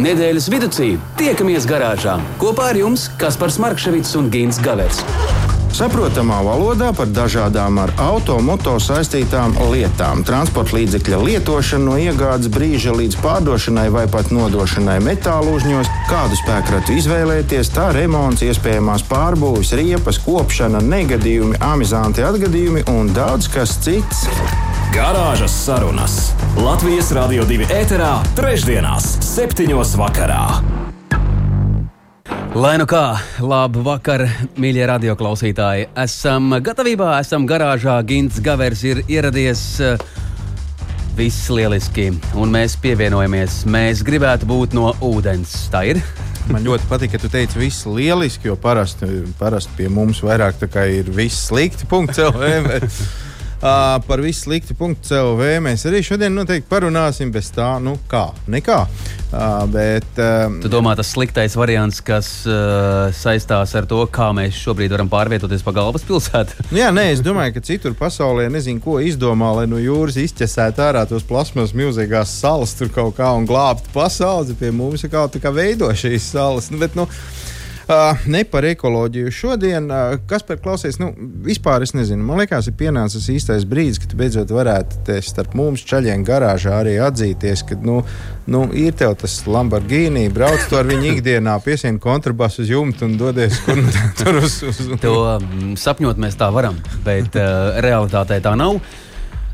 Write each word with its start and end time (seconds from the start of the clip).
Nedēļas 0.00 0.46
vidū 0.48 0.68
tiekamies 1.20 1.66
garāžā 1.68 2.14
kopā 2.40 2.70
ar 2.70 2.78
jums 2.78 3.10
Kaspars 3.20 3.58
Markevits 3.60 4.14
un 4.16 4.30
Gins 4.32 4.56
Gavets. 4.64 5.02
Saprotamā 5.76 6.38
valodā 6.46 6.88
par 6.96 7.10
dažādām 7.12 7.76
ar 7.82 7.92
automoto 8.00 8.78
saistītām 8.80 9.58
lietām, 9.74 10.24
transporta 10.24 10.78
līdzekļa 10.78 11.20
lietošanu 11.26 11.90
no 11.90 11.98
iegādes 12.00 12.48
brīža 12.54 12.96
līdz 12.96 13.20
pārdošanai 13.20 13.86
vai 13.92 14.06
pat 14.08 14.32
nodošanai 14.32 14.96
metālu 15.04 15.58
uzņos, 15.58 15.92
kādu 16.08 16.40
spēkratu 16.40 16.96
izvēlēties, 16.96 17.74
tā 17.76 17.90
remonts, 17.96 18.46
iespējamās 18.48 19.04
pārbūves, 19.10 19.76
riepas, 19.76 20.22
kopšana, 20.24 20.80
negadījumi, 20.80 21.60
amizanti 21.60 22.24
atgadījumi 22.24 22.88
un 22.96 23.12
daudz 23.16 23.52
kas 23.52 23.76
cits. 23.84 24.24
Garāžas 24.90 25.52
sarunas 25.54 26.14
Latvijas 26.58 27.12
Rādio 27.14 27.44
2 27.46 27.68
ēterā, 27.70 28.08
trešdienās, 28.34 29.04
septiņos 29.22 29.92
vakarā. 30.00 30.40
Lai 32.58 32.72
nu 32.80 32.88
kā, 32.90 33.04
labu 33.38 33.84
vakar, 33.86 34.24
mīļie 34.58 34.88
radioklausītāji. 34.90 35.86
Esam 35.94 36.56
gatavībā, 36.58 37.12
esam 37.22 37.46
garāžā. 37.46 38.00
Gins 38.02 38.42
Gavers 38.42 38.82
ir 38.82 39.04
ieradies. 39.06 39.62
Viss 41.14 41.46
lieliski, 41.54 42.10
un 42.34 42.50
mēs 42.50 42.74
pievienojamies. 42.82 43.62
Mēs 43.70 44.02
gribētu 44.02 44.50
būt 44.50 44.74
no 44.74 44.90
ūdens. 45.06 45.54
Tā 45.70 45.86
ir. 45.94 46.02
Man 46.50 46.66
ļoti 46.66 46.90
patīk, 46.90 47.14
ka 47.14 47.22
tu 47.22 47.30
teici, 47.30 47.62
viss 47.62 47.86
lieliski, 47.86 48.50
jo 48.50 48.58
parasti, 48.58 49.22
parasti 49.38 49.78
pie 49.78 49.86
mums 49.86 50.26
vairāk 50.26 50.66
ir 50.82 51.14
viss 51.14 51.46
slikti. 51.46 51.86
Punkts, 51.86 52.18
LV. 52.18 52.90
Uh, 53.60 54.00
par 54.06 54.22
visu 54.24 54.48
punktu 54.72 55.04
CLV 55.04 55.58
mēs 55.60 55.82
arī 55.84 55.98
šodien 56.00 56.32
noteikti 56.32 56.64
parunāsim. 56.70 57.28
Bez 57.28 57.50
tā, 57.52 57.74
nu 57.76 57.98
kā, 58.08 58.30
nekā. 58.48 58.78
Uh, 59.30 59.66
bet, 59.68 60.06
um, 60.16 60.56
tu 60.62 60.70
domā, 60.72 60.94
tas 60.96 61.10
sliktais 61.12 61.52
variants, 61.60 62.00
kas 62.00 62.30
uh, 62.48 63.12
saistās 63.12 63.74
ar 63.76 63.84
to, 63.90 64.00
kā 64.08 64.30
mēs 64.32 64.56
šobrīd 64.56 64.94
varam 64.96 65.10
pārvietoties 65.12 65.60
pa 65.66 65.74
galvaspilsētu? 65.76 66.64
jā, 66.80 66.88
nē, 66.88 67.10
es 67.12 67.20
domāju, 67.20 67.58
ka 67.58 67.64
citur 67.68 67.92
pasaulē 67.98 68.48
nezinu, 68.48 68.80
ko 68.80 68.96
izdomā, 69.04 69.52
lai 69.60 69.66
no 69.68 69.76
jūras 69.76 70.16
izķesētu 70.24 70.86
ārā 70.86 71.04
tos 71.10 71.28
plasmas 71.28 71.76
milzīgās 71.76 72.32
salas 72.40 72.72
tur 72.80 72.88
kaut 72.96 73.18
kā 73.20 73.28
un 73.36 73.44
glābtu 73.50 73.92
pasauli. 73.92 74.56
Pie 74.56 74.72
mums 74.72 75.04
ir 75.04 75.12
kaut 75.12 75.36
kā 75.36 75.52
veido 75.52 75.92
šīs 75.92 76.32
salas. 76.32 76.72
Nu, 76.72 76.80
bet, 76.80 76.96
nu, 76.96 77.04
Uh, 77.04 77.39
ne 78.30 78.42
par 78.48 78.64
ekoloģiju. 78.68 79.30
Šodien, 79.34 79.88
uh, 79.90 80.16
kas 80.30 80.44
par 80.46 80.60
klausies, 80.62 80.98
nu, 81.00 81.10
vispār 81.44 81.84
es 81.84 81.94
nezinu. 81.96 82.24
Man 82.26 82.40
liekas, 82.42 82.68
ir 82.70 82.76
pienācis 82.78 83.28
īstais 83.32 83.66
brīdis, 83.68 84.00
kad 84.02 84.14
beidzot 84.18 84.52
varētu 84.54 85.02
te 85.08 85.18
starp 85.24 85.56
mums 85.58 85.84
ceļiem 85.88 86.24
garāžā 86.26 86.78
arī 86.82 86.96
atzīties, 87.02 87.64
ka 87.68 87.78
nu, 87.82 88.00
nu, 88.50 88.64
ir 88.76 88.96
tev 88.98 89.16
tas 89.20 89.40
Lamborghini, 89.50 90.28
brauc 90.34 90.64
to 90.70 90.80
ar 90.80 90.88
viņu 90.90 91.14
ikdienā, 91.16 91.58
piesien 91.64 92.00
kontrabasu 92.02 92.64
uz 92.64 92.72
jumta 92.72 93.06
un 93.08 93.18
dodies 93.20 93.60
kur 93.66 93.78
nu 93.80 93.92
tur 94.20 94.42
uz. 94.42 94.60
uz... 94.70 94.80
To 95.02 95.14
um, 95.36 95.76
sapņot 95.80 96.20
mēs 96.20 96.38
tā 96.40 96.50
varam, 96.54 96.78
bet 97.06 97.38
uh, 97.38 97.78
realitātē 97.84 98.40
tā 98.44 98.56
nav. 98.58 98.80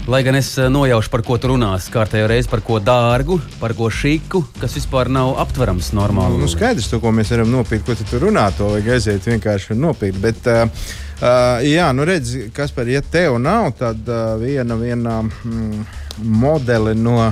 Lai 0.07 0.21
gan 0.23 0.37
es 0.39 0.53
eh, 0.59 0.69
nojaušu, 0.71 1.11
par 1.11 1.23
ko 1.27 1.35
tu 1.43 1.49
runās, 1.51 1.89
kārtējo 1.91 2.29
reizi 2.31 2.47
par 2.47 2.61
ko 2.63 2.77
dārgu, 2.79 3.41
par 3.59 3.73
ko 3.75 3.89
šīku, 3.91 4.45
kas 4.61 4.77
vispār 4.79 5.11
nav 5.11 5.33
aptverams 5.43 5.89
normāli. 5.99 6.39
Nu, 6.39 6.47
skaidrs, 6.51 6.87
to, 6.93 7.01
ko 7.03 7.11
mēs 7.11 7.33
varam 7.35 7.51
nopirkt, 7.51 7.89
ko 7.89 7.97
tu 7.99 8.21
runā, 8.23 8.45
to 8.55 8.69
vajag 8.71 8.93
aiziet 8.95 9.27
vienkārši 9.27 9.75
nopirkt. 9.75 10.23
Bet, 10.23 10.47
uh, 10.47 10.95
Uh, 11.17 11.63
jā, 11.65 11.87
nu 11.97 12.05
redz, 12.05 12.35
kas 12.53 12.75
par, 12.77 12.85
ja 12.93 13.01
tev 13.01 13.39
nav, 13.41 13.71
tad 13.79 14.03
uh, 14.05 14.35
viena, 14.37 14.77
viena 14.77 15.15
mm, 15.25 15.87
modeli 16.29 16.93
no 16.93 17.31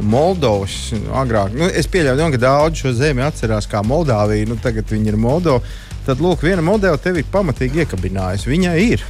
Moldovas 0.00 0.94
agrāk. 1.12 1.52
Nu, 1.52 1.68
es 1.68 1.90
pieļauju, 1.92 2.30
ka 2.32 2.40
daudz 2.40 2.80
šo 2.80 2.94
zemi 2.96 3.20
atcerās 3.26 3.68
kā 3.68 3.82
Moldāviju, 3.84 4.48
nu 4.48 4.56
tagad 4.64 4.88
viņi 4.88 5.12
ir 5.12 5.20
Moldova. 5.20 5.60
Tad, 6.06 6.24
lūk, 6.24 6.40
viena 6.48 6.64
modeli 6.64 7.04
tev 7.04 7.20
ir 7.20 7.28
pamatīgi 7.28 7.84
iekabinājusi. 7.84 8.48
Viņa 8.48 8.74
ir. 8.80 9.04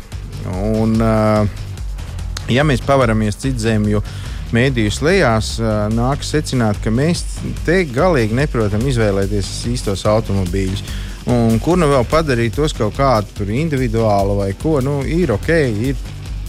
Un, 0.50 0.98
uh, 0.98 1.67
Ja 2.52 2.64
mēs 2.64 2.80
pavaramies 2.84 3.36
citu 3.40 3.60
zemju 3.66 4.02
mēdīju 4.56 4.92
lejās, 5.04 5.56
nākas 5.92 6.32
secināt, 6.32 6.78
ka 6.84 6.92
mēs 6.94 7.24
te 7.66 7.82
galīgi 7.92 8.36
neprotam 8.38 8.84
izvēlēties 8.88 9.50
īstos 9.68 10.06
automobīļus. 10.08 10.84
Un 11.28 11.58
kur 11.60 11.76
nu 11.76 11.90
vēl 11.90 12.06
padarīt 12.08 12.56
tos 12.56 12.72
kaut 12.72 12.96
kādu 12.96 13.44
individuālu 13.52 14.38
vai 14.38 14.54
ko, 14.56 14.78
nu, 14.80 15.02
ir 15.04 15.34
ok, 15.34 15.50
ir 15.90 15.98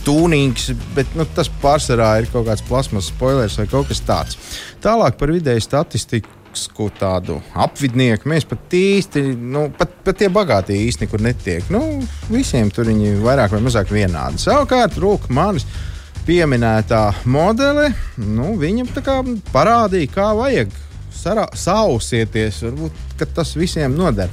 tūnīgs, 0.07 0.71
bet 0.95 1.11
nu, 1.19 1.25
tas 1.35 1.51
pārsvarā 1.61 2.13
ir 2.21 2.29
kaut 2.31 2.47
kāds 2.47 2.63
plasmas 2.65 3.11
spoilers 3.11 3.59
vai 3.59 3.67
kaut 3.67 3.89
kas 3.91 3.99
tāds. 4.07 4.39
Tālāk 4.83 5.19
par 5.19 5.33
vidēju 5.35 5.65
statistiku 5.65 6.87
tādu 6.97 7.41
apvidnieku. 7.59 8.29
Mēs 8.31 8.47
pat 8.47 8.73
īsti, 8.73 9.25
nu, 9.37 9.67
pat, 9.75 9.91
pat 10.05 10.17
tie 10.21 10.31
bagātie 10.33 10.79
īsti 10.87 11.05
nekur 11.05 11.21
netiek. 11.27 11.67
Nu, 11.73 11.99
visiem 12.31 12.71
tur 12.73 12.87
viņi 12.89 13.19
vairāk 13.19 13.53
vai 13.53 13.61
mazāk 13.67 13.91
vienādi. 13.93 14.41
Savukārt, 14.41 14.97
rūk, 15.03 15.27
manis 15.35 15.67
pieminētā 16.29 17.07
modele, 17.25 17.87
nu, 18.21 18.51
viņam 18.61 18.91
parādīja, 19.49 20.11
kā 20.13 20.27
vajag 20.37 20.75
sausieties. 21.13 22.63
Varbūt 22.65 23.05
tas 23.35 23.55
visiem 23.57 23.95
noder. 23.97 24.29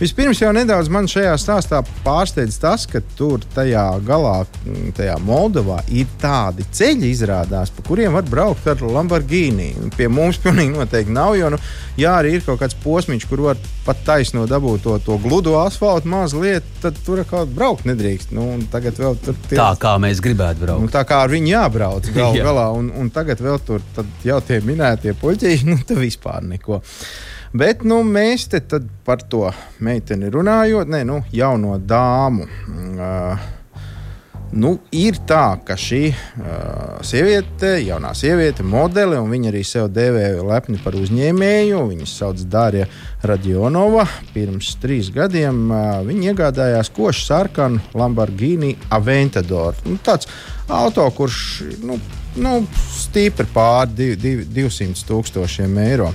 Vispirms 0.00 0.40
jau 0.42 0.50
nedaudz 0.54 0.88
man 0.90 1.06
šajā 1.10 1.34
stāstā 1.38 1.80
pārsteidz 2.02 2.56
tas, 2.58 2.86
ka 2.90 2.98
tur 3.18 3.44
tajā 3.54 3.84
galā, 4.06 4.40
mm, 4.64 4.94
tajā 4.96 5.14
Moldovā, 5.22 5.78
ir 5.94 6.08
tādi 6.20 6.66
ceļi, 6.74 7.12
izrādās, 7.14 7.70
pa 7.70 7.84
kuriem 7.86 8.16
var 8.16 8.26
braukt 8.26 8.66
ar 8.66 8.82
Lamborghini. 8.82 9.70
Pie 9.94 10.08
mums 10.10 10.40
pilnīgi 10.42 10.74
noteikti 10.74 11.14
nav, 11.14 11.36
jo, 11.38 11.52
nu, 11.54 11.60
ja 12.00 12.16
arī 12.18 12.34
ir 12.38 12.46
kaut 12.46 12.58
kāds 12.64 12.74
posms, 12.82 13.26
kur 13.30 13.44
var 13.46 13.60
pat 13.84 14.00
taisno 14.06 14.48
dabūt 14.50 14.82
to, 14.82 14.96
to 15.04 15.18
gludu 15.22 15.54
asfaltu 15.60 16.10
mazliet, 16.10 16.66
tad 16.82 16.98
tur 17.06 17.22
kaut 17.22 17.46
kā 17.46 17.54
braukt 17.54 17.86
nedrīkst. 17.88 18.34
Nu, 18.34 18.48
tagad 18.72 18.98
vēl 18.98 19.18
tur 19.22 19.38
tie... 19.46 19.58
Tā 19.60 19.70
kā 19.80 19.94
mēs 20.02 20.22
gribētu 20.24 20.64
braukt. 20.64 20.86
Nu, 20.88 20.90
tā 20.92 21.04
kā 21.06 21.22
ar 21.22 21.32
viņu 21.32 21.52
jābrauc 21.52 22.10
gal 22.16 22.34
Jā. 22.34 22.48
galā, 22.48 22.66
un, 22.74 22.90
un 22.98 23.12
tagad 23.14 23.42
vēl 23.44 23.60
tur 23.62 23.84
jau 24.26 24.40
tie 24.42 24.58
minētie 24.64 25.14
puķi, 25.20 25.54
nu, 25.70 25.78
tā 25.86 26.00
vispār 26.14 26.46
neko. 26.46 26.80
Bet 27.54 27.84
nu, 27.86 28.00
mēs 28.02 28.48
te 28.50 28.62
par 29.04 29.22
to 29.30 29.50
meiteni 29.84 30.30
runājot, 30.30 30.90
ne, 30.90 31.04
nu, 31.06 31.20
jauno 31.34 31.78
dāmu. 31.78 32.48
Uh, 32.94 33.52
Nu, 34.54 34.76
ir 34.94 35.16
tā, 35.26 35.56
ka 35.66 35.74
šī 35.74 36.12
uh, 36.12 37.00
sieviete, 37.02 37.72
jaunā 37.82 38.12
sieviete, 38.14 38.62
modele, 38.62 39.18
un 39.18 39.32
viņa 39.32 39.48
arī 39.50 39.62
sev 39.66 39.88
dēvē 39.90 40.28
lepni 40.46 40.78
par 40.78 40.94
uzņēmēju. 40.94 41.80
Viņas 41.90 42.12
sauc 42.20 42.44
Dārija 42.52 42.86
Radionova. 43.26 44.04
Pirms 44.30 44.76
trīs 44.78 45.10
gadiem 45.14 45.64
uh, 45.74 46.04
viņa 46.06 46.30
iegādājās 46.30 46.92
košu 46.94 47.26
sarkanu 47.26 47.82
Lamborghini 47.98 48.76
Aventador. 48.94 49.80
Nu, 49.88 49.98
tāds 50.06 50.30
auto, 50.70 51.08
kurš 51.18 51.40
nu, 51.82 51.98
nu, 52.36 52.60
stipri 52.94 53.46
pār 53.54 53.88
div, 53.90 54.16
div, 54.20 54.44
200 54.54 55.06
tūkstošiem 55.08 55.78
eiro. 55.84 56.12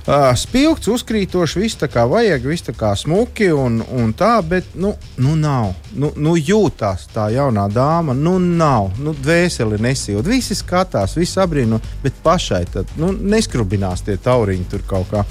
Uh, 0.00 0.30
spilgts, 0.34 0.88
uzkrītošs, 0.88 1.58
viss 1.60 1.78
tā 1.78 1.86
kā 1.92 2.06
vajag, 2.08 2.46
viss 2.48 2.64
tā 2.66 2.72
kā 2.74 2.94
smuki 2.96 3.50
un, 3.52 3.82
un 3.94 4.14
tā, 4.16 4.32
bet 4.42 4.72
nu, 4.74 4.94
nu 5.20 5.34
nav. 5.38 5.74
Nu, 5.92 6.08
nu 6.16 6.32
jūtās 6.40 7.04
tā 7.12 7.28
jaunā 7.34 7.66
dāma, 7.70 8.16
nu 8.16 8.38
nav. 8.40 8.88
Nu, 8.98 9.12
dvēseli 9.14 9.78
nesīla. 9.84 10.24
Visi 10.26 10.56
skatās, 10.58 11.18
visi 11.20 11.38
abrīno, 11.42 11.78
bet 12.02 12.16
pašai 12.24 12.62
tad 12.72 12.96
nu, 12.98 13.12
neskrubinās 13.12 14.02
tie 14.06 14.16
tauriņi 14.16 14.70
tur 14.72 14.86
kaut 14.88 15.12
kā. 15.12 15.26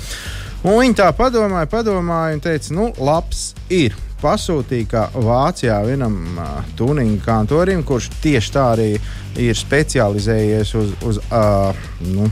Un 0.61 0.77
viņa 0.83 0.99
tā 1.01 1.09
padomāja, 1.17 1.71
padomāja 1.71 2.37
un 2.37 2.45
teica, 2.45 2.75
nu, 2.77 2.91
labs 3.01 3.49
ir 3.73 3.97
pasūtīja 4.21 5.07
Vācijā 5.15 5.79
vienam 5.87 6.17
uh, 6.35 6.59
tuninga 6.77 7.23
kantorim, 7.25 7.83
kurš 7.87 8.11
tieši 8.23 8.53
tā 8.55 8.65
arī 8.75 8.91
ir 9.39 9.57
specializējies 9.57 10.75
uz, 10.79 10.93
uz 11.07 11.21
uh, 11.29 11.87
nu, 12.11 12.29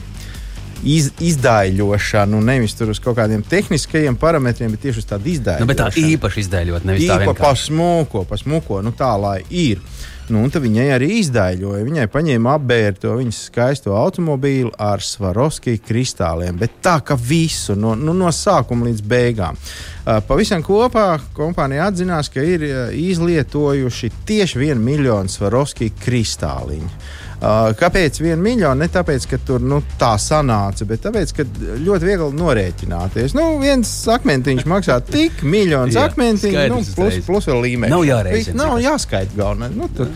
iz, 0.83 1.11
izdaiļošanu, 1.23 2.41
nevis 2.45 2.75
uz 2.81 3.01
kaut 3.03 3.18
kādiem 3.19 3.44
tehniskajiem 3.47 4.18
parametriem, 4.19 4.74
bet 4.75 4.85
tieši 4.88 5.03
uz 5.03 5.09
tādu 5.09 5.31
izdaiļošanu. 5.33 5.65
Nu, 5.65 5.71
bet 5.71 5.81
tā 5.81 6.12
īpaši 6.13 6.44
izdaiļot, 6.45 6.85
nevis 6.88 7.09
tā 7.09 7.21
vienkārši. 7.24 7.44
Pasmuko, 7.44 8.27
pasmuko, 8.29 8.83
nu 8.85 8.94
tā 8.97 9.13
lai 9.19 9.39
ir. 9.50 9.81
Nu, 10.27 10.41
un 10.44 10.51
viņai 10.51 10.88
arī 10.91 11.07
izdaiļoja. 11.21 11.85
Viņai 11.88 12.07
paņēma 12.12 12.56
apbērt 12.57 13.00
to 13.06 13.13
viņas 13.15 13.45
skaisto 13.47 13.94
automobīlu 13.95 14.74
ar 14.75 15.00
Svarovskiju 15.03 15.79
kristāliem, 15.88 16.57
bet 16.59 16.81
tā 16.83 16.97
kā 17.07 17.15
visu 17.15 17.77
no, 17.80 17.94
nu, 17.95 18.12
no 18.18 18.31
sākuma 18.35 18.89
līdz 18.89 19.06
beigām. 19.07 19.56
Uh, 19.56 20.19
pavisam 20.27 20.65
kopā 20.68 21.13
kompānija 21.35 21.88
atzinās, 21.88 22.27
ka 22.33 22.44
ir 22.44 22.65
uh, 22.68 22.75
izlietojuši 22.91 24.12
tieši 24.27 24.59
vienu 24.65 24.83
miljonu 24.83 25.31
Svarovskiju 25.31 25.95
kristāliņu. 26.03 26.91
Kāpēc 27.38 28.18
viena 28.18 28.39
miljona? 28.42 28.80
Ne 28.81 28.88
tāpēc, 28.89 29.28
ka 29.30 29.38
tur 29.45 29.62
nu, 29.62 29.78
tā 30.00 30.16
sanāca, 30.22 30.88
bet 30.89 31.04
tāpēc, 31.06 31.34
ka 31.38 31.45
ļoti 31.86 32.10
viegli 32.10 32.31
norēķināties. 32.34 33.36
Nu, 33.38 33.51
viens 33.62 33.92
akmentiņš 34.10 34.66
maksā 34.69 34.98
tik 35.06 35.44
miljonus 35.45 36.00
akmentiņu, 36.01 36.66
nu, 36.74 36.81
plus, 36.98 37.22
plus 37.28 37.50
vēl 37.51 37.62
līmenis. 37.68 37.94
Nav 37.94 38.07
jārēķina. 38.10 38.57
Nav 38.57 38.81
jāskaita 38.81 39.38
galvenais. 39.38 39.78
Nu, 39.78 39.89
tur, 39.94 40.10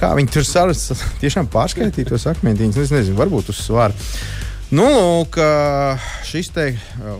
kā 0.00 0.10
viņi 0.18 0.34
tur 0.34 0.48
saras, 0.48 0.88
tiešām 1.22 1.46
pārskaitīja 1.52 2.10
tos 2.10 2.26
akmentiņus. 2.34 2.82
Es 2.88 2.94
nezinu, 2.96 3.20
varbūt 3.22 3.54
uz 3.54 3.62
svāru. 3.62 3.94
Nu, 4.68 4.84
lūk, 4.84 5.38
šis 6.28 6.50
te, 6.52 6.64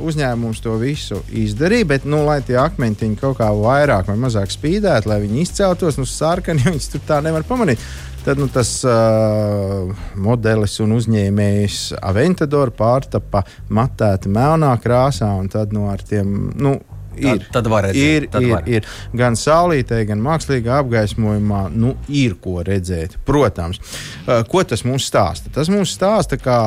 uzņēmums 0.04 0.58
to 0.60 0.74
visu 0.82 1.22
izdarīja, 1.32 1.86
bet, 1.94 2.04
nu, 2.04 2.20
lai 2.26 2.42
tie 2.44 2.58
akmentiņi 2.60 3.16
kaut 3.22 3.38
kā 3.38 3.48
vairāk 3.56 4.10
vai 4.10 4.18
mazāk 4.20 4.52
spīdētu, 4.52 5.08
lai 5.08 5.22
viņi 5.22 5.46
izceltos, 5.46 5.96
nu, 5.96 6.04
sarkani, 6.04 6.60
jo 6.66 6.74
viņus 6.74 6.90
tur 6.92 7.06
tā 7.08 7.22
nevar 7.24 7.46
pamanīt. 7.48 7.80
Tad 8.24 8.38
nu, 8.38 8.48
tas 8.52 8.70
uh, 8.84 9.88
modelis 10.20 10.74
un 10.84 10.92
uzņēmējs 10.98 11.78
Aventador 12.04 12.72
pārtapa 12.76 13.44
matēta 13.72 14.28
melnā 14.32 14.74
krāsā, 14.82 15.30
un 15.38 15.48
tad 15.52 15.72
nu, 15.72 15.86
ar 15.92 16.02
tiem. 16.04 16.50
Nu, 16.58 16.74
Ir, 17.18 17.42
tad, 17.44 17.48
tad 17.58 17.70
var 17.72 17.88
redzēt, 17.88 18.22
ir, 18.22 18.28
tad 18.32 18.46
ir, 18.46 18.54
var. 18.54 18.70
ir. 18.70 18.88
Gan 19.18 19.38
saulītē, 19.38 20.02
gan 20.08 20.22
mākslīgā 20.24 20.80
apgaismojumā 20.82 21.64
nu, 21.74 21.94
ir 22.08 22.38
ko 22.42 22.60
redzēt. 22.66 23.18
Protams, 23.28 23.82
Uh, 24.28 24.42
ko 24.44 24.60
tas 24.60 24.82
mums 24.84 25.06
stāsta? 25.08 25.48
Tas 25.48 25.70
mums 25.72 25.94
stāsta, 25.96 26.36
kā 26.36 26.58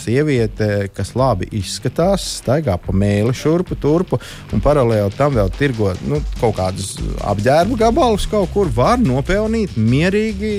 sieviete, 0.00 0.88
kas 0.96 1.10
labi 1.18 1.50
izskatās, 1.58 2.24
staigā 2.40 2.78
pa 2.80 2.94
mēli 2.96 3.34
šurpu 3.36 3.76
turpu 3.76 4.16
un 4.54 4.62
paralēli 4.64 5.12
tam 5.12 5.34
vēl 5.36 5.52
tirgo 5.58 5.90
nu, 6.08 6.22
kaut 6.40 6.56
kādus 6.56 6.94
apģērba 7.28 7.76
gabalus 7.82 8.24
kaut 8.32 8.48
kur, 8.54 8.72
var 8.72 8.96
nopelnīt 9.04 9.76
mierīgi 9.76 10.54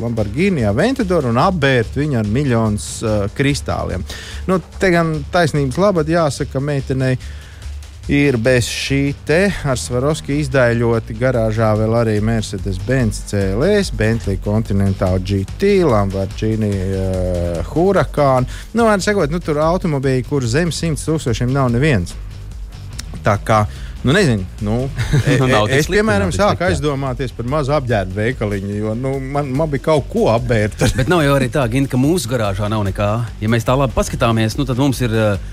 Lamborghini 0.00 0.64
Aventador 0.64 1.28
un 1.28 1.42
apbērt 1.44 2.00
viņu 2.00 2.22
ar 2.22 2.32
miljonus 2.38 2.88
uh, 3.04 3.26
kristāliem. 3.36 4.04
Nu, 4.48 4.62
te 4.80 4.94
gan 4.94 5.18
taisnības 5.34 5.76
labad 5.84 6.08
jāsaka 6.08 6.64
meitenei 6.64 7.18
ir 8.08 8.36
bez 8.36 8.66
šī 8.68 9.14
te 9.24 9.46
ar 9.64 9.78
Svarovski 9.80 10.36
izdaļoti 10.42 11.16
garāžā 11.16 11.70
vēl 11.78 11.94
arī 12.02 12.18
Mercedes-Benz 12.24 13.22
CLS, 13.30 13.94
Bentley 13.96 14.40
Continental 14.44 15.16
GT, 15.20 15.78
Lamborghini 15.88 16.72
uh, 16.74 17.62
Huracan. 17.72 18.48
Nu, 18.74 18.84
var 18.88 19.00
sakot, 19.04 19.32
nu, 19.32 19.40
tur 19.40 19.62
automobīļi, 19.64 20.28
kur 20.28 20.44
zem 20.44 20.72
100 20.74 21.00
tūkstošiem 21.06 21.52
nav 21.54 21.72
neviens. 21.72 22.12
Tā 23.24 23.38
kā 23.40 23.64
Nu, 24.04 24.12
nezinu, 24.12 24.44
nu, 24.60 24.88
Nu, 25.40 25.46
nav 25.46 25.64
tik 25.64 25.78
es, 25.78 25.86
slikti, 25.86 25.96
piemēram, 25.96 26.28
sāku 26.36 26.66
aizdomāties 26.66 27.32
par 27.32 27.46
mazu 27.48 27.72
apģērbu 27.72 28.18
veikaliņu, 28.18 28.74
jo 28.76 28.92
nu, 29.00 29.14
man, 29.16 29.48
man 29.56 29.70
bija 29.72 29.86
kaut 29.86 30.10
ko 30.12 30.26
apbērt. 30.34 30.76
Bet 30.98 31.08
nav 31.08 31.22
jau 31.24 31.38
arī 31.38 31.48
tā, 31.48 31.64
Gint, 31.72 31.88
ka 31.88 31.96
mūsu 31.96 32.28
garāžā 32.28 32.68
nav 32.68 32.84
nekā. 32.84 33.08
Ja 33.40 33.48
mēs 33.48 33.64
tā 33.64 33.72
labi 33.80 33.96
paskatāmies, 33.96 34.58
nu, 34.60 34.68
tad 34.68 34.76
mums 34.76 35.00
ir, 35.00 35.16
eh, 35.16 35.48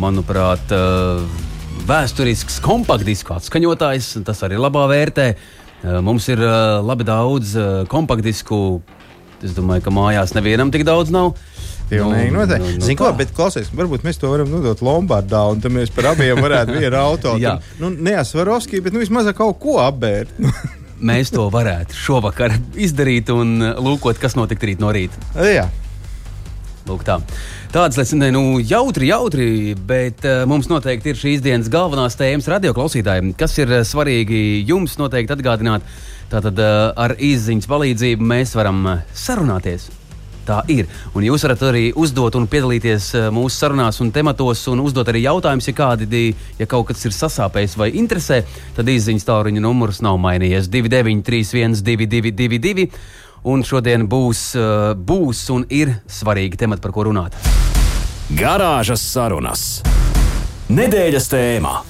manuprāt, 0.00 0.72
eh, 0.72 1.49
vēsturisks 1.88 2.60
kompaktdisku 2.64 3.34
atskaņotājs. 3.36 4.12
Tas 4.26 4.42
arī 4.46 4.58
labā 4.60 4.86
vērtē. 4.90 5.26
Eh, 5.80 5.98
Mums 6.04 6.28
ir 6.32 6.42
eh, 6.44 6.56
labi 6.84 7.06
daudz 7.08 7.54
eh, 7.56 7.68
kompaktdisku. 7.90 8.80
Es 9.40 9.54
domāju, 9.56 9.86
ka 9.86 9.92
mājās 9.94 10.34
nevienam 10.36 10.72
tik 10.72 10.84
daudz 10.84 11.12
nav. 11.14 11.32
Pilnīgi 11.90 12.30
Nu, 12.30 12.42
noteikti. 12.42 12.74
nu, 12.76 12.78
nu 12.78 12.86
Zini, 12.86 12.96
ko, 13.00 13.08
bet 13.18 13.32
klausies, 13.34 13.70
varbūt 13.74 14.04
mēs 14.06 14.20
to 14.20 14.28
varam 14.30 14.50
nodot 14.52 14.78
Lombardā, 14.84 15.40
un 15.50 15.62
tad 15.64 15.72
mēs 15.74 15.90
par 15.90 16.12
abiem 16.12 16.38
varētu 16.38 16.76
vienu 16.76 16.98
auto. 17.00 17.32
Jā. 17.42 17.56
Tad, 17.58 17.80
nu, 17.82 17.90
Neasvarovski, 18.06 18.82
bet 18.84 18.94
nu, 18.94 19.00
vismaz 19.02 19.26
kaut 19.34 19.58
ko 19.62 19.80
apbērt. 19.82 20.30
Mēs 21.00 21.32
to 21.32 21.48
varētu 21.50 21.96
šovakar 21.96 22.54
izdarīt 22.86 23.32
un 23.34 23.56
lūkot, 23.80 24.20
kas 24.22 24.36
notiks 24.38 24.68
rīt 24.68 24.84
no 24.84 24.92
rīta. 24.94 25.18
Jā. 25.48 25.66
Lūk, 26.90 27.04
tā. 27.06 27.20
Lietas, 27.70 28.10
ne, 28.18 28.32
nu, 28.34 28.42
jautri, 28.58 29.10
jautri, 29.12 29.46
bet 29.86 30.24
uh, 30.26 30.42
mums 30.50 30.66
noteikti 30.70 31.12
ir 31.12 31.20
šīs 31.20 31.44
dienas 31.44 31.70
galvenās 31.70 32.18
tēmas 32.18 32.48
radioklausītājiem. 32.50 33.30
Kas 33.38 33.54
ir 33.62 33.70
uh, 33.70 33.84
svarīgi 33.86 34.64
jums 34.66 34.96
noteikti 34.98 35.36
atgādināt? 35.36 35.86
Tātad 36.32 36.58
uh, 36.62 36.90
ar 36.98 37.14
izziņas 37.14 37.70
palīdzību 37.70 38.26
mēs 38.32 38.56
varam 38.58 38.82
uh, 38.90 39.04
sarunāties. 39.14 39.86
Tā 40.48 40.62
ir. 40.72 40.88
Un 41.14 41.22
jūs 41.22 41.44
varat 41.46 41.62
arī 41.68 41.82
uzdot 42.00 42.34
un 42.34 42.48
piedalīties 42.50 43.10
mūsu 43.36 43.60
sarunās 43.60 44.00
un 44.02 44.08
tematos, 44.10 44.64
un 44.72 44.80
uzdot 44.82 45.06
arī 45.12 45.20
jautājumus, 45.28 45.68
ja 45.68 45.74
kādi, 45.76 46.08
di- 46.10 46.34
ja 46.58 46.66
kaut 46.66 46.88
kas 46.88 47.04
ir 47.06 47.14
sasāpējis 47.14 47.76
vai 47.78 47.90
interesē, 48.00 48.40
tad 48.74 48.88
izziņas 48.90 49.28
tālruņa 49.28 49.62
numurs 49.62 50.00
nav 50.02 50.18
mainījies 50.24 50.66
2931, 50.72 51.84
222, 51.86 52.88
un 53.44 53.64
šodien 53.64 54.06
būs, 54.10 54.50
uh, 54.58 54.92
būs 54.94 55.46
un 55.54 55.64
ir 55.72 55.94
svarīgi 56.10 56.60
temati, 56.60 56.84
par 56.84 56.94
ko 56.94 57.08
runāt. 57.08 57.36
Garāžas 58.36 59.02
sarunas. 59.02 59.80
Nedēļas 60.70 61.32
tēmā. 61.32 61.80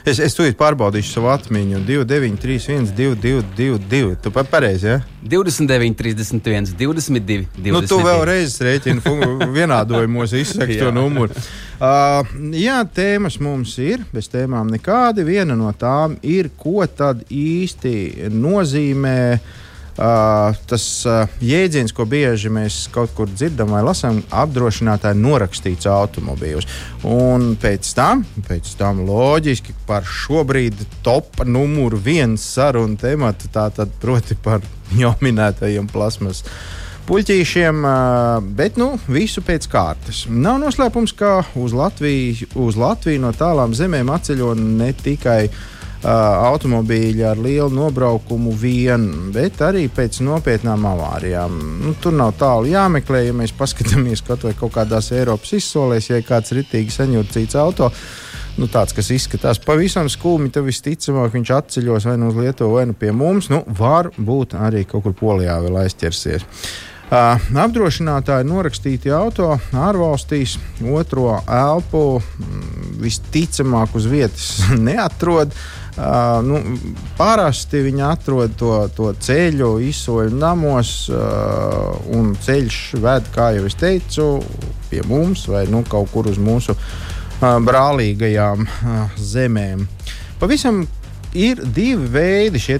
Es, 0.00 0.16
es 0.16 0.32
tūlīt 0.34 0.56
pārbaudīšu 0.58 1.12
savu 1.12 1.28
atmiņu. 1.30 1.82
2931, 1.84 2.88
2222. 2.96 4.16
Tu 4.24 4.32
pat 4.32 4.48
pareizi, 4.50 4.88
ja? 4.88 4.96
29, 5.22 5.94
31, 5.98 6.72
22, 6.80 7.44
22. 7.60 7.74
Nu, 7.76 7.82
tu 7.86 8.00
vēlreiz 8.02 8.56
rēķini 8.64 9.52
vienādojumos, 9.52 10.34
izsaki 10.40 10.80
to 10.80 10.90
numuru. 10.96 11.36
Uh, 11.76 12.24
jā, 12.56 12.80
tēmas 12.96 13.36
mums 13.44 13.76
ir, 13.78 14.02
bez 14.10 14.32
tēmām 14.32 14.72
nekādi. 14.72 15.26
Viena 15.28 15.54
no 15.54 15.70
tām 15.76 16.16
ir, 16.24 16.48
ko 16.58 16.80
tad 16.88 17.26
īsti 17.28 18.32
nozīmē. 18.32 19.18
Uh, 19.36 19.58
tas 19.96 20.84
uh, 21.08 21.30
jēdziens, 21.44 21.92
ko 21.96 22.06
bieži 22.08 22.50
mēs 22.52 22.82
kaut 22.94 23.12
kur 23.16 23.30
dzirdam 23.30 23.74
vai 23.74 23.82
lasām, 23.84 24.22
apdrošinātāji 24.30 25.20
norakstīts 25.20 25.88
automobīļus. 25.90 26.68
Un 27.10 27.54
pēc 27.60 27.92
tam, 27.96 28.24
pēc 28.48 28.74
tam 28.80 29.04
loģiski 29.08 29.74
par 29.88 30.06
šobrīd 30.06 30.84
top 31.06 31.42
numuru 31.46 32.00
viens 32.00 32.44
sarunu 32.44 32.98
tematu, 33.00 33.50
tātad 33.52 33.92
proti 34.02 34.38
par 34.38 34.64
jau 35.02 35.14
minētajiem 35.20 35.90
plasmas 35.90 36.44
puķīšiem, 37.10 37.82
bet 38.54 38.76
nu, 38.78 38.92
visu 39.10 39.42
pēc 39.42 39.66
kārtas. 39.72 40.22
Nav 40.30 40.60
noslēpums, 40.62 41.10
ka 41.18 41.40
uz 41.58 41.74
Latviju, 41.74 42.46
uz 42.62 42.78
Latviju 42.78 43.24
no 43.24 43.32
tālām 43.34 43.74
zemēm 43.74 44.12
atceļo 44.14 44.52
ne 44.60 44.92
tikai 44.94 45.40
uh, 45.48 45.60
automobīļi 46.04 47.24
ar 47.28 47.40
lielu 47.40 47.68
nobraukumu 47.74 48.54
vien, 48.56 49.04
bet 49.34 49.60
arī 49.64 49.84
pēc 49.92 50.22
nopietnām 50.24 50.86
avārijām. 50.88 51.58
Nu, 51.84 51.94
tur 52.00 52.14
nav 52.16 52.32
tālu 52.40 52.70
jāmeklē, 52.72 53.26
ja 53.26 53.36
mēs 53.36 53.52
paskatāmies 53.56 54.24
kaut 54.24 54.46
vai 54.48 54.54
kaut 54.56 54.72
kādās 54.78 55.12
Eiropas 55.12 55.52
izsolēs, 55.58 56.10
ja 56.10 56.22
kāds 56.24 56.54
ritīgi 56.56 56.94
saņurcīts 56.96 57.58
auto. 57.60 57.90
Nu, 58.58 58.66
tāds, 58.68 58.92
kas 58.96 59.10
izskatās 59.14 59.60
pavisam 59.62 60.08
skumji, 60.10 60.50
tad 60.56 60.66
visticamāk 60.66 61.36
viņš 61.36 61.52
atceļos 61.56 62.08
vai 62.08 62.16
nu 62.20 62.30
uz 62.32 62.38
Lietuvu, 62.40 62.78
vai 62.80 62.86
nu 62.88 62.96
pie 62.98 63.12
mums. 63.14 63.50
Nu, 63.52 63.62
var 63.66 64.10
būt 64.16 64.56
arī 64.58 64.86
kaut 64.88 65.04
kur 65.04 65.14
Polijā 65.16 65.60
vēl 65.62 65.82
aizķersies. 65.84 66.48
Uh, 67.10 67.40
apdrošinātāji 67.58 68.46
norakstīti 68.46 69.10
auto 69.10 69.48
ārvalstīs, 69.74 70.54
otro 70.94 71.40
elpu 71.42 72.20
mm, 72.20 72.92
visticamāk 73.02 73.96
uz 73.98 74.06
vietas 74.10 74.50
neatrod. 74.88 75.50
Uh, 75.50 75.79
nu, 76.46 76.60
parasti 77.18 77.82
viņi 77.86 78.04
atrod 78.06 78.54
to, 78.58 78.74
to 78.96 79.10
ceļu, 79.26 79.72
izsoļu 79.90 80.36
namos, 80.38 80.92
uh, 81.12 81.96
un 82.16 82.34
ceļš 82.40 82.80
ved, 83.02 83.30
kā 83.34 83.50
jau 83.56 83.66
es 83.68 83.78
teicu, 83.80 84.28
pie 84.90 85.02
mums 85.08 85.46
vai 85.50 85.66
nu, 85.70 85.82
kaut 85.88 86.12
kur 86.14 86.30
uz 86.30 86.38
mūsu 86.40 86.76
uh, 86.76 87.58
brālīgajām 87.66 88.66
uh, 88.66 89.18
zemēm. 89.18 89.86
Pavisam 90.40 90.84
ir 91.36 91.60
divi 91.74 92.06
veidi 92.10 92.60
šie 92.60 92.78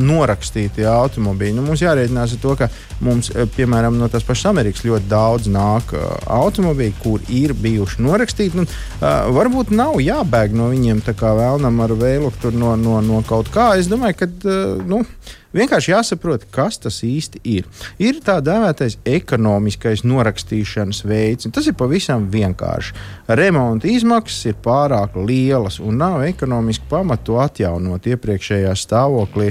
norakstītie 0.00 0.86
automobīļi. 0.88 1.56
Nu, 1.56 1.64
mums 1.66 1.82
jārēķinās 1.82 2.36
ar 2.36 2.42
to, 2.42 2.54
ka 2.56 2.68
mums, 3.04 3.30
eh, 3.34 3.48
piemēram, 3.56 3.98
no 3.98 4.08
tās 4.08 4.24
pašas 4.26 4.50
Amerikas 4.52 4.84
ļoti 4.86 5.08
daudz 5.10 5.48
nāk 5.50 5.94
uh, 5.96 6.06
automobīļi, 6.40 6.94
kur 7.02 7.20
ir 7.28 7.54
bijuši 7.54 8.02
norakstīti. 8.04 8.62
Un, 8.62 8.68
uh, 8.68 9.08
varbūt 9.34 9.74
nav 9.74 10.00
jābēg 10.00 10.54
no 10.56 10.70
viņiem 10.72 11.02
tā 11.06 11.14
kā 11.18 11.34
vēlnam 11.36 11.80
ar 11.84 11.96
vēlu 11.98 12.32
no, 12.52 12.76
no, 12.76 13.00
no 13.00 13.22
kaut 13.26 13.50
kā. 13.52 13.72
Es 13.78 13.90
domāju, 13.90 14.20
ka 14.22 14.30
uh, 14.30 14.80
nu, 14.86 15.02
vienkārši 15.56 15.92
jāsaprot, 15.92 16.46
kas 16.54 16.78
tas 16.82 17.00
īsti 17.06 17.42
ir. 17.44 17.68
Ir 18.02 18.20
tā 18.24 18.38
dēvētais 18.44 18.98
ekonomiskais 19.08 20.04
norakstīšanas 20.08 21.04
veids. 21.06 21.46
un 21.46 21.54
Tas 21.56 21.66
ir 21.66 21.76
pavisam 21.78 22.28
vienkārši. 22.32 22.94
Remonta 23.28 23.90
izmaksas 23.90 24.50
ir 24.50 24.58
pārāk 24.64 25.16
lielas 25.20 25.80
un 25.80 26.00
nav 26.00 26.24
ekonomiski 26.26 26.88
pamatu 26.90 27.40
atjaunot 27.42 28.06
iepriekšējā 28.06 28.74
stāvoklī. 28.78 29.50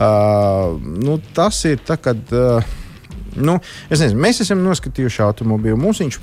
Uh, 0.00 0.78
nu, 0.80 1.20
tas 1.34 1.64
ir 1.68 1.82
tā, 1.86 2.00
kad. 2.00 2.22
Uh, 2.32 2.76
Nu, 3.38 3.56
es 3.90 4.00
nezinu, 4.02 4.20
mēs 4.24 4.40
esam 4.42 4.62
noskatījuši 4.64 5.22
automobīlu. 5.24 5.78
Mums 5.78 6.00
viņš 6.02 6.18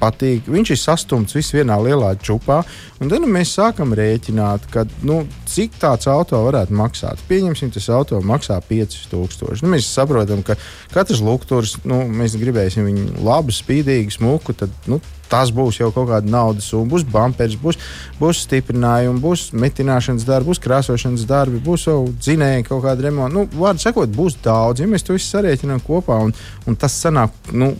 patīk. 0.00 0.48
Viņš 0.50 0.72
ir 0.74 0.80
sastumts 0.80 1.36
viss 1.36 1.54
vienā 1.56 1.78
lielā 1.80 2.12
čūpā. 2.20 2.60
Tad 3.00 3.16
nu, 3.16 3.30
mēs 3.30 3.54
sākam 3.56 3.94
rēķināt, 3.96 4.66
ka, 4.72 4.84
nu, 5.06 5.22
cik 5.48 5.78
tāds 5.80 6.10
auto 6.10 6.42
varētu 6.44 6.76
maksāt. 6.76 7.22
Pieņemsim, 7.30 7.72
tas 7.74 7.88
auto 7.94 8.20
maksā 8.24 8.60
5000. 8.68 9.64
Nu, 9.64 9.72
mēs 9.72 9.88
saprotam, 9.88 10.44
ka 10.46 10.58
katrs 10.92 11.24
lukturs, 11.24 11.78
nu, 11.88 12.02
mēs 12.08 12.36
gribēsim 12.40 12.86
viņu 12.88 13.24
labu, 13.24 13.54
spīdīgu, 13.54 14.18
smuku. 14.18 14.56
Tad, 14.60 14.74
nu, 14.90 15.00
Tas 15.30 15.52
būs 15.54 15.78
jau 15.78 15.92
kaut 15.94 16.08
kāda 16.10 16.30
naudas 16.30 16.66
summa, 16.72 16.90
būs 16.94 17.04
bumpers, 17.06 17.56
būs, 17.60 17.78
būs 18.18 18.44
stiprinājumi, 18.46 19.22
būs 19.22 19.50
metināšanas 19.54 20.26
darbi, 20.26 20.50
būs 20.50 20.62
krāsošanas 20.64 21.26
darbi, 21.30 21.60
būs 21.62 21.86
jau 21.86 22.00
dzinēji 22.10 22.66
kaut 22.66 22.82
kāda 22.86 23.06
remonta. 23.06 23.36
Nu, 23.36 23.46
Vārdu 23.60 23.84
sakot, 23.84 24.10
būs 24.14 24.40
daudz, 24.42 24.82
ja 24.82 24.90
mēs 24.90 25.06
to 25.06 25.14
visu 25.14 25.30
sarēķinām 25.30 25.84
kopā. 25.86 26.18
Un, 26.26 26.34
un 26.66 26.78
tas 26.80 26.98
sanāk, 26.98 27.36
nu, 27.54 27.72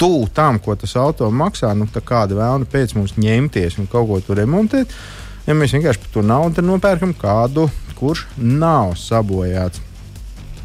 tuvu 0.00 0.28
tam, 0.34 0.58
ko 0.60 0.76
tas 0.76 0.96
auto 1.00 1.30
maksā, 1.32 1.72
nu, 1.78 1.88
kāda 1.88 2.36
vēlme 2.36 2.68
pēc 2.70 2.96
mums 2.98 3.16
ņemties 3.16 3.78
un 3.80 3.88
kaut 3.90 4.10
ko 4.10 4.20
tur 4.26 4.42
remontēt. 4.42 4.92
Ja 5.44 5.56
mēs 5.56 5.74
vienkārši 5.76 6.00
par 6.04 6.12
to 6.12 6.22
naudu 6.24 6.64
nopērkam 6.64 7.12
kādu, 7.16 7.68
kurš 7.98 8.26
nav 8.36 8.94
sabojāts. 9.00 9.80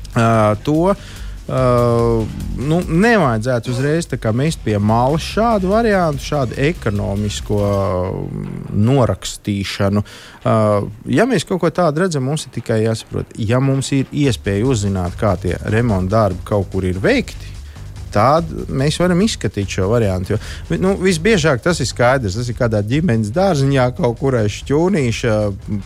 Uh, 0.09 0.55
to 0.65 0.95
Uh, 1.49 2.27
nu, 2.61 2.77
nevajadzētu 2.85 3.71
uzreiz 3.73 4.05
mest 4.37 4.59
pie 4.61 4.77
malas 4.77 5.25
šādu 5.25 5.71
variantu, 5.71 6.21
šādu 6.21 6.53
ekonomisko 6.61 7.61
norakstīšanu. 8.69 10.03
Uh, 10.43 10.85
ja 11.09 11.25
mēs 11.25 11.47
kaut 11.49 11.63
ko 11.63 11.71
tādu 11.73 12.03
redzam, 12.03 12.27
mums 12.29 12.45
ir 12.45 12.53
tikai 12.53 12.83
jāsaprot, 12.83 13.33
ja 13.37 13.59
mums 13.59 13.89
ir 13.97 14.05
iespēja 14.13 14.67
uzzināt, 14.69 15.17
kā 15.17 15.33
tie 15.41 15.57
remonta 15.73 16.19
darbi 16.19 16.45
kaut 16.45 16.69
kur 16.69 16.85
ir 16.85 17.01
veikti 17.01 17.58
tad 18.13 18.49
mēs 18.69 18.99
varam 19.01 19.21
izskatīt 19.25 19.77
šo 19.77 19.89
variantu. 19.91 20.35
Jo, 20.35 20.79
nu, 20.81 20.95
visbiežāk 21.01 21.63
tas 21.65 21.81
ir 21.81 21.89
skaidrs. 21.89 22.37
Tas 22.39 22.49
ir 22.49 22.57
kādā 22.57 22.81
ģimenes 22.85 23.33
dārziņā, 23.35 23.89
kaut 23.97 24.19
kur 24.21 24.39
aiz 24.39 24.59
šķūnīša, 24.61 25.37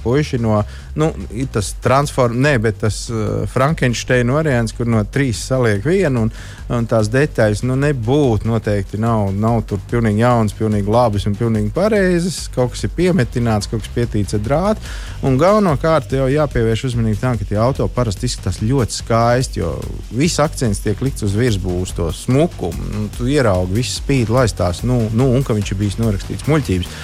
puiši 0.04 0.42
no 0.44 0.62
nu, 0.96 1.10
tas 1.52 1.74
transformācijas, 1.84 2.44
ne, 2.44 2.58
bet 2.62 2.80
tas 2.82 2.98
uh, 3.10 3.44
Frankensteina 3.50 4.34
variants, 4.36 4.74
kur 4.78 4.90
no 4.90 5.02
trīs 5.10 5.42
saliek 5.48 5.84
vienu, 5.86 6.28
un, 6.28 6.32
un 6.74 6.88
tās 6.90 7.10
detaļas 7.14 7.64
nu, 7.68 7.78
nebūtu 7.80 8.50
noteikti 8.50 9.00
nav, 9.02 9.32
nav 9.34 9.64
tur 9.70 9.82
pilnīgi 9.90 10.24
jauns, 10.24 10.56
pilnīgi 10.58 10.94
labs 10.94 11.28
un 11.30 11.38
pilnīgi 11.40 11.74
pareizs. 11.74 12.48
Kaut 12.54 12.74
kas 12.74 12.86
ir 12.86 12.94
piemetināts, 12.96 13.70
kaut 13.72 13.84
kas 13.84 13.94
pietīts 13.96 14.38
ar 14.38 14.44
drātu. 14.46 14.94
Un 15.26 15.38
galvenokārt 15.42 16.14
jau 16.18 16.28
jāpievērš 16.32 16.88
uzmanība 16.92 17.22
tam, 17.24 17.40
ka 17.40 17.48
tie 17.50 17.60
auto 17.62 17.88
parasti 17.92 18.30
izskatās 18.30 18.62
ļoti 18.64 19.00
skaisti, 19.00 19.64
jo 19.64 19.76
viss 20.14 20.42
akcents 20.44 20.84
tiek 20.84 21.02
likts 21.04 21.26
uz 21.26 21.38
virsbūves 21.38 21.96
smukumu. 22.16 22.90
Nu, 22.94 23.06
tu 23.18 23.28
ieraugi, 23.30 23.80
viss 23.80 24.00
spīd, 24.02 24.32
laistās, 24.34 24.84
nu, 24.88 25.04
nu, 25.14 25.30
un 25.34 25.46
ka 25.46 25.56
viņš 25.58 25.74
ir 25.74 25.80
bijis 25.82 26.00
norakstīts 26.02 26.50
muļķības. 26.50 27.00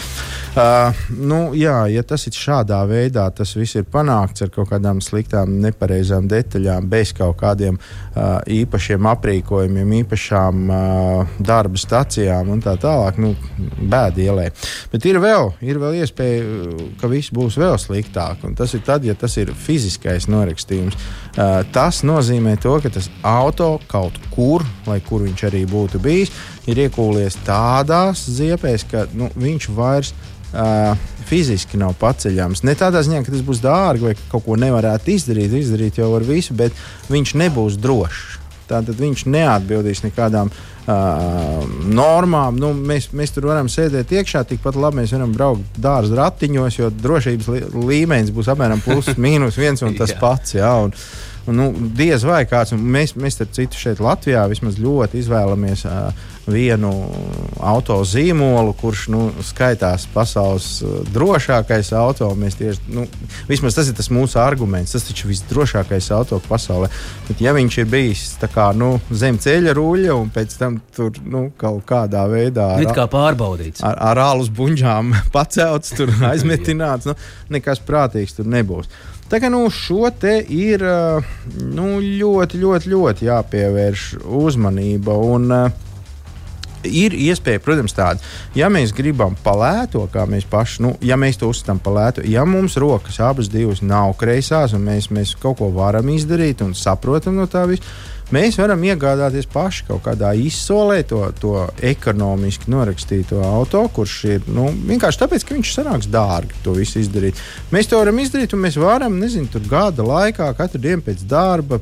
Uh, 0.50 0.96
nu, 1.14 1.52
jā, 1.54 1.84
ja 1.94 2.02
tas 2.04 2.24
ir 2.26 2.34
šādā 2.34 2.80
veidā, 2.90 3.28
tas 3.36 3.52
viss 3.54 3.78
ir 3.78 3.86
panākts 3.86 4.42
ar 4.42 4.50
kaut 4.54 4.72
kādām 4.72 4.98
sliktām, 5.04 5.60
nepareizām 5.62 6.26
detaļām, 6.30 6.88
bez 6.90 7.12
kaut 7.14 7.38
kādiem 7.42 7.78
uh, 7.78 8.40
īpašiem 8.50 9.06
aprīkojumiem, 9.12 9.94
īpašām 10.02 10.64
uh, 10.74 11.36
darba 11.38 11.78
stacijām 11.78 12.50
un 12.50 12.64
tā 12.66 12.74
tālāk. 12.82 13.22
Nu, 13.22 13.36
Bēdi 13.60 14.26
ielē. 14.26 14.50
Bet 14.92 15.06
ir 15.06 15.22
vēl, 15.22 15.54
ir 15.62 15.80
vēl 15.82 16.00
iespēja, 16.02 16.44
ka 17.00 17.10
viss 17.12 17.34
būs 17.36 17.60
vēl 17.62 17.78
sliktāk. 17.82 18.42
Tas 18.58 18.74
ir 18.74 18.84
tad, 18.88 19.06
ja 19.06 19.14
tas 19.14 19.38
ir 19.38 19.54
fiziskais 19.54 20.28
norakstījums. 20.32 20.98
Uh, 21.38 21.62
tas 21.76 22.02
nozīmē 22.08 22.58
to, 22.62 22.74
ka 22.82 22.90
tas 22.98 23.12
auto 23.22 23.76
kaut 23.92 24.18
kur, 24.34 24.66
lai 24.90 24.98
kur 25.06 25.28
viņš 25.28 25.46
arī 25.52 25.64
būtu 25.70 26.02
bijis, 26.02 26.34
ir 26.68 26.84
iekūlies 26.88 27.40
tādās 27.48 28.26
ziepēs, 28.28 28.86
ka 28.90 29.06
nu, 29.16 29.30
viņš 29.40 29.70
vairs 29.76 30.12
uh, 30.14 30.98
fiziski 31.30 31.80
nav 31.80 31.96
paceļams. 32.02 32.64
Ne 32.66 32.76
tādā 32.78 33.04
ziņā, 33.06 33.24
ka 33.26 33.34
tas 33.34 33.46
būs 33.46 33.62
dārgi 33.64 34.10
vai 34.10 34.18
ka 34.18 34.28
kaut 34.34 34.48
ko 34.48 34.58
nevarētu 34.60 35.14
izdarīt, 35.14 35.56
izdarīt 35.62 36.02
jau 36.02 36.12
ar 36.18 36.26
visu, 36.28 36.58
bet 36.58 36.76
viņš 37.12 37.36
nebūs 37.44 37.80
drošs. 37.82 38.38
Tātad 38.70 39.00
viņš 39.02 39.24
neatbildīs 39.34 40.04
nekādām 40.04 40.52
uh, 40.52 41.64
normām. 41.90 42.60
Nu, 42.62 42.70
mēs, 42.74 43.08
mēs 43.18 43.34
tur 43.34 43.48
varam 43.50 43.70
sēdēt 43.72 44.14
iekšā, 44.14 44.44
tikpat 44.52 44.78
labi 44.78 45.02
mēs 45.02 45.14
varam 45.16 45.34
braukt 45.34 45.80
dārza 45.82 46.20
ratiņos, 46.20 46.78
jo 46.78 46.92
drošības 46.94 47.50
līmenis 47.74 48.30
būs 48.36 48.52
apmēram 48.54 48.84
plus 48.86 49.10
mīnus 49.26 49.58
viens 49.58 49.82
un 49.86 49.98
tas 49.98 50.14
pats. 50.22 50.58
Jā, 50.60 50.76
un, 50.86 50.94
Un, 51.50 51.56
nu, 51.56 51.72
diez 51.98 52.22
vai 52.28 52.44
kāds, 52.46 52.76
mēs, 52.78 53.16
mēs 53.18 53.38
starp 53.38 53.56
citu 53.56 53.80
šeit 53.80 54.02
Latvijā 54.04 54.44
vismaz 54.52 54.76
ļoti 54.78 55.18
izvēlamies 55.24 55.82
uh, 55.88 56.12
vienu 56.52 56.92
auto 57.60 58.00
zīmolu, 58.08 58.74
kurš 58.80 59.08
nu, 59.14 59.22
skaitās 59.46 60.08
pasaules 60.14 60.68
uh, 60.84 61.00
drošākais 61.14 61.92
auto. 61.98 62.30
Mēs 62.40 62.58
tieši, 62.60 62.88
nu, 62.96 63.06
vismaz 63.50 63.78
tas 63.78 63.90
ir 63.92 63.98
tas 63.98 64.12
mūsu 64.14 64.40
arguments. 64.42 64.96
Tas 64.96 65.08
taču 65.08 65.28
ir 65.28 65.34
visdrošākais 65.34 66.10
auto 66.16 66.42
pasaulē. 66.48 66.90
Bet, 67.28 67.44
ja 67.44 67.54
viņš 67.58 67.80
ir 67.84 67.90
bijis 67.92 68.26
kā, 68.54 68.70
nu, 68.78 68.96
zem 69.12 69.38
ceļa 69.42 69.76
ruļļa 69.78 70.16
un 70.18 70.32
pēc 70.34 70.58
tam 70.60 70.80
tur 70.96 71.20
nu, 71.26 71.50
kaut 71.60 71.84
kādā 71.90 72.26
veidā 72.32 72.72
ar, 72.78 72.90
kā 72.96 73.06
pārbaudīts, 73.12 73.84
ar, 73.86 73.98
ar 74.12 74.24
alus 74.30 74.52
buļģām 74.56 75.14
pacelts, 75.36 75.94
tur 75.98 76.12
aizmetināts, 76.32 77.10
nu, 77.10 77.16
nekas 77.54 77.84
prātīgs 77.86 78.38
tur 78.40 78.50
nebūs. 78.50 78.90
Tā 79.30 79.38
kā 79.38 79.50
nu, 79.54 79.62
šo 79.70 80.10
te 80.18 80.40
ir 80.42 80.82
nu, 80.82 82.00
ļoti, 82.02 82.58
ļoti, 82.64 82.90
ļoti 82.90 83.28
jāpievērš 83.28 84.06
uzmanība. 84.26 85.14
Un, 85.22 85.54
Ir 86.88 87.16
iespēja, 87.18 87.60
protams, 87.64 87.96
tāda, 87.96 88.24
ja 88.56 88.70
mēs 88.72 88.94
gribam 88.96 89.36
palēto, 89.44 90.06
kā 90.14 90.24
mēs 90.30 90.46
paši, 90.50 90.84
nu, 90.86 90.94
ja 91.04 91.18
mēs 91.20 91.40
to 91.42 91.50
uzskatām 91.52 91.82
par 91.84 91.98
lētu, 91.98 92.24
ja 92.30 92.46
mums 92.48 92.78
rokas 92.80 93.20
abas 93.24 93.52
divas 93.52 93.82
nav 93.84 94.14
kreisās, 94.20 94.76
un 94.78 94.86
mēs, 94.88 95.10
mēs 95.12 95.36
kaut 95.42 95.60
ko 95.60 95.68
varam 95.76 96.08
izdarīt 96.14 96.64
un 96.64 96.72
saprotam 96.78 97.36
no 97.36 97.50
tā 97.52 97.66
visa, 97.68 97.84
Mēs 98.30 98.60
varam 98.62 98.84
iegādāties 98.86 99.48
paši 99.50 99.88
kaut 99.88 100.04
kādā 100.06 100.36
izsolē 100.38 101.00
to, 101.10 101.24
to 101.42 101.54
ekonomiski 101.82 102.70
norakstīto 102.70 103.40
auto, 103.42 103.82
kurš 103.96 104.18
ir 104.36 104.48
nu, 104.54 104.68
vienkārši 104.92 105.22
tāpēc, 105.24 105.46
ka 105.48 105.58
viņš 105.58 105.72
sanāks 105.74 106.10
dārgi 106.14 106.62
to 106.66 106.76
visu 106.78 107.02
izdarīt. 107.02 107.42
Mēs 107.74 107.90
to 107.90 107.98
varam 107.98 108.22
izdarīt, 108.22 108.54
un 108.54 108.62
mēs 108.68 108.78
varam, 108.78 109.18
nezinu, 109.22 109.50
tur 109.50 109.66
gada 109.70 110.06
laikā, 110.06 110.52
katru 110.58 110.82
dienu 110.84 111.02
pēc 111.06 111.26
darba, 111.30 111.82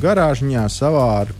garāžņā 0.00 0.64
savā 0.72 1.08
ar 1.20 1.34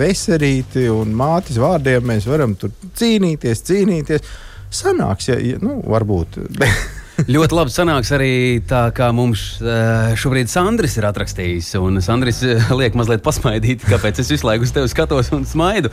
veselīti 0.00 0.88
un 0.92 1.12
mātes 1.12 1.60
vārdiem 1.60 2.08
mēs 2.08 2.28
varam 2.30 2.56
tur 2.56 2.72
cīnīties, 2.96 3.66
cīnīties. 3.68 4.38
Sanāks, 4.72 5.28
ja, 5.30 5.36
ja 5.40 5.60
nu, 5.64 5.82
varbūt. 5.84 6.40
ļoti 7.26 7.56
labi 7.56 7.72
sanāks 7.74 8.12
arī 8.14 8.32
tā, 8.68 8.92
kā 8.94 9.08
mums 9.16 9.40
šobrīd 10.20 10.48
Sandris 10.52 10.94
ir 11.00 11.04
atrakstījis. 11.08 11.72
Un 11.82 11.98
Sandris 12.04 12.38
liek 12.80 12.94
mazliet 12.98 13.22
pasmaidīt, 13.26 13.80
kāpēc 13.88 14.14
es 14.22 14.30
visu 14.30 14.46
laiku 14.46 14.62
uz 14.68 14.72
tevi 14.74 14.88
skatos 14.92 15.32
un 15.34 15.42
smaidu. 15.48 15.88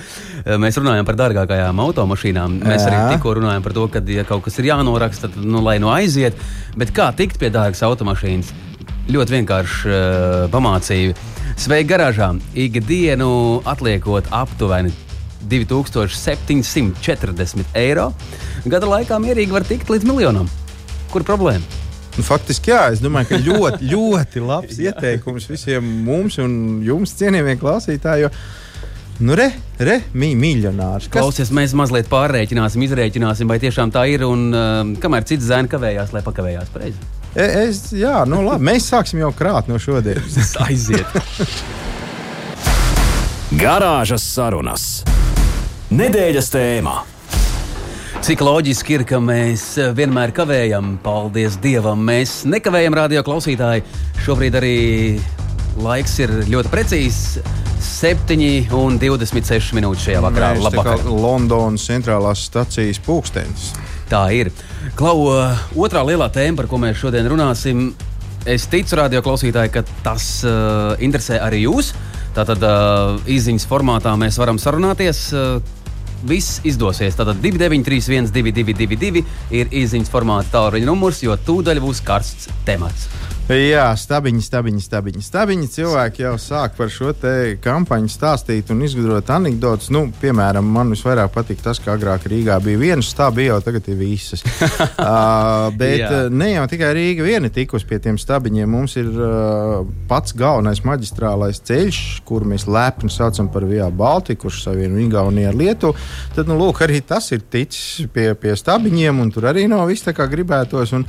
Mēs 0.62 0.77
runājam 0.82 1.05
par 1.08 1.15
dārgākajām 1.24 1.77
automašīnām. 1.88 2.50
Mēs 2.65 2.82
Jā. 2.84 2.89
arī 2.91 2.98
tikko 3.15 3.29
runājam 3.39 3.63
par 3.65 3.74
to, 3.77 3.84
ka, 3.91 4.00
ja 4.05 4.24
kaut 4.27 4.44
kas 4.46 4.55
ir 4.62 4.65
jānoraksta, 4.70 5.25
tad 5.34 5.41
nu, 5.41 5.60
lai 5.65 5.77
nu 5.82 5.88
aiziet. 5.94 6.34
Bet 6.77 6.89
kā 6.96 7.05
tikt 7.17 7.36
pie 7.41 7.50
dārgas 7.53 7.82
automašīnas? 7.88 8.48
Ļoti 9.05 9.32
vienkārši 9.36 9.89
uh, 9.89 9.96
pamācīju. 10.53 11.12
Sveiki, 11.62 11.89
garāžā! 11.91 12.29
Ikdienu 12.58 13.29
atliekot 13.70 14.25
aptuveni 14.34 14.91
2740 15.46 17.77
eiro. 17.77 18.08
Gada 18.65 18.89
laikā 18.89 19.22
mierīgi 19.22 19.53
var 19.53 19.62
tikt 19.67 19.89
līdz 19.94 20.05
miljonam. 20.10 20.50
Kur 21.15 21.24
problēma? 21.24 21.63
Nu, 22.15 22.24
faktiski, 22.27 22.74
jā, 22.74 22.89
es 22.91 23.00
domāju, 23.00 23.29
ka 23.29 23.38
ļoti, 23.39 23.88
ļoti 23.93 24.41
labs 24.43 24.79
ieteikums 24.84 25.48
visiem 25.48 25.86
mums 26.03 26.36
un 26.43 26.81
jums, 26.84 27.13
cienījamie 27.15 27.55
klausītāji. 27.62 28.25
Jo, 28.25 28.31
nu, 29.24 29.38
re, 29.39 29.45
re, 29.79 30.01
mī, 30.12 30.34
miljonārs. 30.36 31.07
Kas... 31.07 31.15
Klausies, 31.15 31.53
mēs 31.55 31.75
mazliet 31.79 32.12
pārreikināsim, 32.12 32.84
izreikināsim, 32.84 33.48
vai 33.48 33.62
tiešām 33.63 33.95
tā 33.95 34.03
ir. 34.12 34.27
Un 34.27 34.50
uh, 34.51 34.81
kamēr 35.00 35.27
cits 35.31 35.48
zēns 35.48 35.72
kavējās, 35.72 36.12
lai 36.15 36.24
pakavējās 36.27 36.75
pareizi. 36.75 37.10
E, 37.31 37.48
es, 37.63 37.81
jā, 37.95 38.17
nu 38.27 38.43
labi, 38.43 38.67
mēs 38.74 38.91
sāksim 38.91 39.24
jau 39.24 39.31
krāt 39.36 39.72
no 39.72 39.79
šodienas. 39.79 40.51
Aiziet! 40.67 41.15
Garāžas 43.55 44.27
sarunas. 44.36 44.89
Nedēļas 45.95 46.51
tēmā. 46.51 47.14
Cik 48.25 48.41
loģiski 48.41 48.96
ir, 48.96 49.01
ka 49.05 49.20
mēs 49.22 49.75
vienmēr 49.94 50.32
kavējam, 50.34 50.96
paldies 51.03 51.60
Dievam. 51.62 52.00
Mēs 52.08 52.39
nekavējam, 52.50 52.96
radio 52.98 53.22
klausītāji. 53.22 53.84
Šobrīd 54.25 54.58
arī 54.58 54.72
laiks 55.77 56.15
ir 56.24 56.34
ļoti 56.50 56.72
precīzs. 56.74 57.20
7,26 57.86 59.77
minūtes 59.77 60.08
šajā 60.08 60.24
vakarā. 60.25 60.50
Mēs 60.55 60.65
Labvakar. 60.65 61.05
Londonas 61.05 61.86
centrālās 61.86 62.48
stacijas 62.50 62.98
pulkstenis. 63.05 63.67
Tā 64.10 64.24
ir. 64.34 64.50
Klau, 64.98 65.29
otrā 65.77 66.01
lielā 66.10 66.32
tēma, 66.34 66.63
par 66.63 66.72
ko 66.74 66.82
mēs 66.82 66.98
šodien 67.03 67.29
runāsim, 67.29 67.91
es 68.50 68.65
ticu, 68.74 68.98
radio 69.03 69.22
klausītāji, 69.22 69.75
ka 69.77 69.86
tas 70.01 70.32
uh, 70.50 70.98
interesē 70.98 71.38
arī 71.46 71.67
jūs. 71.67 71.94
Tātad 72.34 72.58
uh, 72.65 73.22
izziņas 73.29 73.70
formātā 73.70 74.17
mēs 74.17 74.41
varam 74.41 74.58
sarunāties. 74.58 75.27
Uh, 75.29 75.75
viss 76.27 76.60
izdosies. 76.67 77.17
Tātad 77.17 77.39
2931, 77.44 78.32
222, 78.36 79.25
ir 79.55 79.72
izziņas 79.84 80.12
formāta 80.13 80.55
tālruņa 80.58 80.89
numurs, 80.89 81.24
jo 81.25 81.38
tūdaļ 81.48 81.84
būs 81.86 82.03
karsts 82.05 82.50
temats. 82.67 83.10
Jā, 83.46 83.92
stabiņi, 83.94 84.40
stabiņi, 84.42 84.80
stabiņi. 84.82 85.20
stabiņi. 85.22 85.68
Cilvēki 85.70 86.24
jau 86.24 86.32
sāk 86.42 86.74
par 86.80 86.90
šo 86.90 87.12
kampaņu 87.62 88.10
stāstīt 88.10 88.72
un 88.74 88.82
izgudrot 88.82 89.30
anekdotus. 89.30 89.92
Nu, 89.94 90.08
piemēram, 90.22 90.66
man 90.66 90.90
visvairāk 90.90 91.30
patīk 91.36 91.62
tas, 91.62 91.78
ka 91.78 91.94
agrāk 91.94 92.25
Rīgā 92.25 92.58
bija 92.66 92.82
viens 92.82 93.12
stābi, 93.14 93.46
jau 93.46 93.60
tagad 93.62 93.86
ir 93.86 94.00
visas. 94.00 94.42
uh, 94.42 95.70
bet 95.78 96.02
Jā. 96.02 96.24
ne 96.34 96.56
jau 96.56 96.66
tikai 96.74 96.90
Rīga 96.98 97.28
viena 97.28 97.54
tikus 97.54 97.86
pie 97.86 98.02
tiem 98.02 98.18
stabiņiem. 98.18 98.66
Mums 98.66 98.98
ir 98.98 99.14
uh, 99.14 99.86
pats 100.10 100.34
galvenais 100.34 100.82
maģistrālais 100.82 101.62
ceļš, 101.70 102.02
kuru 102.25 102.50
mēs 102.50 102.66
lepni 102.66 103.14
saucam 103.14 103.54
par 103.54 103.70
Via 103.70 103.92
Baltiku, 103.94 104.48
kurš 104.48 104.66
savieno 104.66 104.98
Igauniju 105.06 105.54
ar 105.54 105.62
Lietuvu. 105.62 106.10
Tad, 106.34 106.50
nu, 106.50 106.58
lūk, 106.66 106.82
arī 106.82 107.06
tas 107.06 107.30
ir 107.30 107.46
ticis 107.46 108.10
pie, 108.10 108.32
pie 108.34 108.58
stabiņiem, 108.58 109.22
un 109.22 109.30
tur 109.30 109.52
arī 109.54 109.70
nav 109.70 109.86
viss 109.94 110.10
tā 110.10 110.18
kā 110.18 110.25
gribētos. 110.34 110.98
Un, 110.98 111.06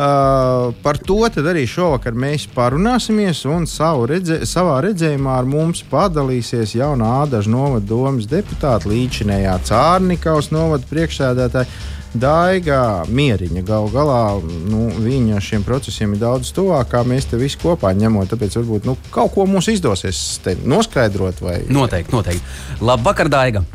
Uh, 0.00 0.70
par 0.80 0.96
to 0.96 1.18
arī 1.50 1.66
šovakar 1.68 2.14
mēs 2.16 2.46
parunāsimies, 2.54 3.42
un 3.44 3.66
redze, 4.08 4.38
savā 4.48 4.78
redzējumā 4.86 5.34
ar 5.42 5.48
mums 5.50 5.82
padalīsies 5.90 6.72
jaunā 6.78 7.10
Ādaža 7.26 7.52
novada 7.52 7.84
domas 7.90 8.24
deputāta 8.30 8.88
līdzinējā 8.88 9.58
Cārnikaus 9.68 10.48
novada 10.56 10.88
priekšsēdētāja. 10.88 11.68
Daiga 12.16 13.04
mieriņa 13.12 13.60
galu 13.62 13.92
galā 13.92 14.22
nu, 14.40 14.88
viņa 15.04 15.42
šiem 15.44 15.68
procesiem 15.68 16.16
ir 16.16 16.24
daudz 16.24 16.48
tuvāk, 16.56 16.88
kā 16.94 17.04
mēs 17.04 17.28
te 17.28 17.36
visi 17.38 17.60
kopā 17.60 17.92
ņemot. 17.92 18.32
Tāpēc 18.32 18.56
varbūt 18.56 18.88
nu, 18.88 18.96
kaut 19.12 19.36
ko 19.36 19.44
mums 19.46 19.68
izdosies 19.68 20.40
noskaidrot. 20.64 21.44
Vai... 21.44 21.60
Noteikti, 21.68 22.16
noteikti. 22.16 22.56
Labvakar, 22.80 23.28
Daiga! 23.28 23.66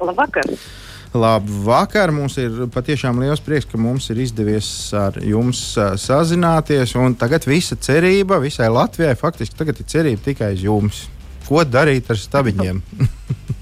Labvakar! 0.00 0.48
Labvakar! 1.10 2.12
Mums 2.14 2.36
ir 2.38 2.68
patiešām 2.70 3.18
liels 3.18 3.40
prieks, 3.42 3.66
ka 3.66 3.78
mums 3.80 4.04
ir 4.12 4.20
izdevies 4.22 4.68
ar 4.94 5.16
jums 5.26 5.58
sazināties. 5.98 6.94
Tagad 7.18 7.48
visa 7.50 7.74
cerība 7.74 8.38
visai 8.38 8.68
Latvijai 8.70 9.16
faktiski 9.18 9.58
tagad 9.58 9.80
ir 9.82 9.88
cerība 9.90 10.22
tikai 10.28 10.52
uz 10.54 10.62
jums. 10.62 11.00
Ko 11.48 11.64
darīt 11.66 12.12
ar 12.14 12.20
stabiņiem? 12.20 12.78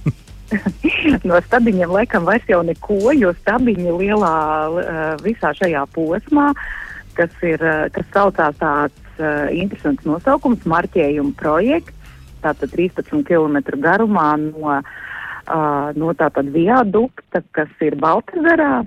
no 1.30 1.40
stabiņiem 1.46 1.96
laikam 1.96 2.28
vairs 2.28 2.44
jau 2.52 2.60
neko, 2.68 3.14
jo 3.16 3.32
stabiņi 3.40 3.96
lielā 3.96 4.34
visā 5.24 5.54
šajā 5.56 5.86
posmā, 5.96 6.50
kas, 7.16 7.32
ir, 7.40 7.64
kas 7.96 8.12
saucās 8.12 8.60
tāds 8.60 9.24
interesants 9.56 10.04
nosaukums, 10.04 10.68
marķējuma 10.68 11.32
projekts, 11.40 11.96
tātad 12.44 12.76
13 12.76 13.24
km 13.24 13.80
garumā 13.80 14.34
no 14.36 14.76
uh, 14.76 14.96
uh, 15.48 15.90
no 15.98 16.12
tātad 16.18 16.52
viadukta, 16.54 17.42
kas 17.56 17.72
ir 17.84 17.96
Baltazarā, 18.00 18.84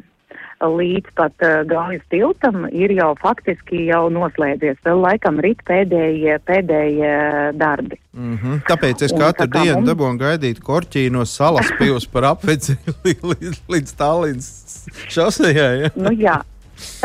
līdz 0.61 1.13
pat 1.17 1.45
uh, 1.45 1.61
Gaujas 1.65 2.03
tiltam 2.13 2.67
ir 2.69 2.93
jau 2.93 3.11
faktiski 3.21 3.87
jau 3.87 4.03
noslēdzies. 4.13 4.77
Vēl 4.85 5.01
laikam 5.01 5.41
rīt 5.41 5.63
pēdējie, 5.67 6.37
pēdējie 6.45 7.15
darbi. 7.57 7.97
Mm 8.13 8.37
-hmm. 8.37 8.61
Tāpēc 8.69 9.05
es 9.07 9.15
un 9.15 9.23
katru 9.23 9.47
tā 9.47 9.63
dienu 9.63 9.79
mums... 9.79 9.89
dabūju 9.89 10.21
gaidīt 10.21 10.61
korķī 10.61 11.09
no 11.11 11.25
salas 11.25 11.71
pils 11.79 12.05
par 12.05 12.29
apveci 12.35 12.77
līdz, 13.31 13.61
līdz 13.69 13.97
Tallinas 13.97 14.87
šosejai. 15.09 15.81
Ja? 15.81 15.89
nu, 15.95 16.13
jā, 16.13 16.41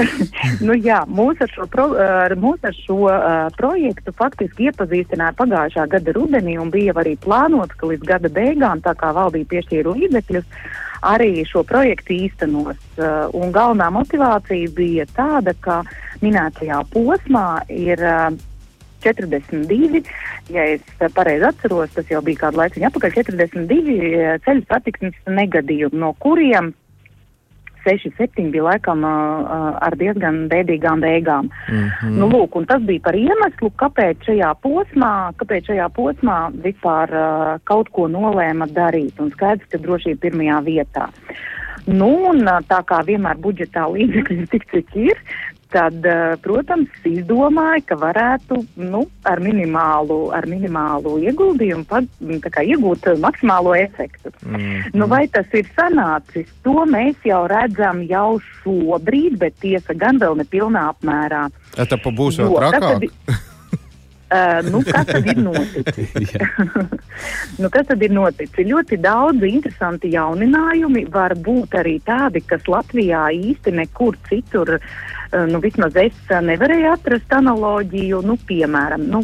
nu, 0.67 0.77
jā, 0.77 1.01
mūs 1.09 1.41
ar 1.45 1.53
šo, 1.53 1.67
pro, 1.73 1.87
ar, 2.01 2.35
mūs 2.41 2.65
ar 2.67 2.75
šo 2.77 2.99
uh, 3.09 3.19
projektu 3.57 4.15
faktiski 4.17 4.69
iepazīstināja 4.71 5.37
pagājušā 5.39 5.87
gada 5.93 6.17
rudenī 6.17 6.57
un 6.61 6.73
bija 6.75 6.95
arī 7.01 7.17
plānots, 7.23 7.77
ka 7.79 7.91
līdz 7.91 8.09
gada 8.09 8.33
beigām, 8.33 8.83
tā 8.85 8.97
kā 8.99 9.13
valdība 9.17 9.55
piešķīra 9.55 9.95
līdzekļus, 9.97 10.51
arī 11.07 11.31
šo 11.49 11.65
projektu 11.69 12.17
īstenos. 12.17 12.83
Uh, 12.97 13.29
un 13.37 13.55
galvenā 13.55 13.89
motivācija 13.95 14.75
bija 14.77 15.09
tāda, 15.17 15.57
ka 15.61 15.83
minētajā 16.25 16.83
posmā 16.93 17.49
ir 17.73 18.03
uh, 18.03 18.31
42, 19.07 20.03
ja 20.51 20.65
es 20.75 20.83
pareizi 21.15 21.47
atceros, 21.47 21.93
tas 21.95 22.09
jau 22.11 22.23
bija 22.25 22.47
kādu 22.47 22.61
laiku 22.63 22.83
atpakaļ, 22.89 23.15
42 23.21 24.41
ceļu 24.47 24.65
satiksmes 24.67 25.21
negadījumi, 25.31 26.01
no 26.01 26.11
kuriem 26.23 26.73
6, 27.87 28.13
7 28.19 28.51
bija 28.55 28.67
laikam 28.67 29.05
uh, 29.07 29.77
ar 29.87 29.97
diezgan 29.99 30.45
bēdīgām 30.51 31.03
beigām. 31.05 31.51
Mm 31.71 31.89
-hmm. 31.89 32.19
nu, 32.21 32.31
lūk, 32.33 32.59
tas 32.67 32.83
bija 32.83 33.05
par 33.09 33.19
iemeslu, 33.19 33.71
kāpēc 33.83 34.29
šajā 34.29 34.53
posmā, 34.63 35.13
kāpēc 35.41 35.73
šajā 35.73 35.89
posmā 35.97 36.39
vispār 36.65 37.15
uh, 37.15 37.53
kaut 37.65 37.89
ko 37.95 38.09
nolēma 38.09 38.67
darīt. 38.67 39.21
Un 39.21 39.31
skaidrs, 39.31 39.69
ka 39.71 39.79
drošība 39.79 40.27
pirmajā 40.27 40.63
vietā. 40.67 41.09
Nu, 41.87 42.11
un 42.33 42.43
tā 42.67 42.81
kā 42.83 43.03
vienmēr 43.07 43.39
budžetā 43.39 43.87
līdzekļi 43.95 44.41
ir 44.43 44.49
tik, 44.51 44.67
cik 44.73 44.97
ir, 44.97 45.23
tad, 45.77 46.07
eh, 46.09 46.37
protams, 46.43 46.93
izdomāja, 47.05 47.83
ka 47.91 47.99
varētu 48.01 48.61
nu, 48.81 49.05
ar, 49.29 49.43
minimālu, 49.45 50.19
ar 50.37 50.49
minimālu 50.49 51.17
ieguldījumu 51.27 51.85
pad, 51.91 52.09
kā, 52.49 52.65
iegūt 52.65 53.11
maksimālo 53.21 53.75
efektu. 53.77 54.33
Mm 54.47 54.57
-hmm. 54.57 54.95
nu, 54.95 55.07
vai 55.07 55.27
tas 55.29 55.47
ir 55.53 55.69
sanācis? 55.77 56.49
To 56.65 56.87
mēs 56.89 57.17
jau 57.25 57.45
redzam 57.47 58.03
jau 58.09 58.39
šobrīd, 58.63 59.37
bet 59.39 59.61
tiesa 59.61 59.95
gan 59.95 60.19
vēl 60.19 60.37
ne 60.37 60.45
pilnā 60.45 60.89
apmērā. 60.93 61.49
Tā 61.77 61.97
būs 62.05 62.41
vēl 62.41 62.57
trakāk. 62.57 63.11
Uh, 64.27 64.59
nu, 64.71 64.81
kas 64.83 65.07
tad 65.07 65.27
ir 65.31 65.39
noticis? 65.39 66.33
nu, 67.63 67.69
kas 67.71 67.87
tad 67.87 68.01
ir 68.03 68.11
noticis? 68.11 68.67
Ļoti 68.67 68.99
daudz 68.99 69.45
interesanti 69.47 70.11
jauninājumi, 70.17 71.05
var 71.15 71.37
būt 71.39 71.77
arī 71.79 72.01
tādi, 72.03 72.43
kas 72.43 72.67
Latvijā 72.67 73.29
īsti 73.31 73.77
nekur 73.79 74.19
citur, 74.27 74.75
uh, 74.81 75.45
nu, 75.47 75.61
vismaz 75.63 75.95
es 76.03 76.19
nevarēju 76.27 76.91
atrast 76.97 77.37
analoģiju, 77.39 78.25
nu, 78.27 78.35
piemēram, 78.51 79.07
nu, 79.15 79.23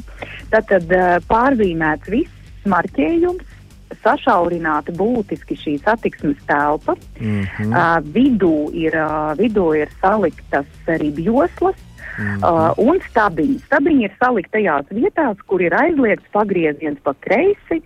tātad 0.55 0.87
uh, 0.95 1.17
pārzīmēts 1.27 2.15
viss 2.15 2.71
marķējums, 2.71 3.59
sašaurināta 4.03 4.95
būtiski 4.97 5.57
šī 5.59 5.77
satiksmes 5.83 6.39
telpa. 6.47 6.95
Mm 7.21 7.43
-hmm. 7.45 7.75
uh, 7.75 7.99
vidū, 8.15 8.71
ir, 8.73 8.97
uh, 8.97 9.35
vidū 9.39 9.73
ir 9.83 9.91
saliktas 10.01 10.67
arī 10.87 11.11
joslas, 11.27 11.77
Mm 12.19 12.25
-hmm. 12.25 12.39
uh, 12.45 12.79
un 12.79 13.01
stabiņi. 13.11 13.59
Stabiņi 13.67 14.05
ir 14.05 14.13
salikti 14.19 14.53
tajās 14.53 14.87
vietās, 14.91 15.37
kur 15.47 15.63
ir 15.63 15.75
aizliegts 15.75 16.29
pagrieziens 16.33 16.99
pa 17.03 17.15
kreisi, 17.21 17.83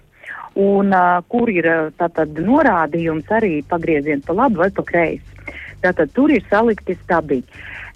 un 0.54 0.92
uh, 0.92 1.22
kur 1.28 1.50
ir 1.50 1.66
uh, 1.66 1.92
tātad 1.98 2.38
norādījums 2.38 3.28
arī 3.30 3.62
pagrieziens 3.68 4.24
pa 4.26 4.32
labi 4.32 4.56
vai 4.56 4.70
pa 4.70 4.82
kreisi. 4.82 5.52
Tātad 5.82 6.10
tur 6.12 6.30
ir 6.30 6.44
salikti 6.50 6.96
stabiņi. 7.04 7.44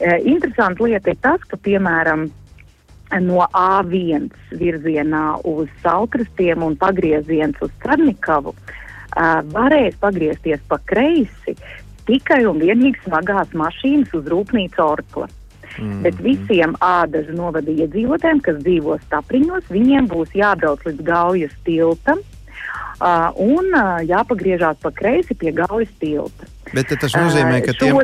Uh, 0.00 0.18
interesanti 0.24 0.83
lieta 0.83 1.11
ir 1.11 1.16
tas, 1.20 1.40
ka, 1.44 1.56
piemēram, 1.56 2.30
no 3.18 3.46
A1 3.52 4.30
virzienā 4.54 5.40
uz 5.44 5.68
Saukrastiem 5.83 6.62
un 6.62 6.76
pagrieziens 6.76 7.56
uz 7.61 7.70
Karnikavu 7.83 8.54
uh, 8.54 9.40
varēs 9.50 9.96
pagriezties 10.00 10.61
pa 10.68 10.78
kreisi 10.87 11.56
tikai 12.06 12.44
un 12.46 12.61
vienīgi 12.62 13.02
smagās 13.04 13.52
mašīnas 13.54 14.14
uz 14.14 14.30
rūpnīcu 14.30 14.83
Orkla. 14.85 15.28
Mm. 15.80 16.02
Bet 16.04 16.18
visiem 16.20 16.74
ādažu 16.84 17.32
novada 17.36 17.72
iedzīvotājiem, 17.72 18.42
kas 18.44 18.60
dzīvo 18.60 18.98
stapriņos, 19.06 19.70
viņiem 19.72 20.10
būs 20.10 20.34
jābrauc 20.36 20.84
līdz 20.84 21.06
Gaujas 21.06 21.54
tiltam 21.64 22.20
uh, 22.20 23.30
un 23.40 23.72
uh, 23.72 24.00
jāpagriežās 24.04 24.80
pa 24.82 24.92
kreisi 24.92 25.36
pie 25.40 25.54
Gaujas 25.56 25.92
tilta. 26.02 26.48
Bet 26.74 26.92
tas 26.92 27.16
nozīmē, 27.16 27.62
ka 27.64 27.74
tiem, 27.80 27.96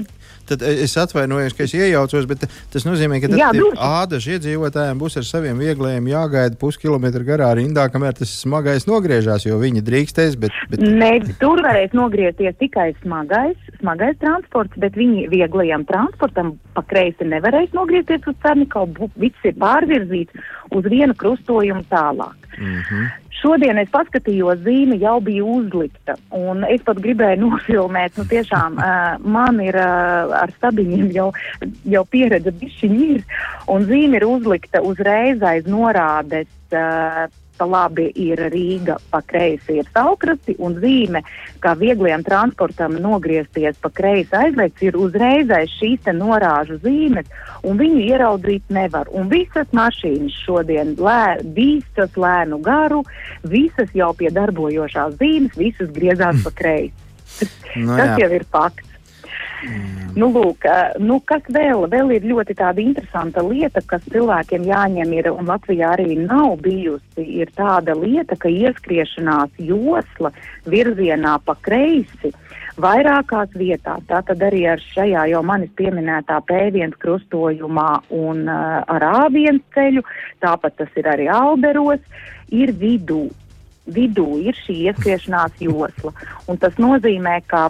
Tad 0.47 0.63
es 0.63 0.95
atvainojos, 1.01 1.55
ka 1.57 1.65
es 1.67 1.75
iejaucos, 1.75 2.27
bet 2.31 2.47
tas 2.73 2.87
nozīmē, 2.87 3.19
ka 3.23 3.31
ādaži 3.33 4.37
iedzīvotājiem 4.37 5.01
būs 5.01 5.19
ar 5.21 5.27
saviem 5.27 5.59
viegliem 5.59 6.07
jāgaida 6.11 6.59
puskilometru 6.61 7.27
garā 7.27 7.51
rindā, 7.59 7.89
kamēr 7.93 8.15
tas 8.21 8.33
smagais 8.45 8.87
nogriežās, 8.87 9.47
jo 9.49 9.59
viņi 9.63 9.83
drīkstēs. 9.87 10.39
Bet, 10.41 10.55
bet... 10.71 10.83
Ne, 10.83 11.13
tur 11.41 11.63
varēs 11.67 11.97
nogriezties 11.97 12.59
tikai 12.63 12.93
smagais, 13.03 13.59
smagais 13.81 14.19
transports, 14.23 14.79
bet 14.83 14.99
viņi 14.99 15.29
vieglajam 15.35 15.87
transportam 15.89 16.55
pa 16.77 16.85
kreisi 16.87 17.27
nevarēs 17.27 17.75
nogriezties 17.77 18.27
uz 18.31 18.39
Cernikavu. 18.45 19.11
Viss 19.21 19.49
ir 19.49 19.57
pārvirzīts 19.61 20.49
uz 20.77 20.91
vienu 20.91 21.17
krustojumu 21.19 21.87
tālāk. 21.91 22.37
Mm 22.57 22.81
-hmm. 22.81 23.09
Šodien 23.37 23.79
es 23.81 23.91
paskatījos, 23.93 24.63
zīme 24.65 24.97
jau 25.01 25.19
bija 25.25 25.45
uzlikta, 25.45 26.17
un 26.35 26.65
es 26.69 26.85
pat 26.87 27.01
gribēju 27.05 27.41
nofilmēt. 27.45 28.17
Nu, 28.17 28.27
tiešām 28.31 28.79
uh, 28.81 29.17
man 29.23 29.61
ir 29.65 29.77
uh, 29.81 30.37
ar 30.41 30.53
stabiņiem 30.57 31.11
jau, 31.17 31.31
jau 31.93 32.05
pieredze, 32.11 32.55
bišķiņi 32.63 33.09
ir, 33.19 33.25
un 33.73 33.89
zīme 33.91 34.21
ir 34.21 34.29
uzlikta 34.29 34.85
uzreiz 34.85 35.45
aiz 35.45 35.69
norādes. 35.69 36.49
Uh, 36.73 37.27
pa 37.59 37.67
labi 37.69 38.09
ir 38.15 38.41
Rīga, 38.53 38.99
pa 39.11 39.23
kreisi 39.27 39.79
ir 39.81 39.89
Saukrasti 39.95 40.57
un 40.63 40.77
zīme, 40.83 41.23
kā 41.63 41.75
viegliem 41.79 42.25
transportam 42.27 42.97
nogriezties 43.03 43.79
pa 43.83 43.91
kreisi 43.91 44.37
aizliegts, 44.37 44.83
ir 44.87 44.99
uzreiz 45.01 45.51
aiz 45.55 45.73
šīs 45.79 46.05
te 46.07 46.15
norāžu 46.17 46.79
zīmes, 46.85 47.31
un 47.67 47.81
viņu 47.81 48.03
ieraudzīt 48.07 48.71
nevar. 48.73 49.11
Un 49.13 49.31
visas 49.33 49.71
mašīnas 49.77 50.37
šodien 50.47 50.95
lē, 51.01 51.41
visas 51.57 52.17
lēnu 52.17 52.61
garu, 52.65 53.03
visas 53.45 53.93
jau 53.97 54.13
pie 54.17 54.31
darbojošās 54.35 55.19
zīmes, 55.21 55.57
visas 55.59 55.93
griezās 55.95 56.43
pa 56.45 56.55
kreisi. 56.63 56.95
No, 57.77 57.93
nu 57.93 57.97
Tas 57.99 58.15
jā. 58.15 58.21
jau 58.25 58.31
ir 58.39 58.45
fakts. 58.53 58.96
Mm. 59.67 60.07
Nu, 60.17 60.31
lūk, 60.33 60.65
nu, 61.03 61.19
kas 61.29 61.45
vēl? 61.53 61.87
Vēl 61.93 62.15
ir 62.17 62.27
ļoti 62.29 62.57
tāda 62.57 62.81
interesanta 62.81 63.43
lieta, 63.45 63.83
kas 63.85 64.05
cilvēkiem 64.09 64.65
jāņem 64.69 65.13
ir, 65.19 65.31
un 65.33 65.49
Latvijā 65.51 65.93
arī 65.97 66.17
nav 66.23 66.57
bijusi, 66.65 67.25
ir 67.43 67.53
tāda 67.57 67.97
lieta, 67.99 68.39
ka 68.41 68.49
ieskriešanās 68.49 69.57
josla 69.61 70.33
virzienā 70.69 71.37
pa 71.45 71.57
kreisi 71.61 72.33
vairākās 72.81 73.53
vietās. 73.57 74.05
Tātad 74.09 74.43
arī 74.45 74.65
ar 74.73 74.83
šajā 74.93 75.27
jau 75.33 75.43
manis 75.45 75.73
pieminētā 75.77 76.41
P1 76.49 76.97
krustojumā 77.01 77.91
un 78.17 78.45
uh, 78.49 78.83
ar 78.89 79.09
A1 79.13 79.63
ceļu, 79.77 80.05
tāpat 80.45 80.81
tas 80.81 81.01
ir 81.01 81.09
arī 81.13 81.29
Alberos, 81.33 82.01
ir 82.53 82.73
vidū. 82.77 83.27
Vidū 83.87 84.31
ir 84.43 84.57
šī 84.65 84.81
ieskriešanās 84.91 85.61
josla. 85.63 86.13
Un 86.51 86.59
tas 86.59 86.75
nozīmē, 86.81 87.39
ka 87.47 87.69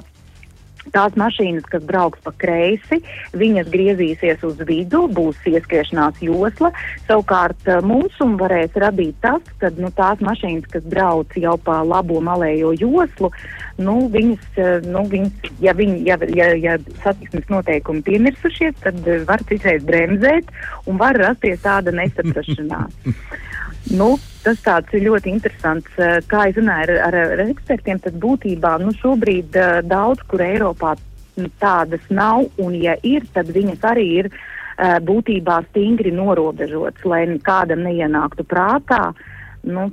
Tās 0.95 1.17
mašīnas, 1.19 1.67
kas 1.71 1.85
brauks 1.87 2.21
pa 2.25 2.33
kreisi, 2.39 3.01
viņas 3.37 3.71
griezīsies 3.73 4.43
uz 4.47 4.61
vidu, 4.69 5.07
būs 5.13 5.39
ieskriešanās 5.49 6.21
josla. 6.25 6.71
Savukārt 7.09 7.69
eh, 7.71 7.81
mums 7.87 8.15
varēs 8.41 8.77
radīt 8.79 9.19
tas, 9.25 9.43
ka 9.61 9.71
nu, 9.77 9.91
tās 9.97 10.23
mašīnas, 10.25 10.69
kas 10.73 10.87
brauc 10.87 11.33
jau 11.37 11.57
pa 11.63 11.81
labo 11.87 12.21
malējo 12.25 12.73
joslu, 12.79 13.33
nu, 13.79 13.97
viņas, 14.13 14.47
eh, 14.57 14.87
nu, 14.87 15.05
viņas, 15.11 15.51
ja, 15.65 15.75
viņi, 15.77 15.99
ja, 16.07 16.19
ja, 16.35 16.53
ja 16.57 16.77
satiksmes 17.05 17.51
noteikumi 17.53 18.05
piemirsušies, 18.07 18.79
tad 18.85 19.03
eh, 19.07 19.25
var 19.29 19.43
citreiz 19.51 19.85
bremzēt 19.87 20.53
un 20.87 21.03
var 21.03 21.19
rasties 21.19 21.63
tāda 21.65 21.95
nesaprašanās. 22.01 22.97
Nu, 23.95 24.17
tas 24.43 24.59
tāds 24.67 24.91
ir 24.97 25.05
ļoti 25.07 25.31
interesants. 25.37 25.91
Eh, 25.99 26.19
kā 26.27 26.49
es 26.51 26.59
runāju 26.59 26.97
ar, 26.97 27.15
ar, 27.15 27.19
ar 27.37 27.43
ekspertiem, 27.47 28.01
tad 28.03 28.19
būtībā 28.23 28.77
nu, 28.83 28.91
šobrīd 28.99 29.55
uh, 29.61 29.79
daudz 29.87 30.25
kur 30.27 30.43
Eiropā 30.43 30.97
tādas 31.61 32.03
nav, 32.11 32.49
un 32.63 32.75
ja 32.81 32.97
ir, 33.07 33.27
tad 33.35 33.53
viņas 33.55 33.87
arī 33.87 34.07
ir 34.23 34.31
uh, 34.33 34.99
būtībā 35.07 35.61
stingri 35.69 36.11
norobežotas, 36.15 37.05
lai 37.07 37.23
kādam 37.47 37.87
neienāktu 37.87 38.47
prātā. 38.49 39.13
Nu, 39.67 39.89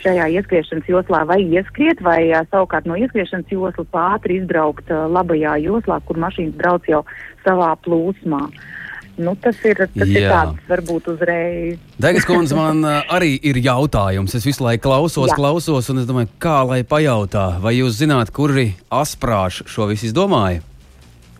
šajā 0.00 0.26
ieskriešanas 0.36 0.88
joslā 0.88 1.22
vai 1.28 1.40
ieskriet, 1.44 2.00
vai 2.04 2.28
savukārt 2.50 2.88
no 2.88 2.96
ieskriešanas 2.96 3.52
joslas 3.52 3.94
ātri 3.96 4.40
izbraukt 4.40 4.88
labajā 4.88 5.54
joslā, 5.64 6.00
kur 6.04 6.20
mašīnas 6.20 6.56
brauc 6.60 6.88
jau 6.88 7.00
savā 7.44 7.70
plūsmā. 7.84 8.42
Uh, 8.48 8.77
Nu, 9.18 9.34
tas 9.34 9.58
ir, 9.66 9.80
tas 9.90 10.06
Jā. 10.06 10.20
ir 10.20 10.28
tāds, 10.30 10.60
varbūt 10.70 11.08
uzreiz. 11.10 11.78
Daigas 11.98 12.26
kundze, 12.28 12.54
man 12.54 12.84
arī 12.86 13.32
ir 13.50 13.58
jautājums. 13.58 14.36
Es 14.38 14.46
visu 14.46 14.62
laiku 14.62 14.86
klausos, 14.86 15.32
Jā. 15.32 15.38
klausos, 15.40 15.90
un 15.90 16.04
es 16.04 16.06
domāju, 16.06 16.30
kā 16.38 16.60
lai 16.68 16.84
pajautā, 16.86 17.48
vai 17.62 17.74
jūs 17.80 17.98
zināt, 17.98 18.30
kuri 18.30 18.70
asprāši 18.94 19.66
šo 19.66 19.88
visu 19.90 20.06
izdomāja? 20.12 20.62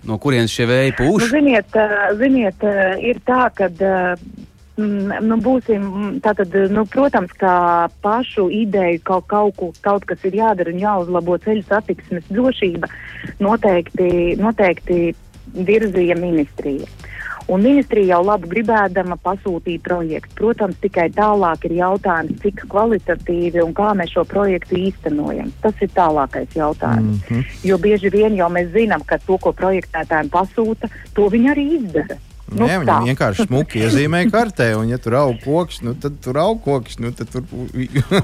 No 0.08 0.18
kurienes 0.22 0.50
šie 0.54 0.66
vēji 0.66 0.96
pūš? 0.98 1.22
Nu, 1.22 1.30
ziniet, 1.36 1.80
ziniet, 2.18 2.68
ir 3.04 3.22
tā, 3.26 3.48
ka. 3.54 3.70
Nu, 4.78 5.34
būsim, 5.42 6.20
tātad, 6.22 6.52
nu, 6.70 6.84
protams, 6.86 7.32
ka 7.34 7.88
pašu 7.98 8.44
ideju 8.54 9.00
kaut, 9.02 9.24
kaut, 9.26 9.80
kaut 9.82 10.04
kas 10.06 10.22
ir 10.28 10.36
jādara 10.38 10.70
un 10.70 10.78
jāuzlabo 10.78 11.34
ceļu 11.42 11.64
satiksmes 11.66 12.28
drošība 12.30 12.86
noteikti, 13.42 14.36
noteikti 14.38 15.00
virzīja 15.66 16.14
ministrija. 16.22 16.86
Un 17.48 17.62
ministrija 17.64 18.16
jau 18.16 18.20
labi 18.26 18.50
gribēdama 18.50 19.16
pasūtīja 19.24 19.80
projektu. 19.84 20.34
Protams, 20.36 20.76
tikai 20.82 21.06
tālāk 21.16 21.64
ir 21.64 21.78
jautājums, 21.78 22.36
cik 22.42 22.66
kvalitatīvi 22.68 23.62
un 23.64 23.72
kā 23.76 23.94
mēs 23.96 24.12
šo 24.12 24.26
projektu 24.28 24.76
īstenojam. 24.76 25.48
Tas 25.62 25.80
ir 25.80 25.88
tālākais 25.96 26.52
jautājums. 26.54 27.22
Mm 27.22 27.28
-hmm. 27.28 27.58
Jo 27.64 27.78
bieži 27.78 28.10
vien 28.12 28.36
jau 28.36 28.50
mēs 28.52 28.72
zinām, 28.72 29.04
ka 29.06 29.18
to, 29.18 29.38
ko 29.38 29.52
projektētājiem 29.52 30.28
pasūta, 30.28 30.88
to 31.14 31.28
viņi 31.28 31.50
arī 31.54 31.64
izdara. 31.80 32.18
Nu, 32.48 32.64
Nē, 32.64 32.78
viņam 32.80 33.04
vienkārši 33.04 33.44
smuki 33.44 33.82
iezīmē 33.84 34.22
kartē, 34.32 34.70
un, 34.80 34.88
ja 34.88 34.98
tur 34.98 35.14
aug 35.14 35.36
koks, 35.44 35.82
nu, 35.84 35.94
tad 35.94 36.16
tur 36.24 36.38
aug 36.40 36.62
koks. 36.64 36.98
Nu, 36.98 37.12
tur... 37.12 37.42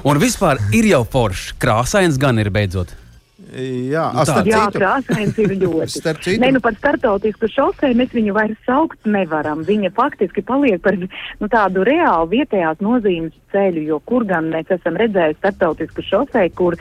un 0.03 0.17
vispār 0.17 0.57
ir 0.73 0.85
jau 0.85 1.03
forši. 1.03 1.53
Krāsains 1.61 2.17
gan 2.17 2.41
ir 2.41 2.49
beidzot. 2.49 3.04
Jā, 3.53 4.07
nu, 4.15 4.23
tā, 4.25 4.41
jā 4.49 4.63
krāsains 4.73 5.37
ir 5.41 5.53
ļoti. 5.61 6.01
Nē, 6.41 6.49
nu 6.55 6.61
par 6.63 6.75
startautisku 6.79 7.49
šoseju 7.51 7.97
mēs 7.99 8.13
viņu 8.15 8.33
vairs 8.35 8.57
saukt 8.65 9.05
nevaram. 9.05 9.61
Viņa 9.67 9.91
faktiski 9.95 10.41
paliek 10.45 10.81
par 10.83 10.97
nu, 10.97 11.49
tādu 11.51 11.85
reālu 11.85 12.31
vietējās 12.33 12.81
nozīmes 12.83 13.35
ceļu, 13.53 13.83
jo 13.91 13.99
kur 14.09 14.25
gan 14.27 14.49
mēs 14.53 14.71
esam 14.73 14.97
redzējuši 14.99 15.39
startautisku 15.39 16.03
šoseju, 16.09 16.53
kur 16.57 16.77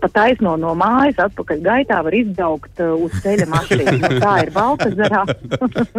pa 0.00 0.10
taisno 0.12 0.56
no 0.60 0.72
mājas 0.78 1.20
atpakaļ 1.28 1.62
gaitā 1.66 2.00
var 2.06 2.16
izbraukt 2.16 2.82
uh, 2.82 2.96
uz 3.06 3.14
ceļa 3.22 3.48
mašīnu. 3.52 3.96
nu, 4.02 4.12
tā 4.24 4.34
ir 4.46 4.52
Baltazarā. 4.56 5.22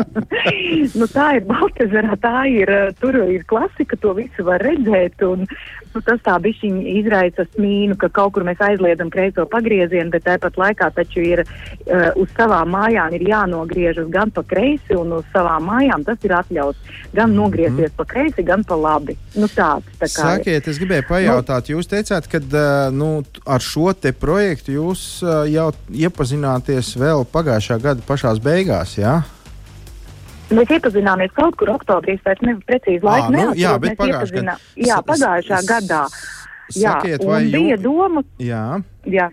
nu, 0.99 1.10
tā 1.13 1.30
ir 1.38 1.47
Baltazarā, 1.47 2.17
tā 2.25 2.38
ir, 2.51 2.73
uh, 2.73 2.93
tur 2.99 3.21
ir 3.27 3.45
klasika, 3.47 3.99
to 4.01 4.17
visu 4.17 4.47
var 4.47 4.65
redzēt. 4.65 5.21
Un, 5.27 5.45
nu, 5.97 6.03
tas 6.05 6.21
tā 6.25 6.36
bišķiņi 6.41 6.95
izraisa 7.01 7.45
smīnu, 7.55 7.97
ka 7.99 8.10
kaut 8.13 8.36
kur 8.36 8.45
mēs 8.47 8.62
aizliedzam 8.63 9.10
kreiso 9.13 9.47
pagriezienu, 9.49 10.12
bet 10.13 10.27
tāpat 10.27 10.57
laikā 10.60 10.89
taču 10.95 11.23
ir 11.25 11.43
uh, 11.43 12.12
uz 12.19 12.31
savām 12.38 12.71
mājām 12.75 13.15
ir 13.17 13.27
jānogriežas 13.31 14.10
gan 14.13 14.31
pa 14.33 14.43
kreisi, 14.47 14.95
un 14.97 15.17
uz 15.19 15.27
savām 15.33 15.69
mājām 15.71 16.05
tas 16.07 16.21
ir 16.27 16.36
atļauts 16.38 16.99
gan 17.17 17.33
nogriezties 17.36 17.91
mm. 17.91 17.97
pa 17.97 18.07
kreisi, 18.10 18.45
gan 18.47 18.65
pa 18.67 18.77
labi. 18.79 19.17
Nu, 19.38 19.49
tāds, 19.51 19.89
tā 19.99 20.10
Sakiet, 20.12 20.67
es 20.69 20.81
gribēju 20.81 21.07
pajautāt, 21.10 21.71
nu, 21.71 21.77
jūs 21.77 21.89
teicāt, 21.91 22.29
ka 22.31 22.41
uh, 22.43 22.67
nu, 22.93 23.12
ar 23.45 23.63
šo 23.63 23.93
te 23.97 24.13
projektu 24.13 24.77
jūs 24.77 25.07
uh, 25.25 25.41
jau 25.49 25.71
iepazināties 25.93 26.93
vēl 26.99 27.25
pagājušā 27.33 27.81
gada 27.83 28.05
pašās 28.07 28.43
beigās, 28.43 28.99
jā? 28.99 29.17
Ja? 29.17 29.37
Mēs 30.47 30.69
iepazināmies 30.77 31.33
kaut 31.36 31.57
kur 31.60 31.73
oktobrī, 31.73 32.15
es 32.15 32.23
vairs 32.23 32.43
nevaru 32.45 32.63
precīzi 32.69 33.03
laiku 33.03 33.33
nu, 33.36 33.47
jā, 33.60 33.73
bet 33.83 33.97
pagājušā 33.99 34.38
gadā. 34.38 34.55
Jā, 34.79 35.01
pagājušā 35.10 35.60
gadā. 35.67 36.05
Jā, 36.75 36.93
Sakiet, 36.95 37.25
vai 37.27 37.41
jū... 37.47 37.51
bija 37.57 37.77
doma? 37.81 38.23
Jā. 38.43 38.63
jā. 39.07 39.27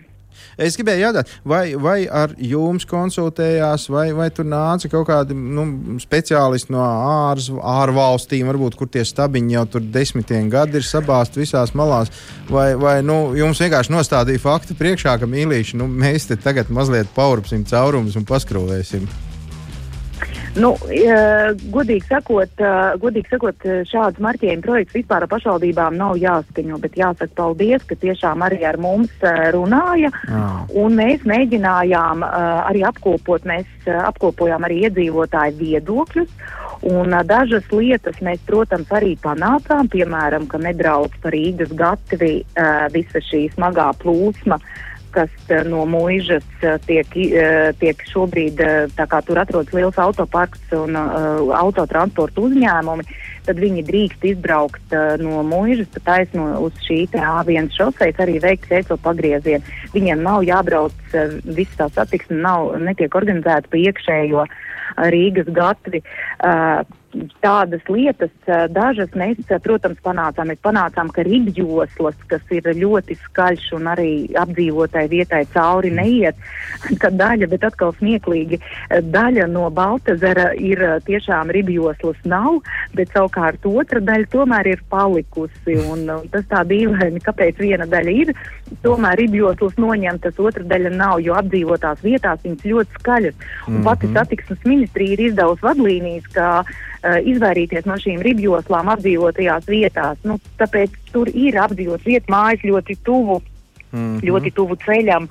Es 0.59 0.75
gribēju 0.79 1.03
jautāt, 1.03 1.31
vai, 1.47 1.63
vai 1.79 1.97
ar 2.11 2.31
jums 2.39 2.85
konsultējās, 2.87 3.87
vai, 3.91 4.05
vai 4.15 4.29
tur 4.35 4.47
nāca 4.47 4.89
kaut 4.91 5.07
kādi 5.09 5.35
nu, 5.35 5.65
speciālisti 5.99 6.71
no 6.75 6.83
ārs, 6.83 7.49
ārvalstīm, 7.51 8.47
varbūt 8.51 8.77
kur 8.79 8.89
tie 8.91 9.03
stabiņi 9.07 9.55
jau 9.57 9.65
tur 9.75 9.85
desmitiem 9.95 10.49
gadi 10.51 10.79
ir 10.79 10.87
sabāzti 10.87 11.43
visās 11.43 11.75
malās, 11.75 12.11
vai, 12.51 12.73
vai 12.79 12.97
nu, 13.03 13.35
jums 13.39 13.63
vienkārši 13.63 13.95
nostādīja 13.95 14.43
faktu 14.43 14.75
priekšā, 14.79 15.17
ka 15.19 15.29
mīlīši, 15.31 15.79
nu, 15.79 15.87
mēs 15.91 16.27
te 16.31 16.39
tagad 16.39 16.71
mazliet 16.75 17.11
paurpsim 17.15 17.67
caurumus 17.67 18.19
un 18.19 18.27
paskrūvēsim. 18.27 19.07
Nu, 20.55 20.71
godīgi, 21.73 22.05
sakot, 22.07 22.61
godīgi 23.01 23.31
sakot, 23.33 23.65
šāds 23.89 24.21
marķējuma 24.23 24.63
projekts 24.63 24.95
vispār 24.95 25.25
pašvaldībām 25.27 25.97
nav 25.99 26.15
jāskaņo, 26.21 26.79
bet 26.83 26.95
jāsaka 26.99 27.33
paldies, 27.35 27.83
ka 27.89 27.97
tiešām 27.99 28.45
arī 28.45 28.61
ar 28.63 28.79
mums 28.79 29.11
runāja. 29.55 30.13
Oh. 30.29 30.61
Un 30.85 30.95
mēs 30.95 31.27
mēģinājām 31.27 32.23
arī 32.29 32.85
apkopot, 32.87 33.43
mēs 33.43 33.89
apkopojām 34.05 34.63
arī 34.67 34.85
iedzīvotāju 34.87 35.59
viedokļus. 35.59 36.31
Un 36.85 37.15
dažas 37.27 37.67
lietas 37.73 38.17
mēs, 38.23 38.41
protams, 38.47 38.91
arī 38.93 39.15
panācām, 39.19 39.87
piemēram, 39.91 40.47
ka 40.47 40.59
nebrauc 40.61 41.15
par 41.23 41.33
Rīgas 41.35 41.71
gatavi 41.75 42.33
visa 42.93 43.21
šī 43.27 43.47
smagā 43.55 43.91
plūsma 44.03 44.59
kas 45.15 45.31
eh, 45.49 45.63
no 45.67 45.83
mūžas 45.89 46.45
eh, 46.61 46.75
tiek, 46.87 47.15
eh, 47.15 47.69
tiek 47.79 48.01
šobrīd, 48.11 48.61
tā 48.97 49.07
kā 49.11 49.21
tur 49.25 49.39
atrodas 49.41 49.73
liels 49.75 49.97
autoparks 50.01 50.73
un 50.75 50.97
uh, 50.99 51.53
autotransporta 51.55 52.41
uzņēmumi, 52.43 53.05
tad 53.47 53.59
viņi 53.61 53.83
drīkst 53.87 54.25
izbraukt 54.31 54.95
uh, 54.95 55.15
no 55.21 55.41
mūžas 55.47 55.89
taisno 56.05 56.47
uz 56.65 56.75
šī 56.85 57.05
A1 57.13 57.71
šoseis, 57.75 58.19
arī 58.21 58.39
veikt 58.43 58.67
kreiso 58.69 58.97
pagriezienu. 59.01 59.63
Viņiem 59.95 60.23
nav 60.25 60.43
jābrauc, 60.47 60.95
uh, 61.13 61.37
viss 61.57 61.79
tā 61.79 61.89
satiksme 61.95 62.41
nav, 62.43 62.75
netiek 62.81 63.15
organizēta 63.15 63.71
pa 63.71 63.81
iekšējo 63.81 64.45
Rīgas 65.11 65.49
gatvi. 65.55 66.03
Uh, 66.39 66.83
tādas 67.43 67.83
lietas, 67.89 68.31
dažas 68.73 69.13
mēs, 69.17 69.39
protams, 69.63 69.99
panācām. 70.05 70.49
Mēs 70.51 70.61
panācām, 70.63 71.11
ka 71.13 71.25
ribjoslas, 71.25 72.17
kas 72.29 72.43
ir 72.53 72.67
ļoti 72.75 73.17
skaļš 73.23 73.71
un 73.77 73.89
arī 73.91 74.09
apdzīvotai 74.39 75.05
vietai 75.11 75.43
cauri 75.53 75.91
neiet, 75.95 76.39
ka 77.01 77.11
daļa, 77.13 77.49
bet 77.51 77.67
atkal 77.69 77.95
smieklīgi, 77.99 78.59
daļa 79.15 79.47
no 79.51 79.67
Baltazara 79.75 80.51
ir 80.57 80.81
tiešām 81.07 81.53
ribjoslas 81.55 82.19
nav, 82.27 82.61
bet 82.97 83.13
savukārt 83.15 83.65
otra 83.69 84.01
daļa 84.03 84.31
tomēr 84.33 84.71
ir 84.75 84.83
palikusi. 84.91 85.79
Un, 85.85 86.07
tas 86.33 86.47
tā 86.51 86.63
dīvaini, 86.67 87.23
kāpēc 87.23 87.61
viena 87.61 87.87
daļa 87.89 88.15
ir, 88.23 88.33
tomēr 88.85 89.19
ribjoslas 89.23 89.77
noņemtas, 89.81 90.39
otra 90.41 90.65
daļa 90.67 90.91
nav, 90.95 91.19
jo 91.23 91.37
apdzīvotās 91.39 92.03
vietās 92.05 92.43
viņas 92.43 92.67
ļoti 92.71 92.99
skaļas. 92.99 93.37
Un 93.67 93.73
mm 93.73 93.77
-hmm. 93.77 93.85
pati 93.87 94.11
satiksmes 94.13 94.65
ministrija 94.65 95.15
ir 95.15 95.25
izdevusi 95.29 95.65
vadlīnijas, 95.65 96.27
ka 96.33 96.49
izvairīties 97.05 97.85
no 97.89 97.97
šīm 98.01 98.23
ribjoslām 98.25 98.89
apdzīvotajās 98.95 99.67
vietās. 99.69 100.21
Nu, 100.27 100.39
tāpēc 100.59 100.95
tur 101.13 101.29
ir 101.33 101.59
apdzīvot 101.61 102.05
vietas, 102.05 102.31
mājas 102.31 102.63
ļoti 102.65 102.97
tuvu, 103.05 103.41
mm 103.91 103.99
-hmm. 103.99 104.23
ļoti 104.29 104.55
tuvu 104.55 104.79
ceļam. 104.85 105.29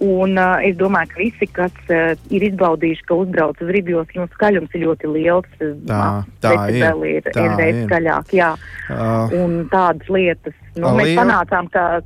Un 0.00 0.38
uh, 0.40 0.58
es 0.64 0.76
domāju, 0.80 1.10
ka 1.12 1.20
visi, 1.20 1.46
kas 1.52 1.74
uh, 1.92 2.14
ir 2.32 2.46
izbaudījuši, 2.48 3.04
ka 3.04 3.14
uzbrauc 3.20 3.60
uz 3.60 3.68
ribjos, 3.68 4.08
jums 4.16 4.32
skaļums 4.32 4.72
ir 4.74 4.86
ļoti 4.86 5.10
liels. 5.12 5.50
Tā, 5.86 6.24
tā 6.40 6.54
ir. 6.72 6.78
ir 7.04 7.28
NDS 7.36 7.84
skaļāk, 7.84 8.32
jā. 8.32 8.54
Uh, 8.88 9.34
un 9.42 9.68
tādas 9.72 10.08
lietas. 10.08 10.56
Nu, 10.74 10.94
mēs 10.96 11.12
panācām, 11.18 11.68
ka 11.68 12.00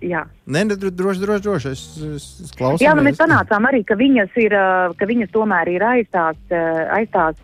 jā. 0.00 0.24
Nē, 0.42 0.64
nu, 0.66 0.74
droši, 0.74 1.20
droši, 1.22 1.42
droši. 1.42 1.68
Es, 1.70 1.82
es, 2.02 2.24
es 2.42 2.54
klausos. 2.58 2.82
Jā, 2.82 2.96
nu 2.98 3.04
mēs 3.06 3.14
panācām 3.20 3.66
arī, 3.68 3.84
ka 3.86 3.94
viņas, 3.94 4.32
ir, 4.42 4.56
ka 4.98 5.06
viņas 5.06 5.30
tomēr 5.30 5.68
ir 5.70 5.84
aizstās, 5.86 6.40
aizstās, 6.96 7.38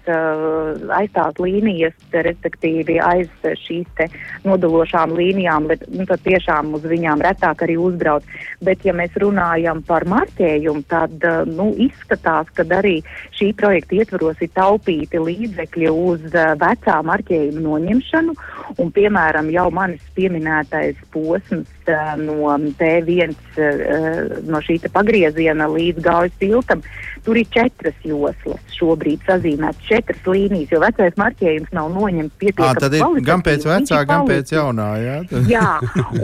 aizstās 0.96 1.38
līnijas, 1.38 1.94
respektīvi 2.10 2.96
aiz 2.98 3.30
šīs 3.62 3.86
te 4.00 4.08
nodalošām 4.42 5.14
līnijām, 5.14 5.68
bet 5.70 5.84
nu, 5.94 6.08
tad 6.10 6.24
tiešām 6.26 6.74
uz 6.74 6.88
viņām 6.90 7.22
retāk 7.22 7.62
arī 7.68 7.78
uzbrauc. 7.78 8.26
Bet, 8.66 8.82
ja 8.82 8.96
mēs 8.98 9.14
runājam 9.22 9.84
par 9.86 10.02
marķējumu, 10.10 10.82
tad 10.90 11.22
nu, 11.52 11.68
izskatās, 11.78 12.50
ka 12.50 12.66
arī 12.80 12.96
šī 13.38 13.52
projekta 13.62 14.00
ietvaros 14.00 14.42
ir 14.42 14.50
taupīti 14.58 15.22
līdzekļi 15.22 15.94
uz 15.94 16.26
vecā 16.34 16.98
marķējuma 17.06 17.62
noņemšanu. 17.62 18.36
Un, 18.74 18.90
piemēram, 18.90 19.54
jau 19.54 19.70
manis 19.70 20.02
pieminētais 20.18 20.98
posms 21.14 21.70
no 22.18 22.52
te 22.76 22.87
C1 22.88 23.34
eh, 23.56 24.40
no 24.48 24.60
šī 24.64 24.80
pagrieziena 24.92 25.68
līdz 25.70 26.02
gaujas 26.04 26.34
tiltam. 26.40 26.82
Tur 27.26 27.36
ir 27.36 27.48
četras 27.52 27.96
joslas 28.06 28.76
šobrīd 28.78 29.24
sazīmētas, 29.26 29.84
četras 29.88 30.22
līnijas, 30.24 30.70
jo 30.72 30.80
vecais 30.80 31.16
marķējums 31.18 31.74
nav 31.76 31.90
noņemts 31.92 32.38
pietiekami. 32.40 32.80
Tad 32.84 32.96
ir 32.96 33.26
gan 33.26 33.42
pēc 33.44 33.66
vecā, 33.68 34.00
gan 34.08 34.24
pēc 34.28 34.54
jaunā. 34.54 34.88
Jā, 35.02 35.18
jā 35.50 35.66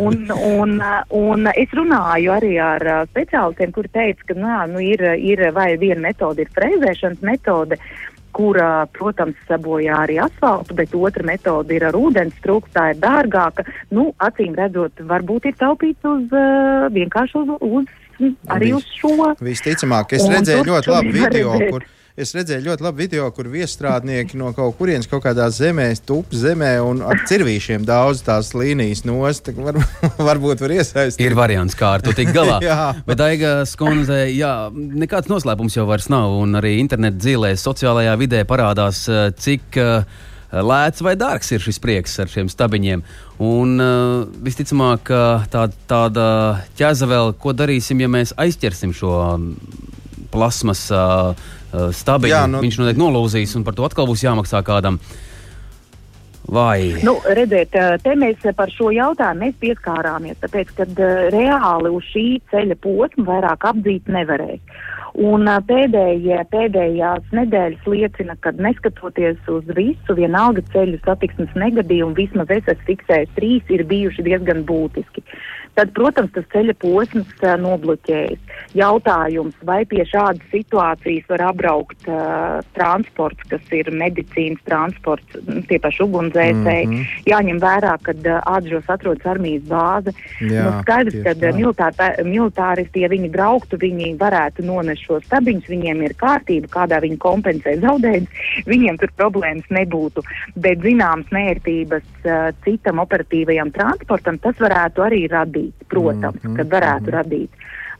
un, 0.07 0.23
un, 0.33 0.79
un 1.19 1.53
es 1.53 1.75
runāju 1.77 2.33
arī 2.39 2.55
ar 2.63 2.89
eh, 2.89 3.05
speciālistiem, 3.13 3.75
kuri 3.77 3.93
teica, 3.93 4.31
ka 4.31 4.39
nā, 4.39 4.59
nu 4.73 4.83
ir, 4.85 5.05
ir 5.19 5.49
vai 5.57 5.75
viena 5.81 6.09
metode 6.09 6.47
ir 6.47 6.57
frēzēšanas 6.57 7.25
metode. 7.27 7.81
Uh, 7.81 8.14
kura, 8.35 8.69
protams, 8.97 9.39
sabojā 9.49 10.03
arī 10.05 10.19
asfaltu, 10.25 10.77
bet 10.79 10.95
otra 10.99 11.27
metode 11.27 11.77
ir 11.77 11.87
ar 11.89 11.99
ūdens 11.99 12.37
trūkumu, 12.45 12.75
tā 12.75 12.91
ir 12.93 13.03
dārgāka. 13.03 13.67
Nu, 13.95 14.11
acīm 14.23 14.57
redzot, 14.59 15.05
varbūt 15.11 15.51
ir 15.51 15.59
taupīts 15.61 16.09
uz 16.09 16.35
uh, 16.35 16.89
vienkārši 16.95 17.43
uz, 17.43 17.55
uz 17.65 17.93
arī 18.55 18.75
uz 18.77 18.87
šo. 18.99 19.35
Visticamāk, 19.43 20.17
es 20.19 20.27
redzēju 20.31 20.69
ļoti 20.71 20.93
labu 20.95 21.15
video, 21.15 21.59
kur 21.71 21.87
Es 22.15 22.31
redzēju 22.31 22.63
ļoti 22.63 22.85
labu 22.85 23.01
video, 23.03 23.25
kur 23.35 23.49
viestrādnieki 23.51 24.39
no 24.39 24.53
kaut 24.55 24.77
kurienes 24.79 25.09
kaut 25.11 25.25
kādā 25.25 25.49
zemē, 25.51 25.89
tup 26.07 26.31
zemē 26.31 26.77
un 26.87 27.01
ar 27.03 27.25
cirvīšiem 27.27 27.83
daudz 27.89 28.21
tās 28.23 28.53
līnijas 28.55 29.01
nost. 29.03 29.49
Var, 29.51 29.81
varbūt 30.29 30.61
var 30.63 30.75
iesaistīt. 30.77 31.25
Ir 31.27 31.35
variants, 31.35 31.75
kā 31.75 31.97
ar 31.97 32.05
to 32.07 32.15
tikt 32.15 32.31
galā. 32.37 32.61
Bet 33.09 33.19
Aiga 33.25 33.57
skundze, 33.67 34.21
jā, 34.31 34.53
nekāds 34.71 35.27
noslēpums 35.33 35.75
jau 35.75 35.89
vairs 35.89 36.07
nav. 36.13 36.37
Un 36.45 36.55
arī 36.61 36.77
internetu 36.79 37.19
dzīlē, 37.25 37.51
sociālajā 37.59 38.15
vidē 38.21 38.45
parādās, 38.47 39.03
eh, 39.11 39.25
cik 39.35 39.81
uh, 39.83 40.23
lēts 40.55 41.03
vai 41.03 41.17
dārgs 41.19 41.51
ir 41.51 41.67
šis 41.67 41.83
prieks 41.83 42.15
ar 42.23 42.31
šiem 42.31 42.53
stabiņiem. 42.53 43.03
Un 43.43 43.75
uh, 43.83 44.23
visticamāk, 44.47 45.11
tā, 45.51 45.67
tāda 45.91 46.31
ķēza 46.79 47.11
vēl, 47.11 47.35
ko 47.43 47.59
darīsim, 47.59 48.07
ja 48.07 48.13
mēs 48.21 48.37
aizķersim 48.39 48.95
šo 48.95 49.19
plasmas. 50.31 50.87
Uh, 50.95 51.35
uh, 51.35 51.61
stabiņu. 51.75 52.33
Jā, 52.33 52.47
nu... 52.51 52.63
Viņš 52.65 52.81
noteikti 52.81 53.03
nolūzīs, 53.03 53.55
un 53.59 53.67
par 53.67 53.77
to 53.77 53.87
atkal 53.87 54.09
būs 54.11 54.25
jāmaksā 54.27 54.63
kādam. 54.67 55.01
Vai? 56.45 57.01
Nu, 57.01 57.17
redziet, 57.25 57.73
uh, 57.73 57.95
te 58.05 58.13
mēs 58.21 58.43
par 58.57 58.73
šo 58.73 58.91
jautājumu 58.93 59.55
pieskārāmies, 59.63 60.37
tāpēc, 60.43 60.75
ka 60.77 60.85
uh, 60.85 61.13
reāli 61.33 61.93
uz 61.95 62.11
šī 62.13 62.27
ceļa 62.53 62.77
posma 62.85 63.25
vairāk 63.31 63.65
apdzīt 63.71 64.13
nevarēja. 64.13 64.61
Un 65.15 65.47
pēdējie, 65.47 66.41
pēdējās 66.51 67.29
nedēļas 67.39 67.85
liecina, 67.87 68.35
ka 68.43 68.51
neskatoties 68.59 69.39
uz 69.47 69.69
visu, 69.77 70.17
vienalga 70.19 70.65
ceļu 70.73 70.99
satiksmes 71.05 71.55
negadījumu, 71.55 72.17
vismaz 72.19 72.51
es 72.51 72.67
esmu 72.67 72.89
fiksējis 72.89 73.37
trīs, 73.37 73.71
ir 73.71 73.87
bijuši 73.89 74.27
diezgan 74.27 74.65
būtiski. 74.67 75.23
Uh, 75.23 75.64
tad, 75.75 75.91
protams, 75.97 76.33
tas 76.35 76.47
ceļa 76.53 76.75
posms 76.83 77.31
uh, 77.43 77.55
nobloķējas. 77.61 78.41
Jautājums, 78.79 79.57
vai 79.67 79.83
pie 79.91 80.05
šādas 80.09 80.43
situācijas 80.53 81.27
var 81.31 81.45
apbraukt 81.51 82.09
uh, 82.09 82.61
transports, 82.77 83.43
kas 83.51 83.75
ir 83.75 83.91
medicīnas 83.95 84.63
transports, 84.69 85.39
tie 85.69 85.79
paši 85.83 86.05
ugunsdzēsēji. 86.07 86.87
Mm 86.89 86.95
-hmm. 86.95 87.29
Jāņem 87.31 87.61
vērā, 87.63 87.95
ka 88.07 88.15
uh, 88.15 88.41
Ādžos 88.55 88.89
atrodas 88.89 89.27
armijas 89.27 89.67
bāze. 89.71 90.15
Jā, 90.41 90.67
nu, 90.67 90.83
skaidrs, 90.83 91.19
ka 91.27 91.35
uh, 91.35 91.57
militā, 91.59 91.91
militāristi, 92.23 93.05
ja 93.05 93.09
viņi 93.09 93.31
brauktu, 93.31 93.79
viņi 93.81 94.15
varētu 94.21 94.67
nonest 94.67 95.07
šo 95.07 95.21
stabiņus, 95.27 95.71
viņiem 95.71 96.03
ir 96.03 96.17
kārtība, 96.19 96.71
kādā 96.79 97.01
viņi 97.03 97.19
kompensē 97.19 97.77
zaudējumus, 97.83 98.43
viņiem 98.73 98.99
tur 99.03 99.11
problēmas 99.17 99.67
nebūtu. 99.71 100.23
Bet 100.57 100.83
zināmas 100.87 101.31
nērtības 101.35 102.07
uh, 102.25 102.51
citam 102.65 103.03
operatīvajam 103.03 103.73
transportam 103.75 104.39
tas 104.39 104.59
varētu 104.61 105.03
arī 105.03 105.25
radīt 105.31 105.64
radīt, 105.65 105.89
protams, 105.89 106.43
mm 106.43 106.51
-hmm. 106.51 106.57
kad 106.57 106.69
varētu 106.69 107.01
mm 107.01 107.11
-hmm. 107.11 107.23
radīt. 107.23 107.51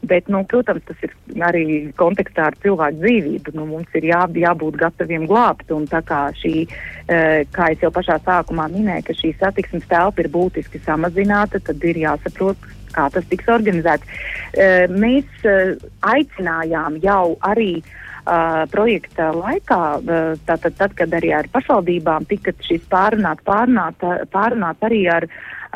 Bet, 0.01 0.27
nu, 0.27 0.43
protams, 0.43 0.83
tas 0.85 0.97
ir 1.01 1.11
arī 1.39 1.91
kontekstā 1.95 2.45
ar 2.45 2.55
cilvēku 2.61 2.99
dzīvību. 2.99 3.53
Nu, 3.53 3.65
mums 3.65 3.87
ir 3.93 4.03
jā, 4.03 4.27
jābūt 4.27 4.75
gataviem 4.77 5.25
glābt. 5.25 5.71
Un 5.71 5.87
tā 5.87 6.01
kā 6.01 6.31
šī, 6.33 6.67
e, 7.07 7.45
kā 7.51 7.73
jau 7.81 7.91
pašā 7.91 8.19
sākumā 8.19 8.67
minēju, 8.69 9.03
ka 9.07 9.13
šī 9.13 9.35
satiksmes 9.39 9.87
telpa 9.87 10.21
ir 10.21 10.29
būtiski 10.29 10.79
samazināta, 10.85 11.59
tad 11.59 11.83
ir 11.83 11.95
jāsaprot, 11.95 12.57
kā 12.93 13.09
tas 13.09 13.25
tiks 13.25 13.47
organizēts. 13.47 14.05
E, 14.53 14.87
mēs 14.87 15.25
e, 15.43 15.77
aicinājām 16.01 17.01
jau 17.01 17.37
arī 17.41 17.81
Uh, 18.25 18.65
projekta 18.71 19.27
laikā, 19.37 20.01
uh, 20.01 20.33
tātad, 20.47 20.73
tad, 20.73 20.93
kad 20.97 21.11
arī 21.13 21.29
ar 21.37 21.45
pašvaldībām 21.53 22.25
tika 22.25 22.55
šis 22.57 22.81
pārunāt, 22.89 23.43
pārunāt, 23.45 24.01
pārunāt 24.33 24.77
arī 24.81 25.05
ar 25.13 25.27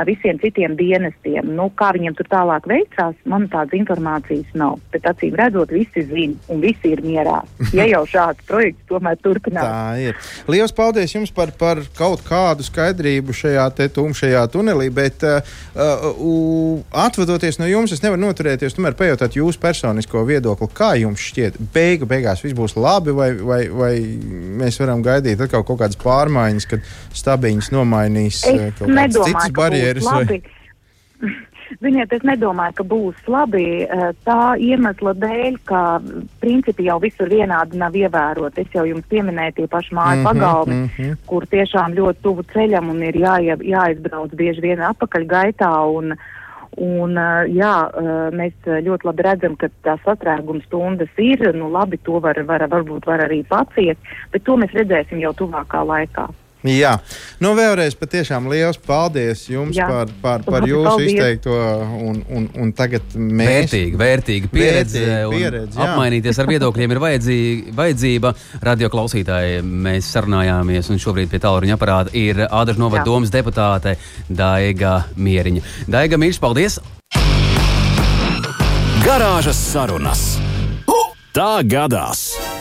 visiem 0.08 0.40
citiem 0.40 0.76
dienestiem. 0.80 1.50
Nu, 1.56 1.70
kā 1.76 1.92
viņiem 1.96 2.16
tur 2.18 2.28
tālāk 2.32 2.68
veicās, 2.70 3.18
man 3.30 3.48
tādas 3.52 3.76
informācijas 3.78 4.54
nav. 4.58 4.78
Bet 4.94 5.08
acīm 5.10 5.36
redzot, 5.40 5.72
visi 5.74 6.04
zina 6.08 6.38
un 6.52 6.62
visi 6.64 6.94
ir 6.94 7.04
mierā. 7.06 7.40
Ja 7.76 7.88
jau 7.90 8.06
šāds 8.14 8.46
projekts 8.48 8.88
tomēr 8.90 9.20
turpinās. 9.24 9.66
Tā 9.66 10.10
ir. 10.10 10.20
Lielas 10.52 10.74
paldies 10.76 11.16
jums 11.16 11.34
par, 11.36 11.52
par 11.60 11.82
kaut 11.98 12.24
kādu 12.28 12.66
skaidrību 12.66 13.36
šajā 13.36 13.68
tumšajā 13.96 14.46
tunelī, 14.54 14.90
bet 14.94 15.24
uh, 15.28 15.40
uh, 15.76 16.80
atvadoties 17.06 17.60
no 17.62 17.68
jums, 17.70 17.94
es 17.96 18.04
nevaru 18.04 18.24
noturēties, 18.24 18.76
tomēr 18.78 18.98
pajautāt 19.00 19.38
jūsu 19.40 19.62
personisko 19.62 20.24
viedokli. 20.28 20.70
Kā 20.76 20.94
jums 21.00 21.24
šķiet, 21.30 21.60
beigu 21.74 22.08
beigās 22.10 22.44
viss 22.46 22.58
būs 22.58 22.78
labi, 22.80 23.14
vai, 23.16 23.32
vai, 23.36 23.62
vai 23.70 23.94
mēs 24.64 24.80
varam 24.82 25.04
gaidīt 25.06 25.42
atkal 25.44 25.66
kaut 25.68 25.82
kādas 25.84 26.00
pārmaiņas, 26.02 26.70
kad 26.70 26.90
stabiņas 27.20 27.72
nomainīs 27.76 28.44
es 28.48 28.56
uh, 28.56 28.70
kaut 28.80 28.94
kādas 28.94 29.22
citas 29.30 29.56
barjeras? 29.56 29.89
Barjeras? 29.90 30.06
Vai... 30.06 30.42
Ziniet, 31.84 32.14
es 32.16 32.24
nedomāju, 32.26 32.78
ka 32.80 32.86
būs 32.88 33.28
labi 33.28 33.84
eh, 33.84 34.10
tā 34.26 34.56
iemesla 34.56 35.14
dēļ, 35.20 35.60
ka 35.68 35.84
principi 36.42 36.88
jau 36.88 36.98
visur 37.04 37.30
vienādi 37.32 37.80
nav 37.80 37.96
ievērot. 38.00 38.58
Es 38.58 38.74
jau 38.74 38.86
jums 38.88 39.06
pieminēju 39.12 39.58
tie 39.60 39.68
paši 39.68 39.96
māju 39.96 40.22
mm 40.22 40.26
-hmm, 40.26 40.28
pagalmi, 40.32 40.76
mm 40.76 40.90
-hmm. 40.98 41.22
kur 41.28 41.46
tiešām 41.46 41.96
ļoti 42.00 42.24
tuvu 42.24 42.44
ceļam 42.54 42.90
un 42.90 43.04
ir 43.04 43.16
jāie, 43.16 43.58
jāizbrauc 43.76 44.36
bieži 44.36 44.62
vien 44.62 44.80
atpakaļ 44.80 45.26
gaitā. 45.36 45.74
Un, 46.00 46.16
un, 46.78 47.18
eh, 47.18 47.52
jā, 47.60 47.76
eh, 47.90 48.30
mēs 48.32 48.54
ļoti 48.66 49.06
labi 49.06 49.24
redzam, 49.24 49.56
ka 49.56 49.68
tās 49.84 50.00
satrēguma 50.06 50.64
stundas 50.66 51.10
ir. 51.18 51.56
Nu, 51.56 51.70
labi, 51.72 51.98
to 51.98 52.20
var, 52.20 52.44
var, 52.44 52.68
varbūt 52.68 53.06
var 53.06 53.20
arī 53.20 53.44
paciest, 53.44 54.00
bet 54.32 54.44
to 54.44 54.56
mēs 54.58 54.72
redzēsim 54.72 55.20
jau 55.20 55.34
tuvākā 55.34 55.84
laikā. 55.84 56.30
Jā, 56.68 56.98
nu 57.40 57.54
vēlreiz 57.56 57.94
patiešām 57.96 58.50
liels 58.52 58.76
paldies 58.84 59.46
jums 59.48 59.78
Jā. 59.78 59.86
par, 59.88 60.10
par, 60.20 60.44
par 60.44 60.66
jūsu 60.68 60.90
paldies. 60.90 61.14
izteikto. 61.14 61.56
Un, 62.10 62.20
un, 62.36 62.50
un 62.60 62.74
tagad 62.76 63.16
mēs 63.16 63.48
vērtīgi, 63.54 64.00
vērtīgi 64.00 64.52
pieredze, 64.52 65.00
pieredze, 65.06 65.38
pieredze 65.38 65.80
apmainīties 65.86 66.42
ar 66.44 66.52
viedokļiem 66.52 66.96
ir 66.96 67.02
vajadzība. 67.80 68.34
Radio 68.66 68.92
klausītāji 68.92 69.64
mēs 69.64 70.12
sarunājāmies, 70.12 70.92
un 70.92 71.00
šobrīd 71.00 71.32
pie 71.32 71.40
tālruņa 71.48 71.80
aparāta 71.80 72.16
ir 72.20 72.44
Ādažu 72.50 72.84
novada 72.84 73.08
domas 73.08 73.32
deputāte 73.32 73.96
Daiga 74.28 75.06
Mieriņa. 75.16 75.64
Daiga 75.88 76.20
Mīļš, 76.20 76.44
paldies! 76.44 76.80
Garāžas 79.08 79.64
sarunas! 79.72 80.28
Tā 81.32 81.62
gadās! 81.64 82.59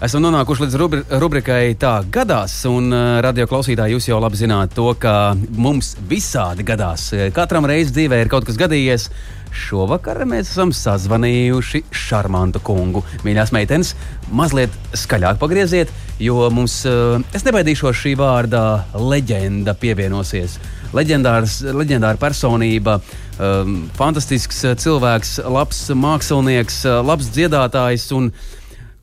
Esam 0.00 0.22
nonākuši 0.24 0.62
līdz 0.64 0.74
rubri 0.80 1.00
rubrikai 1.20 1.74
Tā 1.76 1.98
gadās, 2.08 2.54
un 2.64 2.86
uh, 2.88 3.18
radio 3.20 3.44
klausītāji, 3.44 3.98
jūs 3.98 4.06
jau 4.08 4.16
labi 4.16 4.38
zināt 4.40 4.72
to, 4.72 4.86
ka 4.96 5.34
mums 5.60 5.90
visādi 6.08 6.64
gadās. 6.64 7.10
Katram 7.36 7.66
reizē 7.68 7.92
dzīvē 7.98 8.22
ir 8.22 8.30
kaut 8.32 8.46
kas 8.48 8.56
gadījies. 8.56 9.10
Šovakar 9.52 10.22
mēs 10.24 10.54
esam 10.54 10.72
sazvanījuši 10.72 11.82
šarmantu 11.92 12.62
kungu. 12.64 13.02
Mīļās 13.26 13.52
meitenes, 13.52 13.90
mazliet 14.32 14.72
skaļāk 14.96 15.36
pagrieziet, 15.42 15.92
jo 16.16 16.46
mums, 16.48 16.78
uh, 16.88 17.20
es 17.36 17.44
nebaidīšos 17.44 18.00
šī 18.00 18.14
vārda 18.16 18.62
leģenda 18.96 19.74
pievienosies. 19.82 20.56
leģendāra 20.96 22.16
personība, 22.16 22.96
um, 23.36 23.76
fantastisks 24.00 24.64
cilvēks, 24.80 25.36
labs 25.44 25.90
mākslinieks, 25.92 26.80
labs 27.04 27.28
dziedātājs. 27.36 28.08
Un, 28.16 28.32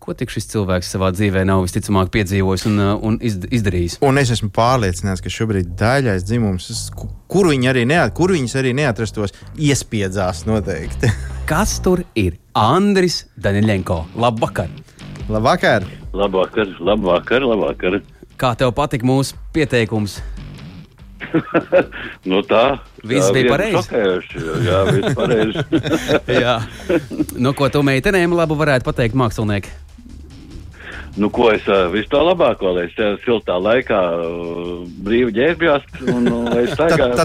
Ko 0.08 0.14
tik 0.16 0.32
šis 0.32 0.46
cilvēks 0.48 0.88
savā 0.94 1.10
dzīvē 1.12 1.42
nav 1.44 1.66
visticamāk 1.66 2.08
piedzīvojis 2.14 2.62
un, 2.70 2.78
un 2.80 3.18
izdarījis? 3.20 3.98
Un 4.08 4.16
es 4.22 4.30
esmu 4.32 4.48
pārliecināts, 4.56 5.20
ka 5.20 5.28
šobrīd 5.28 5.74
daļais 5.76 6.24
dzimums, 6.24 6.70
kur, 7.28 7.50
viņi 7.52 7.68
arī 7.68 7.82
neat, 7.90 8.14
kur 8.16 8.32
viņas 8.32 8.54
arī 8.62 8.70
neatrastos, 8.78 9.34
iespiedzās 9.60 10.46
noteikti. 10.48 11.10
Kas 11.52 11.74
tur 11.84 12.06
ir? 12.16 12.38
Andris 12.56 13.26
Daņļenko. 13.36 13.98
Labvakar! 14.24 14.72
Labvakar! 15.28 15.84
Labvakar, 16.16 16.72
labvakar, 16.80 17.44
labvakar! 17.44 17.98
Kā 18.40 18.54
tev 18.56 18.72
patika 18.78 19.04
mūsu 19.10 19.36
pieteikums? 19.52 20.22
nu 22.32 22.40
tā. 22.48 22.62
Viss 23.04 23.28
bija 23.36 23.52
pareizi. 23.52 24.00
Jā, 24.64 24.80
viss 24.88 25.20
pareizi. 25.20 25.68
jā. 26.46 26.56
Nu, 27.36 27.52
ko 27.52 27.68
tu 27.68 27.84
meitenēm 27.84 28.38
labu 28.40 28.56
varētu 28.56 28.88
pateikt 28.88 29.20
mākslinieki? 29.20 29.76
Nu, 31.18 31.30
ko 31.34 31.50
es 31.50 31.66
visu 31.92 32.10
to 32.12 32.20
labāko, 32.22 32.72
lai 32.76 32.84
es 32.86 32.94
tajā 32.98 33.16
siltā 33.24 33.56
laikā 33.58 34.00
brīvi 35.06 35.34
ģērbjos 35.34 35.86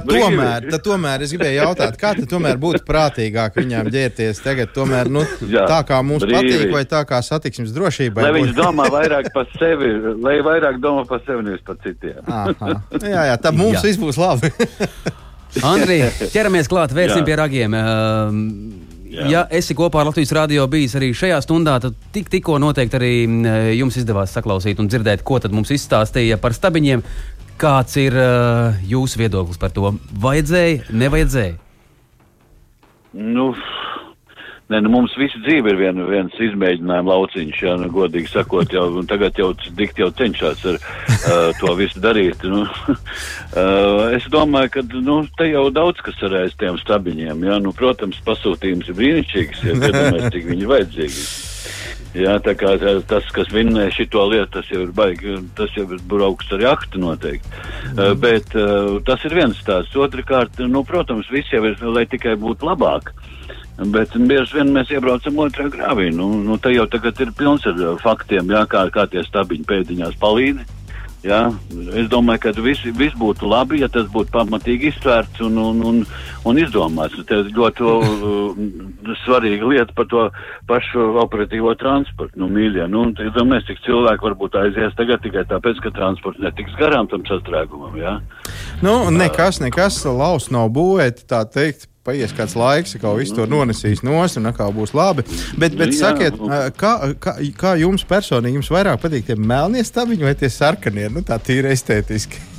tomēr, 0.08 0.68
tomēr 0.86 1.24
es 1.26 1.34
gribēju 1.34 1.58
jautāt, 1.58 1.98
kā 2.00 2.14
tad 2.16 2.28
tomēr 2.30 2.56
būtu 2.62 2.80
prātīgāk 2.88 3.58
viņām 3.60 3.90
ģērbties 3.92 4.40
tagad, 4.44 4.72
tomēr, 4.72 5.10
nu, 5.12 5.24
Jā, 5.44 5.66
tā 5.68 5.82
kā 5.88 6.00
mums 6.06 6.24
brīvi. 6.24 6.54
patīk 6.54 6.72
vai 6.72 6.84
tā 6.88 7.02
kā 7.08 7.20
satiksmes 7.24 7.74
drošībai. 7.76 8.24
Lai 8.24 8.32
viņš 8.38 8.54
domā 8.56 8.88
vairāk 8.92 9.28
par 9.34 9.50
sevi, 9.58 9.92
lai 10.24 10.38
vairāk 10.46 10.80
domā 10.80 11.04
par 11.08 11.20
sevi, 11.26 11.44
nevis 11.50 11.64
par 11.66 11.76
citiem. 11.84 12.22
Aha. 12.26 12.78
Jā, 13.02 13.26
jā, 13.28 13.36
tad 13.44 13.58
mums 13.58 13.80
jā. 13.80 13.90
viss 13.90 14.00
būs 14.00 14.20
labi. 14.20 14.52
Andri, 15.68 16.00
ķeramies 16.32 16.70
klāt, 16.70 16.94
vērsim 16.96 17.20
jā. 17.20 17.28
pie 17.28 17.36
ragiem. 17.36 17.76
Uh, 17.76 18.91
Jā. 19.12 19.26
Ja 19.28 19.40
esi 19.52 19.74
kopā 19.76 20.00
ar 20.00 20.08
Latvijas 20.08 20.32
rādio 20.32 20.64
bijis 20.72 20.94
arī 20.96 21.10
šajā 21.16 21.36
stundā, 21.44 21.74
tad 21.84 21.96
tik, 22.14 22.30
tikko 22.32 22.56
noteikti 22.62 22.96
arī 22.96 23.12
jums 23.76 23.98
izdevās 24.00 24.32
saklausīt 24.32 24.80
un 24.80 24.88
dzirdēt, 24.88 25.24
ko 25.26 25.36
tad 25.42 25.52
mums 25.52 25.72
izstāstīja 25.74 26.38
par 26.40 26.56
stabiņiem. 26.56 27.04
Kāds 27.60 27.98
ir 28.00 28.16
uh, 28.16 28.78
jūsu 28.88 29.20
viedoklis 29.20 29.60
par 29.60 29.74
to? 29.76 29.92
Vajadzēja, 30.22 30.88
nevajadzēja? 30.96 31.58
Nu, 33.12 33.50
Nē, 34.72 34.78
nu 34.80 34.88
mums 34.88 35.12
visa 35.20 35.36
dzīve 35.44 35.74
ir 35.74 35.76
vien, 35.76 35.98
viens 36.08 36.36
izmēģinājuma 36.40 37.12
lauciņš, 37.12 37.58
jā, 37.60 37.74
nu, 37.82 37.90
godīgi 37.92 38.30
sakot, 38.30 38.70
jau, 38.72 38.86
tagad 39.10 39.36
jau 39.36 39.50
dikt 39.76 39.98
jau 40.00 40.08
cenšas 40.16 40.62
ar 40.70 40.78
uh, 40.78 41.50
to 41.58 41.74
visu 41.76 42.00
darīt. 42.00 42.46
Nu, 42.48 42.62
uh, 42.94 44.06
es 44.16 44.24
domāju, 44.32 44.70
ka, 44.78 44.84
nu, 45.04 45.18
te 45.36 45.50
jau 45.50 45.66
daudz 45.74 46.00
kas 46.06 46.16
ir 46.24 46.38
aiz 46.40 46.54
tiem 46.56 46.78
stabiņiem, 46.80 47.44
jā, 47.50 47.58
nu, 47.60 47.74
protams, 47.76 48.22
pasūtījums 48.24 48.88
ir 48.88 48.96
brīnišķīgs, 49.00 49.64
ja 49.68 49.76
gadamēs, 49.82 50.30
cik 50.32 50.48
viņi 50.48 50.64
ir 50.64 50.72
vajadzīgi. 50.72 51.26
Jā, 52.22 52.38
tā 52.44 52.52
kā 52.60 52.72
tas, 53.08 53.28
kas 53.32 53.52
vinnē 53.52 53.86
šito 53.92 54.24
lietu, 54.28 54.50
tas 54.56 54.72
jau 54.72 54.82
ir 54.86 54.94
baigi, 54.96 55.36
tas 55.56 55.72
jau 55.76 55.84
ir 55.88 56.00
brauks 56.08 56.48
ar 56.52 56.64
jahtu 56.64 57.00
noteikti. 57.00 57.52
Mm. 57.52 57.92
Uh, 57.98 58.16
bet 58.20 58.56
uh, 58.56 58.96
tas 59.04 59.24
ir 59.28 59.36
viens 59.36 59.60
stāsts. 59.60 59.96
Otrakārt, 59.96 60.64
nu, 60.64 60.84
protams, 60.88 61.28
visi 61.32 61.56
jau 61.56 61.64
ir, 61.68 61.76
lai 61.92 62.04
tikai 62.08 62.38
būtu 62.40 62.68
labāk. 62.68 63.12
Uh, 63.12 63.41
Bet 63.90 64.14
bieži 64.14 64.58
vien 64.58 64.70
mēs 64.74 64.92
iebraucam 64.92 65.40
otrā 65.42 65.66
grāvī. 65.72 66.10
Nu, 66.14 66.28
nu, 66.44 66.58
te 66.60 66.70
jau 66.74 66.86
tagad 66.90 67.18
ir 67.24 67.32
pilns 67.38 67.66
ar 67.66 67.80
uh, 67.80 67.96
faktiem, 68.02 68.50
jā, 68.52 68.62
kā, 68.70 68.84
kā 68.94 69.08
tie 69.10 69.24
stabiņi 69.26 69.66
pēdiņās 69.68 70.18
palīdzi. 70.22 70.68
Jā, 71.22 71.52
es 71.94 72.08
domāju, 72.10 72.40
ka 72.42 72.50
viss 72.64 72.82
vis 72.98 73.12
būtu 73.14 73.46
labi, 73.46 73.78
ja 73.78 73.86
tas 73.86 74.08
būtu 74.10 74.32
pamatīgi 74.34 74.88
iztvērts 74.90 75.44
un, 75.46 75.60
un, 75.62 75.82
un, 75.86 76.00
un 76.50 76.58
izdomāts. 76.58 77.14
Tas 77.28 77.46
ļoti 77.54 77.86
uh, 77.86 79.14
svarīga 79.22 79.70
lieta 79.70 79.94
par 79.94 80.08
to 80.10 80.24
pašu 80.70 81.12
operatīvo 81.22 81.76
transportu. 81.78 82.42
Nu, 82.42 82.50
mīļie, 82.50 82.88
nu, 82.90 83.06
mēs 83.14 83.68
cik 83.70 83.84
cilvēki 83.86 84.28
varbūt 84.28 84.58
aizies 84.64 84.98
tagad 84.98 85.22
tikai 85.22 85.46
tāpēc, 85.50 85.84
ka 85.84 85.94
transports 85.94 86.42
netiks 86.42 86.74
garām 86.80 87.06
tam 87.10 87.22
sastrēgumam. 87.30 87.94
Jā. 88.02 88.18
Nu, 88.82 89.10
nekas, 89.14 89.60
nekas 89.62 90.00
laus 90.04 90.48
nav 90.50 90.72
būvēts, 90.74 91.26
tā 91.30 91.44
teikt, 91.46 91.86
paies 92.02 92.32
kāds 92.34 92.56
laiks, 92.58 92.96
kā 92.98 93.12
viss 93.14 93.34
to 93.34 93.46
nonesīs 93.46 94.02
nost 94.02 94.40
un 94.40 94.50
kā 94.56 94.66
būs 94.74 94.90
labi. 94.98 95.22
Bet, 95.54 95.76
bet 95.78 95.94
sakiet, 95.94 96.38
kā, 96.80 96.92
kā, 97.22 97.36
kā 97.58 97.76
jums 97.78 98.02
personīgi 98.08 98.58
jums 98.58 98.72
vairāk 98.74 98.98
patīk 99.04 99.28
tie 99.28 99.38
melnie 99.38 99.84
stabiņi 99.86 100.26
vai 100.26 100.34
tie 100.38 100.50
sarkanie? 100.50 101.06
Nu, 101.14 101.22
tā 101.26 101.38
tīri 101.38 101.70
estētiski. 101.76 102.51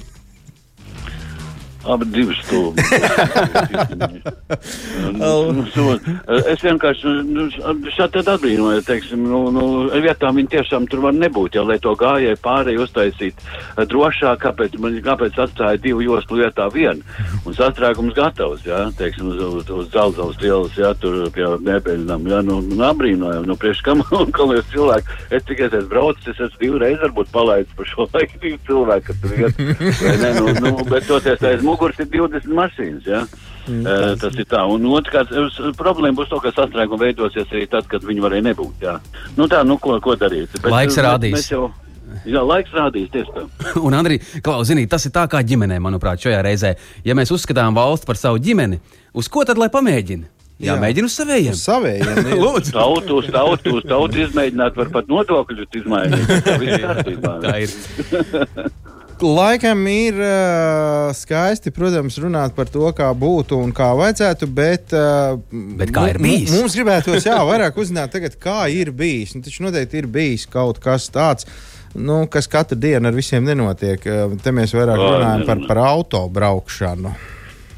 Abi 1.84 2.06
divi 2.14 2.36
stūri. 2.40 2.84
es 6.48 6.64
vienkārši 6.64 7.14
nu, 7.28 7.48
šādi 7.96 8.24
atbrīvoju, 8.24 8.84
teiksim, 8.88 9.26
nu, 9.28 9.42
nu, 9.54 9.66
vietā 9.92 10.32
viņi 10.36 10.54
tiešām 10.56 10.88
tur 10.92 11.04
var 11.04 11.18
nebūt, 11.18 11.58
ja 11.58 11.66
lai 11.68 11.80
to 11.84 11.92
gājēju 12.00 12.40
pārēju 12.44 12.86
uztaisīt 12.86 13.44
eh, 13.44 13.84
drošāk, 13.90 14.40
kāpēc, 14.46 14.78
man, 14.84 14.96
kāpēc 15.04 15.40
atstāja 15.46 15.82
divu 15.84 16.06
joslu 16.06 16.40
vietā 16.44 16.70
vienu. 16.74 17.04
Un 17.44 17.58
sastrēgums 17.58 18.16
gatavs, 18.16 18.64
jā, 18.68 18.86
teiksim, 19.00 19.34
uz, 19.34 19.44
uz, 19.44 19.74
uz 19.84 19.92
dzelzceļa 19.92 20.48
ielas, 20.48 20.80
jā, 20.80 20.94
tur 21.04 21.20
pie 21.36 21.50
mēbeļinām, 21.68 22.28
jā, 22.32 22.40
nu, 22.48 22.62
nu 22.64 22.88
apbrīnojam, 22.88 23.48
nu, 23.50 23.58
priekš 23.60 23.84
kam, 23.86 24.04
kam 24.38 24.56
es 24.56 24.68
cilvēku, 24.72 25.20
es 25.36 25.46
tikai 25.50 25.68
esmu 25.70 25.84
braucis, 25.92 26.32
es 26.32 26.42
esmu 26.48 26.62
divreiz 26.64 27.00
varbūt 27.04 27.32
palaidis 27.36 27.76
par 27.78 27.92
šo 27.92 28.08
laiku 28.16 28.42
divu 28.44 28.62
cilvēku, 28.70 29.08
kas 29.10 29.22
tur 29.24 29.36
iet, 29.38 29.62
vai 30.00 30.16
ne, 30.24 30.34
nu, 30.40 30.56
nu, 30.64 30.74
bet 30.90 31.08
toties 31.10 31.48
aiz 31.50 31.64
muguras 31.74 32.00
ir 32.00 32.10
20 32.14 32.48
mašīnas. 32.62 33.10
Ja? 33.10 33.26
Mm, 33.68 33.84
uh, 33.84 34.10
tas 34.20 34.36
ir 34.40 34.48
tā. 34.50 34.64
Un 34.70 34.88
otrkārt, 34.92 35.32
problēma 35.80 36.22
būs 36.22 36.32
to, 36.32 36.40
ka 36.44 36.52
sastrēguma 36.56 37.08
veidosies 37.08 37.52
arī 37.52 37.68
tad, 37.72 37.88
kad 37.92 38.06
viņi 38.08 38.24
varēja 38.24 38.50
nebūt. 38.50 38.84
Jā. 38.84 38.98
Nu 39.38 39.48
tā, 39.52 39.64
nu 39.68 39.80
ko, 39.82 39.98
ko 40.04 40.18
darīt? 40.20 40.52
Bet, 40.60 40.72
Laiks 40.74 41.00
rādīs. 41.04 41.48
Jau, 41.52 41.70
Jā, 42.30 42.44
laiks 42.46 42.74
rādīs 42.76 43.10
tieši 43.14 43.34
tā. 43.34 43.46
Un, 43.86 43.96
Andri, 43.98 44.20
Klaus, 44.44 44.68
zini, 44.70 44.86
tas 44.90 45.04
ir 45.08 45.14
tā 45.16 45.26
kā 45.32 45.42
ģimenē, 45.44 45.80
manuprāt, 45.84 46.22
šajā 46.24 46.44
reizē. 46.46 46.76
Ja 47.08 47.18
mēs 47.18 47.34
uzskatām 47.34 47.76
valsts 47.76 48.08
par 48.08 48.20
savu 48.20 48.40
ģimeni, 48.44 48.80
uz 49.18 49.30
ko 49.32 49.44
tad 49.48 49.60
lai 49.62 49.72
pamēģina? 49.74 50.30
Jā, 50.62 50.76
jā. 50.76 50.80
mēģinu 50.80 51.10
uz 51.10 51.16
saviem. 51.18 51.52
Uz 51.52 51.64
saviem 51.66 52.04
Lūdzu, 52.44 52.76
tautu, 52.76 53.20
uz 53.20 53.30
tautu, 53.34 53.80
uz 53.80 53.88
tautu 53.90 54.22
izmēģināt, 54.24 54.78
var 54.80 54.94
pat 54.94 55.10
nodokļus 55.12 55.80
izmainīt. 55.82 56.30
Tā 57.44 57.58
ir. 57.66 57.74
Laikam 59.24 59.86
ir 59.88 60.18
uh, 60.20 61.12
skaisti, 61.16 61.72
protams, 61.72 62.18
runāt 62.20 62.56
par 62.58 62.68
to, 62.72 62.84
kā 62.96 63.08
būtu 63.16 63.56
un 63.64 63.72
kā 63.76 63.94
vajadzētu, 63.96 64.50
bet, 64.52 64.96
uh, 64.98 65.38
bet 65.80 65.94
kā 65.96 66.10
ir 66.12 66.20
bijis? 66.24 66.52
Mums 66.52 66.76
gribētos 66.76 67.28
jā, 67.30 67.38
vairāk 67.48 67.80
uzzināt, 67.80 68.12
tagad, 68.12 68.36
kā 68.42 68.66
ir 68.74 68.92
bijis. 68.92 69.38
Nu, 69.38 69.44
taču 69.46 69.64
noteikti 69.64 70.02
ir 70.02 70.10
bijis 70.12 70.44
kaut 70.52 70.82
kas 70.84 71.08
tāds. 71.14 71.48
Nu, 71.94 72.24
kas 72.28 72.50
katru 72.52 72.76
dienu 72.82 73.08
ar 73.08 73.16
visiem 73.16 73.46
nenotiek. 73.46 74.04
Te 74.44 74.54
mēs 74.56 74.74
vairāk 74.76 75.00
runājam 75.00 75.46
par, 75.48 75.64
par 75.70 75.82
auto 75.86 76.26
braukšanu. 76.34 77.14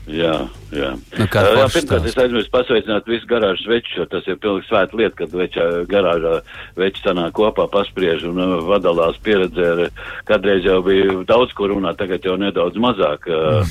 Jā, 0.10 0.45
jā. 0.77 0.91
Nu, 1.15 1.25
jā 1.25 1.65
pirmkārt, 1.73 2.05
es 2.05 2.17
aizmirsu 2.19 2.51
pasveicināt 2.53 3.07
visu 3.09 3.27
garāžas 3.29 3.65
veču, 3.69 4.05
tas 4.11 4.27
ir 4.29 4.38
pilnīgi 4.43 4.67
svēta 4.67 4.99
lieta, 4.99 5.15
kad 5.21 5.33
večā, 5.33 5.65
garāžā 5.89 6.35
veči 6.77 7.01
sanāk 7.01 7.33
kopā, 7.39 7.65
paspriež 7.71 8.27
un 8.29 8.41
uh, 8.43 8.53
vadalās 8.67 9.17
pieredzē. 9.25 9.89
Kādreiz 10.29 10.67
jau 10.67 10.81
bija 10.85 11.17
daudz 11.27 11.55
ko 11.57 11.69
runāt, 11.71 11.97
tagad 11.97 12.25
jau 12.27 12.35
nedaudz 12.41 12.77
mazāk, 12.81 13.25
uh, 13.31 13.63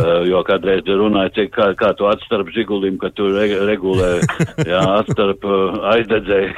uh, 0.00 0.22
jo 0.28 0.40
kādreiz 0.48 0.88
runāja, 0.88 1.34
cik, 1.36 1.52
kā, 1.56 1.68
kā 1.76 1.92
to 1.98 2.08
atstarp 2.10 2.48
žigulim, 2.54 2.96
ka 3.02 3.12
tu 3.12 3.28
re, 3.34 3.50
regulē, 3.68 4.10
jā, 4.72 4.82
atstarp 5.02 5.44
uh, 5.44 5.82
aizdedzēji 5.92 6.54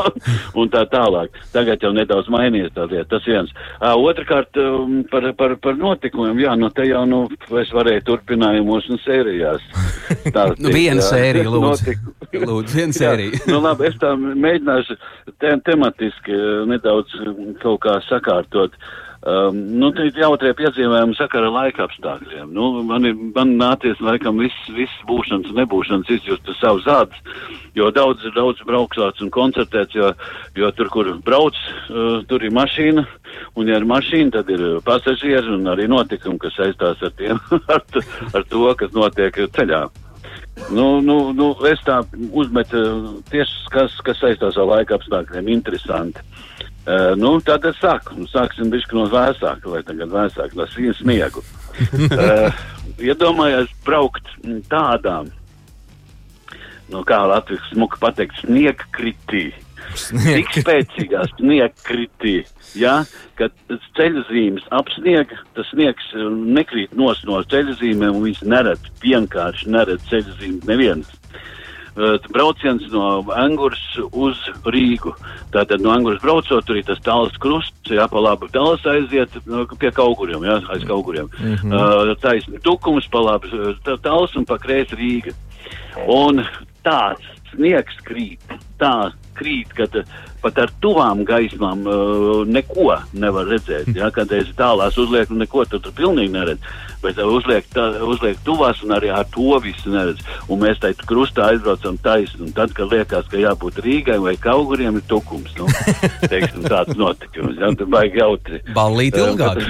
un 0.60 0.72
tā 0.74 0.84
tālāk. 0.92 1.40
Tagad 1.56 1.80
jau 1.80 1.94
nedaudz 1.96 2.28
mainījies 2.32 2.76
tā 2.76 2.88
lieta, 2.90 3.08
tas 3.16 3.30
viens. 3.30 3.54
Uh, 3.80 3.96
Otrakārt, 4.04 4.52
um, 4.60 5.00
par, 5.08 5.24
par, 5.38 5.56
par 5.64 5.80
notikumiem, 5.80 6.44
jā, 6.44 6.52
nu 6.60 6.68
te 6.74 6.84
jau, 6.84 7.06
nu, 7.08 7.24
es 7.64 7.72
varēju 7.72 8.04
turpinājumu 8.10 8.74
filmos 8.74 8.88
un 8.90 8.98
sērijās. 9.44 9.62
Tā 10.34 10.46
nu, 10.58 10.72
viena 10.74 11.04
sērija, 11.04 11.50
lūdzu. 11.54 11.94
lūdzu 12.44 12.78
viena 12.78 12.96
sērija. 12.96 13.40
Nu, 13.50 13.60
labi, 13.64 13.88
es 13.90 13.98
tā 14.00 14.14
mēģināšu 14.18 14.98
te 15.42 15.54
tematiski 15.66 16.34
eh, 16.34 16.60
nedaudz 16.70 17.14
mm, 17.20 17.56
kaut 17.62 17.82
kā 17.84 17.98
sakārtot. 18.08 18.76
Um, 19.24 19.56
nu, 19.80 19.88
tā 19.96 20.04
ir 20.04 20.18
jautrie 20.20 20.50
piedzīvojumi 20.52 21.16
sakara 21.16 21.48
laika 21.48 21.86
apstākļiem. 21.86 22.50
Nu, 22.52 22.82
man, 22.84 23.06
ir, 23.08 23.14
man 23.32 23.54
nācies 23.56 23.96
laikam 24.04 24.36
viss, 24.42 24.66
viss 24.76 25.06
būšanas 25.08 25.48
un 25.48 25.62
nebūšanas 25.62 26.10
izjust 26.12 26.50
savu 26.58 26.82
zādes, 26.84 27.40
jo 27.72 27.88
daudz 27.96 28.26
ir 28.28 28.34
daudz 28.36 28.60
braukšāts 28.68 29.24
un 29.24 29.32
koncertēts, 29.32 29.96
jo, 29.96 30.10
jo 30.60 30.70
tur, 30.76 30.92
kur 30.92 31.08
brauc, 31.24 31.56
uh, 31.88 32.20
tur 32.28 32.44
ir 32.44 32.52
mašīna, 32.52 33.06
un 33.56 33.72
ja 33.72 33.80
ir 33.80 33.88
mašīna, 33.88 34.34
tad 34.36 34.52
ir 34.52 34.66
pasažieri 34.84 35.56
un 35.56 35.72
arī 35.72 35.88
notikumi, 35.88 36.36
kas 36.44 36.60
saistās 36.60 37.00
ar 37.00 37.16
tiem, 37.16 37.40
ar, 37.78 37.80
ar 38.28 38.48
to, 38.52 38.66
kas 38.76 38.92
notiek 38.92 39.40
ceļā. 39.56 39.86
Nu, 40.68 41.00
nu, 41.00 41.32
nu, 41.32 41.48
es 41.64 41.80
tā 41.88 42.02
uzmetu 42.28 42.84
tieši, 43.32 43.56
kas, 43.72 43.96
kas 44.04 44.20
saistās 44.20 44.60
ar 44.60 44.68
laika 44.68 45.00
apstākļiem, 45.00 45.48
interesanti. 45.56 46.20
Uh, 46.84 47.16
nu, 47.16 47.40
tad 47.40 47.64
es 47.64 47.78
saku, 47.80 48.12
nu, 48.18 48.26
sāksim 48.28 48.68
no 48.68 49.06
vēsāka, 49.08 49.70
vai 49.72 49.80
tagad 49.88 50.10
vēsāk, 50.12 50.52
no 50.52 50.66
sniegu. 50.98 51.40
uh, 52.12 52.58
iedomājās 53.00 53.72
braukt 53.86 54.28
mm, 54.42 54.66
tādām, 54.68 55.30
no 56.92 57.00
kā 57.08 57.22
Latvijas 57.30 57.64
smuka 57.72 57.96
pateikt, 58.02 58.36
sniegkritī. 58.44 59.46
Tik 59.94 60.52
spēcīgā 60.58 61.24
sniegkritī, 61.38 62.36
ja, 62.76 62.98
kad 63.40 63.56
ceļu 63.96 64.26
zīmes 64.28 64.68
apsniega, 64.76 65.40
tas 65.56 65.68
sniegs 65.72 66.12
nekrīt 66.36 66.92
nos 66.96 67.24
no 67.24 67.40
ceļu 67.48 67.78
zīmēm, 67.80 68.16
un 68.16 68.28
viņš 68.28 68.44
neredz, 68.44 68.92
vienkārši 69.04 69.72
neredz 69.72 70.04
ceļu 70.12 70.36
zīmes 70.40 70.68
nevienas. 70.68 71.16
Uh, 71.16 71.53
brauciens 72.34 72.82
no 72.92 73.22
Angūras 73.30 73.82
uz 74.12 74.40
Rīgu. 74.66 75.14
Tātad 75.54 75.82
no 75.84 75.92
Angūras 75.94 76.22
braucot, 76.22 76.64
tur 76.66 76.78
ir 76.80 76.86
tas 76.88 77.00
tāls 77.06 77.36
krusts, 77.38 77.90
jā, 77.90 78.06
pa 78.10 78.22
labi 78.22 78.50
tāls 78.54 78.84
aiziet 78.90 79.36
uh, 79.44 79.64
pie 79.78 79.92
kauguriem, 79.94 80.42
jā, 80.42 80.58
aiz 80.74 80.84
kauguriem. 80.88 81.30
Mm 81.38 81.54
-hmm. 81.54 81.74
uh, 81.74 82.16
taisni 82.20 82.58
tukums, 82.62 83.06
pa 83.08 83.18
labi 83.18 83.48
tā- 83.84 83.98
tāls 84.02 84.36
un 84.36 84.44
pa 84.44 84.58
kreisi 84.58 84.96
Rīga. 84.96 85.34
Un 86.08 86.44
tāds 86.84 87.24
sniegs 87.54 87.94
krīt, 88.04 88.42
tā 88.78 89.12
krīt, 89.34 89.68
ka 89.74 89.86
uh, 89.94 90.04
pat 90.44 90.60
ar 90.64 90.72
tuvām 90.84 91.24
gaismām 91.26 91.84
uh, 91.88 92.42
neko 92.46 92.98
nevar 93.16 93.48
redzēt. 93.50 93.90
Ja, 93.96 94.10
kad 94.14 94.32
es 94.36 94.50
tālās 94.58 94.98
uzlieku, 95.00 95.36
neko 95.40 95.64
tur, 95.68 95.82
tur 95.84 95.94
pilnīgi 95.96 96.34
neredz. 96.34 96.74
Bet 97.04 97.18
uh, 97.20 97.28
uzliek, 97.36 97.66
tā, 97.74 97.86
uzliek 98.04 98.38
tuvās 98.46 98.80
un 98.84 98.94
arī 98.96 99.10
ar 99.12 99.26
to 99.34 99.58
visu 99.64 99.92
neredz. 99.92 100.22
Un 100.48 100.62
mēs 100.62 100.80
tā 100.82 100.92
krustā 101.04 101.50
aizbraucam 101.52 101.98
taisni. 102.04 102.50
Tad, 102.56 102.72
kad 102.76 102.92
liekas, 102.92 103.28
ka 103.32 103.40
jābūt 103.40 103.80
Rīgai 103.84 104.18
vai 104.22 104.36
Kauguriem, 104.40 105.00
ir 105.00 105.06
tukums. 105.10 105.52
Nu, 105.58 105.68
teiksim, 106.32 106.64
tāds 106.68 106.96
notikums. 107.00 107.58
Ja, 107.60 107.72
tur 107.76 107.90
baigi 107.92 108.20
jautri. 108.20 108.60
Ballīt 108.76 109.18
ilgāk. 109.20 109.60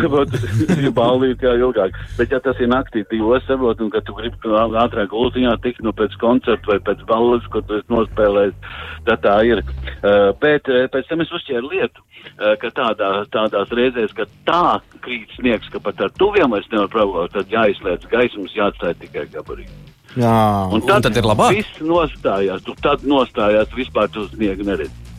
Ir 0.74 0.92
ballīt, 0.94 1.42
jā, 1.42 1.54
ilgāk. 1.58 1.98
Bet, 2.18 2.34
ja 2.34 2.40
tas 2.42 2.58
ir 2.62 2.70
naktī, 2.70 3.04
divos 3.10 3.44
saprot, 3.48 3.82
un 3.82 3.90
ka 3.94 4.02
tu 4.06 4.14
gribi 4.18 4.54
ātrāk 4.84 5.10
gultiņā 5.12 5.56
tikt 5.64 5.82
nu, 5.84 5.94
pēc 5.96 6.16
koncerta 6.22 6.72
vai 6.72 6.80
pēc 6.86 7.02
balles, 7.08 7.46
ko 7.52 7.62
tu 7.66 7.78
esi 7.78 7.90
nospēlējis, 7.92 8.70
tad 9.08 9.22
tā 9.24 9.36
ir. 9.48 9.62
Uh, 10.04 10.30
bet 10.42 10.63
uh, 10.70 10.84
pēc 10.92 11.08
tam 11.10 11.24
es 11.24 11.32
uzķēru 11.34 11.70
lietu, 11.72 12.04
uh, 12.04 12.54
ka 12.60 12.70
tādā, 12.74 13.10
tādās 13.32 13.72
reizēs, 13.74 14.14
ka 14.16 14.26
tā 14.48 14.80
krīt 15.04 15.32
sniegs, 15.38 15.70
ka 15.72 15.82
pat 15.84 16.00
ar 16.06 16.14
tuviem 16.18 16.54
vairs 16.54 16.70
nevar 16.72 16.90
pravot, 16.92 17.32
tad 17.34 17.52
jāizslēdz 17.52 18.10
gaismas, 18.12 18.56
jāatstāj 18.56 18.96
tikai 19.02 19.26
gabarīgi. 19.34 19.80
Jā, 20.14 20.70
Un 20.70 20.84
Un 20.84 21.02
tad 21.02 21.16
ir 21.18 21.26
labāk? 21.26 21.56
Viss 21.56 21.80
nostājās, 21.82 22.62
tu 22.62 22.76
tad 22.78 23.02
nostājās, 23.02 23.72
vispār 23.74 24.12
tu 24.14 24.28
sniegu 24.30 24.66
neredzi. 24.66 25.13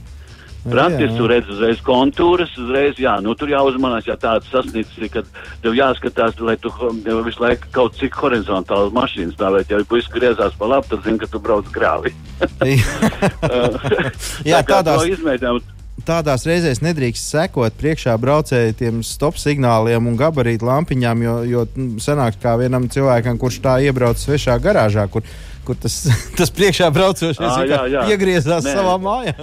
Praktiski 0.66 1.12
jā. 1.14 1.18
tu 1.20 1.28
redzi 1.30 1.52
uzreiz 1.54 1.82
kontūrus, 1.86 2.56
uzreiz, 2.58 2.98
jā, 2.98 3.14
nu 3.22 3.36
tur 3.38 3.52
jāuzmanās, 3.54 4.08
ja 4.10 4.16
tāds 4.18 4.50
sasniedzis, 4.50 4.96
ir, 4.98 5.12
kad 5.14 5.28
tev 5.62 5.76
jāskatās, 5.78 6.40
lai 6.42 6.56
tu 6.58 6.72
visu 7.28 7.44
laiku 7.44 7.70
kaut 7.76 7.94
cik 8.00 8.18
horizontāli 8.18 8.90
mašīnas 8.96 9.36
stāvēt. 9.38 9.70
Ja 9.70 9.84
puisis 9.86 10.10
griezās 10.16 10.58
pa 10.58 10.66
labi, 10.72 10.90
tad 10.90 11.06
zini, 11.06 11.22
ka 11.22 11.30
tu 11.30 11.40
brauc 11.44 11.70
grāvi. 11.76 12.16
Jā, 14.50 14.62
Tā 14.64 14.82
tādās- 14.82 15.06
izmēģinām. 15.14 15.62
tādās 16.06 16.44
reizēs 16.46 16.82
nedrīkst 16.86 17.30
sekot 17.34 17.78
priekšā 17.80 18.18
braucēji 18.22 18.76
tiem 18.82 19.04
stop 19.06 19.38
signāliem 19.42 20.06
un 20.10 20.18
gabarītu 20.20 20.68
lampiņām, 20.68 21.24
jo, 21.26 21.36
jo 21.50 21.64
mm, 21.70 21.96
sanāk 22.04 22.38
kā 22.42 22.58
vienam 22.62 22.90
cilvēkam, 22.90 23.38
kurš 23.42 23.62
tā 23.64 23.78
iebrauc 23.86 24.18
svešā 24.22 24.58
garāžā, 24.62 25.08
kur, 25.10 25.24
kur 25.66 25.78
tas, 25.82 26.02
tas 26.38 26.50
priekšā 26.54 26.92
braucošais 26.94 27.40
vienkārši 27.40 27.72
jā, 27.72 27.86
jā. 28.02 28.04
iegriezās 28.14 28.66
Nē. 28.68 28.76
savā 28.78 28.98
mājā. 29.02 29.36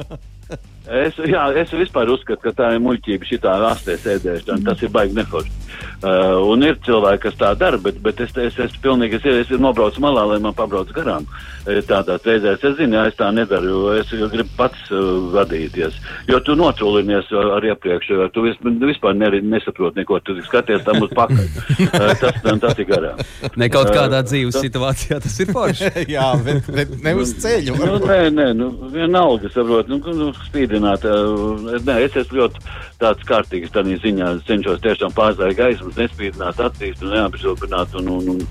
Es, 0.93 1.17
jā, 1.25 1.47
es 1.57 1.71
vispār 1.73 2.11
uzskatu, 2.13 2.43
ka 2.45 2.53
tā 2.57 2.75
ir 2.75 2.83
muļķība, 2.85 3.25
šī 3.25 3.39
tā 3.41 3.55
rastē 3.63 3.97
sēdēšana. 4.03 4.65
Tas 4.67 4.83
ir 4.85 4.93
baigi 4.93 5.17
neforši. 5.17 5.62
Uh, 6.03 6.41
un 6.51 6.65
ir 6.67 6.79
cilvēki, 6.83 7.23
kas 7.29 7.37
tā 7.39 7.53
dara, 7.55 7.79
bet, 7.79 8.01
bet 8.03 8.19
es, 8.25 8.33
es, 8.35 8.57
es 8.59 8.73
pilnīgi 8.83 9.21
es, 9.21 9.27
es 9.47 9.61
nobraucu 9.63 10.03
malā, 10.03 10.25
lai 10.33 10.41
man 10.43 10.55
pabrauc 10.59 10.91
garām. 10.97 11.29
Eh, 11.63 11.79
Tādās 11.87 12.25
reizēs 12.27 12.65
es 12.67 12.75
zinu, 12.75 12.97
jā, 12.97 13.05
es 13.07 13.15
tā 13.15 13.29
nedaru, 13.31 13.69
jo 13.71 13.93
es 14.01 14.11
gribu 14.11 14.51
pats 14.59 14.89
uh, 14.91 15.29
vadīties. 15.31 15.95
Jo 16.27 16.41
tu 16.43 16.57
notrūlinies 16.59 17.31
ar 17.39 17.63
iepriekš, 17.69 18.09
jo 18.11 18.27
tu 18.35 18.43
vis, 18.49 18.59
vispār 18.83 19.15
ne, 19.15 19.31
nesaproti 19.47 20.01
neko, 20.01 20.19
tu 20.27 20.35
skaties 20.43 20.83
tam 20.83 20.99
uz 21.07 21.15
pakaļ. 21.15 21.45
Uh, 21.87 22.11
tas, 22.19 22.41
tas 22.65 22.83
ir 22.83 22.89
garām. 22.91 23.23
Ne 23.55 23.71
kaut 23.71 23.93
kādā 23.95 24.25
dzīves 24.27 24.59
tas- 24.59 24.67
situācijā 24.67 25.21
tas 25.23 25.39
ir 25.45 25.55
forši. 25.55 25.93
jā, 26.17 26.27
bet, 26.43 26.67
bet 26.75 26.97
ne 27.05 27.15
uz 27.23 27.37
ceļu. 27.45 27.79
Nu, 27.79 28.01
nē, 28.11 28.19
nē, 28.35 28.49
nu, 28.59 28.73
vienalga, 28.91 29.53
saprot, 29.55 29.87
nu, 29.93 30.01
nu 30.19 30.33
spīdināt. 30.49 31.07
Uh, 31.07 31.79
nē, 31.87 32.01
es 32.09 32.19
esmu 32.25 32.43
ļoti 32.43 32.67
tāds 33.03 33.23
kārtīgs 33.31 33.71
tādā 33.75 33.95
ziņā, 34.03 34.35
cenšos 34.51 34.83
tiešām 34.83 35.15
pārzākt 35.15 35.62
gaismas, 35.63 35.99
nespīdināt 35.99 36.61
acīs 36.67 37.01
un 37.03 37.15
neapžilpināt, 37.17 37.97
un, 38.01 38.13
un, 38.19 38.31
un, 38.35 38.47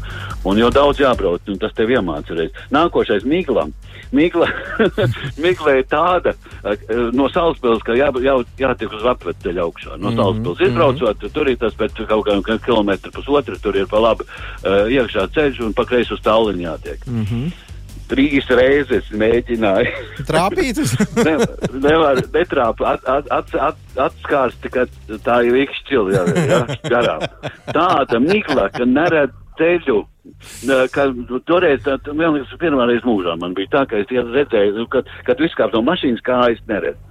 un 0.48 0.62
jau 0.64 0.72
daudz 0.74 1.04
jābrauc, 1.04 1.48
un 1.52 1.62
tas 1.62 1.76
tev 1.78 1.94
iemāca 1.94 2.38
reiz. 2.38 2.56
Nākošais 2.74 3.28
Mīklam. 3.28 3.74
Mīkla, 4.12 4.48
Mīkla 5.44 5.78
ir 5.80 5.86
tāda 5.92 6.34
uh, 6.36 6.76
no 7.16 7.30
Salaspils, 7.32 7.84
ka 7.88 7.96
jā, 7.96 8.10
jā, 8.24 8.36
jātiek 8.60 8.92
uz 8.98 9.08
apveceļa 9.14 9.66
augšā. 9.66 9.98
No 10.02 10.12
Salaspils 10.16 10.64
izbraucot, 10.68 11.28
tur 11.32 11.52
ir 11.52 11.60
tas 11.62 11.78
pēc 11.80 12.04
kaut 12.04 12.28
kādiem 12.28 12.64
kilometru 12.66 13.14
pusotru, 13.16 13.60
tur 13.64 13.80
ir 13.80 13.88
pa 13.92 14.04
labi 14.04 14.28
uh, 14.28 14.88
iekšā 14.92 15.30
ceļš 15.36 15.62
un 15.68 15.76
pa 15.78 15.88
kreisi 15.88 16.16
uz 16.18 16.24
tāliņu 16.28 16.68
jātiek. 16.68 17.06
Mm 17.08 17.28
-hmm. 17.28 17.70
Trīs 18.12 18.48
reizes 18.52 19.10
mēģināju. 19.16 19.92
Trāpīt 20.30 20.82
Ne, 21.22 21.36
nevar 21.86 22.22
netrāpt, 22.34 22.84
at, 22.86 23.06
at, 23.08 23.30
at, 23.32 23.54
at, 23.70 23.84
atskārsti, 24.08 24.72
ka 24.74 24.88
tā 25.26 25.42
ir 25.48 25.62
ikšķili, 25.66 26.18
jā, 26.18 26.26
jā, 26.52 26.64
garām. 26.92 27.28
Tāda 27.72 28.20
migla, 28.24 28.68
ka 28.76 28.88
neredz 28.88 29.38
ceļu. 29.60 30.02
Ne, 30.70 30.76
Ka, 30.94 31.08
nu, 31.16 31.40
toreiz 31.50 31.88
man 32.14 32.36
liekas, 32.36 32.54
pirmā 32.62 32.86
reize 32.90 33.06
mūžā 33.08 33.34
man 33.42 33.56
bija 33.58 33.72
tā, 33.74 33.86
ka 33.90 34.02
es 34.04 34.12
redzēju, 34.12 34.86
kad, 34.94 35.10
kad 35.26 35.40
tu 35.40 35.48
izkāp 35.48 35.74
no 35.74 35.82
mašīnas, 35.88 36.22
kā 36.26 36.44
es 36.54 36.62
neredzu. 36.70 37.11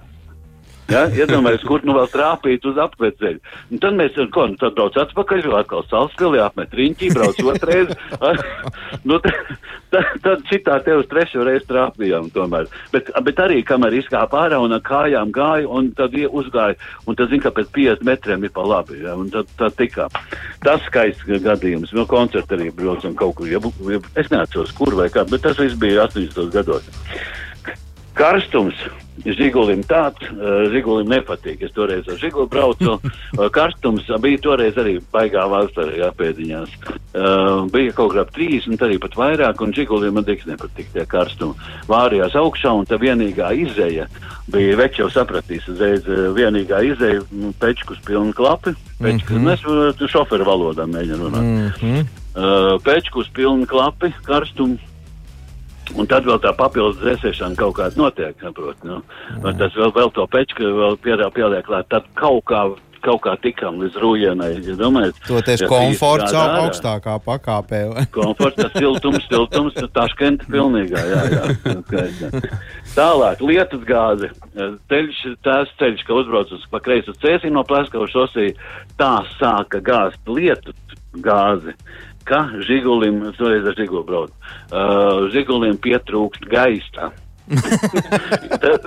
Ja? 0.89 1.05
Iedomājieties, 1.13 1.65
kur 1.67 1.83
nu 1.87 1.95
vēl 1.95 2.07
trāpīt 2.11 2.65
uz 2.67 2.79
apveceļu. 2.81 3.39
Un 3.71 3.81
tad 3.83 3.95
mēs 3.99 4.17
ko, 4.33 4.47
nu, 4.51 4.57
tad 4.59 4.75
brauc 4.75 4.97
atpakaļ, 4.99 5.45
atkal 5.61 5.85
salspilī, 5.87 6.41
apmet 6.43 6.73
riņķī, 6.75 7.11
brauc 7.15 7.39
otrais. 7.53 7.93
nu, 9.07 9.19
tad, 9.23 9.37
tad, 9.93 10.09
tad 10.25 10.43
citā 10.49 10.79
te 10.83 10.95
uz 10.99 11.07
trešo 11.11 11.45
reizi 11.47 11.67
trāpījām 11.69 12.31
tomēr. 12.35 12.67
Bet, 12.93 13.11
bet 13.27 13.43
arī, 13.43 13.61
kamēr 13.67 13.99
izkāpa 14.01 14.45
ārā 14.45 14.59
un 14.63 14.75
ar 14.75 14.83
kājām 14.87 15.31
gāja, 15.35 15.69
un 15.71 15.91
tad 15.97 16.17
uzgāja, 16.27 16.75
un 17.07 17.19
tad 17.19 17.31
zina, 17.31 17.45
ka 17.45 17.53
pēc 17.59 17.71
50 17.77 18.07
metriem 18.07 18.47
ir 18.47 18.55
pa 18.55 18.65
labi. 18.67 18.99
Ja? 19.05 19.15
Un 19.19 19.31
tad, 19.33 19.51
tad 19.59 19.77
tikā. 19.79 20.09
Tas 20.65 20.83
skaists 20.89 21.27
gadījums. 21.45 21.95
No 21.95 22.07
koncerta 22.09 22.57
arī 22.57 22.71
braucam 22.75 23.15
kaut 23.15 23.37
kur. 23.39 23.47
Ja, 23.51 23.61
ja, 23.87 24.01
es 24.19 24.31
neatceros, 24.33 24.75
kur 24.75 24.95
vai 24.99 25.07
kā, 25.13 25.23
bet 25.29 25.45
tas 25.47 25.59
viss 25.61 25.79
bija 25.79 26.09
80 26.09 26.51
gados. 26.51 26.91
Karstums 28.17 28.75
Žigulim 29.25 29.83
tāds, 29.87 30.23
uh, 30.33 30.65
Žigulim 30.71 31.09
nepatīk. 31.11 31.61
Es 31.65 31.73
toreiz 31.75 32.07
ar 32.09 32.17
Žiguli 32.21 32.49
braucu. 32.51 32.97
Uh, 32.97 33.47
karstums 33.55 34.09
bija 34.23 34.41
toreiz 34.41 34.77
arī 34.81 34.97
baigā 35.13 35.45
vasarā, 35.51 35.93
jā, 35.99 36.09
pēdiņās. 36.17 36.75
Uh, 37.11 37.67
bija 37.73 37.95
kaut 37.97 38.15
kā 38.15 38.25
ap 38.25 38.33
30, 38.35 38.81
arī 38.87 38.99
pat 39.01 39.17
vairāk, 39.19 39.61
un 39.61 39.73
Žigulim 39.75 40.17
man 40.17 40.27
tiks 40.27 40.47
nepatīk 40.49 40.93
tie 40.95 41.05
karstumi. 41.09 41.57
Vārījās 41.91 42.37
augšā, 42.39 42.73
un 42.81 42.89
tā 42.89 42.99
vienīgā 43.01 43.51
izēja 43.65 44.07
bija, 44.51 44.77
več 44.79 45.01
jau 45.01 45.09
sapratīs, 45.11 45.67
uzreiz 45.71 46.07
vienīgā 46.35 46.81
izēja, 46.91 47.25
nu, 47.31 47.51
pečkus 47.61 48.01
pilni 48.07 48.33
klapi. 48.35 48.75
Pečkus, 49.01 49.37
mm 49.37 49.47
-hmm. 49.47 49.97
Mēs 49.97 50.11
šoferu 50.11 50.45
valodā 50.45 50.85
mēģinām 50.85 51.21
runāt. 51.25 51.43
Mm 51.43 51.69
-hmm. 51.81 52.79
Pečkus 52.83 53.29
pilni 53.33 53.65
klapi, 53.65 54.13
karstumi. 54.23 54.79
Un 55.97 56.07
tad 56.07 56.23
vēl 56.29 56.37
tā 56.39 56.53
papildus 56.55 57.01
dzēsēšana 57.01 57.57
kaut 57.59 57.75
kāda 57.81 57.97
notiek, 57.99 58.35
saprot. 58.39 58.77
Nu. 58.87 59.01
Un 59.41 59.57
Tas 59.59 59.73
vēl, 59.75 59.91
vēl 59.95 60.13
to 60.15 60.27
pečku 60.31 60.63
vēl 60.63 60.95
pieliek 61.03 61.65
klāt. 61.67 61.89
Tad 61.91 62.05
kaut 62.15 62.45
kā, 62.47 62.61
kaut 63.01 63.19
kā 63.25 63.33
tikām 63.41 63.79
līdz 63.81 63.97
rūjienai. 63.99 64.51
Ja 64.63 64.75
domājat, 64.79 65.17
Toties 65.27 65.63
ja 65.65 65.67
komforts 65.67 66.29
trīs 66.29 66.37
au- 66.37 66.45
strādā 66.45 66.53
ārā. 66.53 66.67
augstākā 66.69 67.15
pakāpē. 67.25 67.81
Komforts, 68.17 68.55
tas 68.61 68.71
siltums, 68.77 69.25
siltums, 69.27 69.73
tā 69.97 70.05
škenta 70.13 70.45
pilnīgā, 70.53 71.01
jā, 71.11 71.23
jā. 71.33 71.43
Jā. 71.65 72.41
Tālāk, 72.95 73.41
lietus 73.45 73.83
gāzi. 73.87 74.29
Ceļš, 74.91 75.19
tās 75.45 75.69
ceļš, 75.79 76.05
ka 76.07 76.17
uzbrauc 76.21 76.51
uz 76.55 76.63
pa 76.71 76.79
kreisu 76.83 77.13
cēsīm 77.23 77.55
no 77.57 77.63
Plaskava 77.67 78.07
šosī, 78.11 78.51
tā 78.99 79.13
sāka 79.39 79.81
gāzt 79.83 80.19
lietu 80.27 80.73
gāzi. 81.23 81.73
Ka 82.27 82.43
žigulim, 82.67 83.23
toreiz 83.37 83.65
ar 83.65 83.75
žigulu 83.77 84.03
brauc, 84.05 84.31
uh, 84.69 85.27
žigulim 85.33 85.79
pietrūkst 85.81 86.45
gaisa. 86.51 87.11
Tad, 88.61 88.85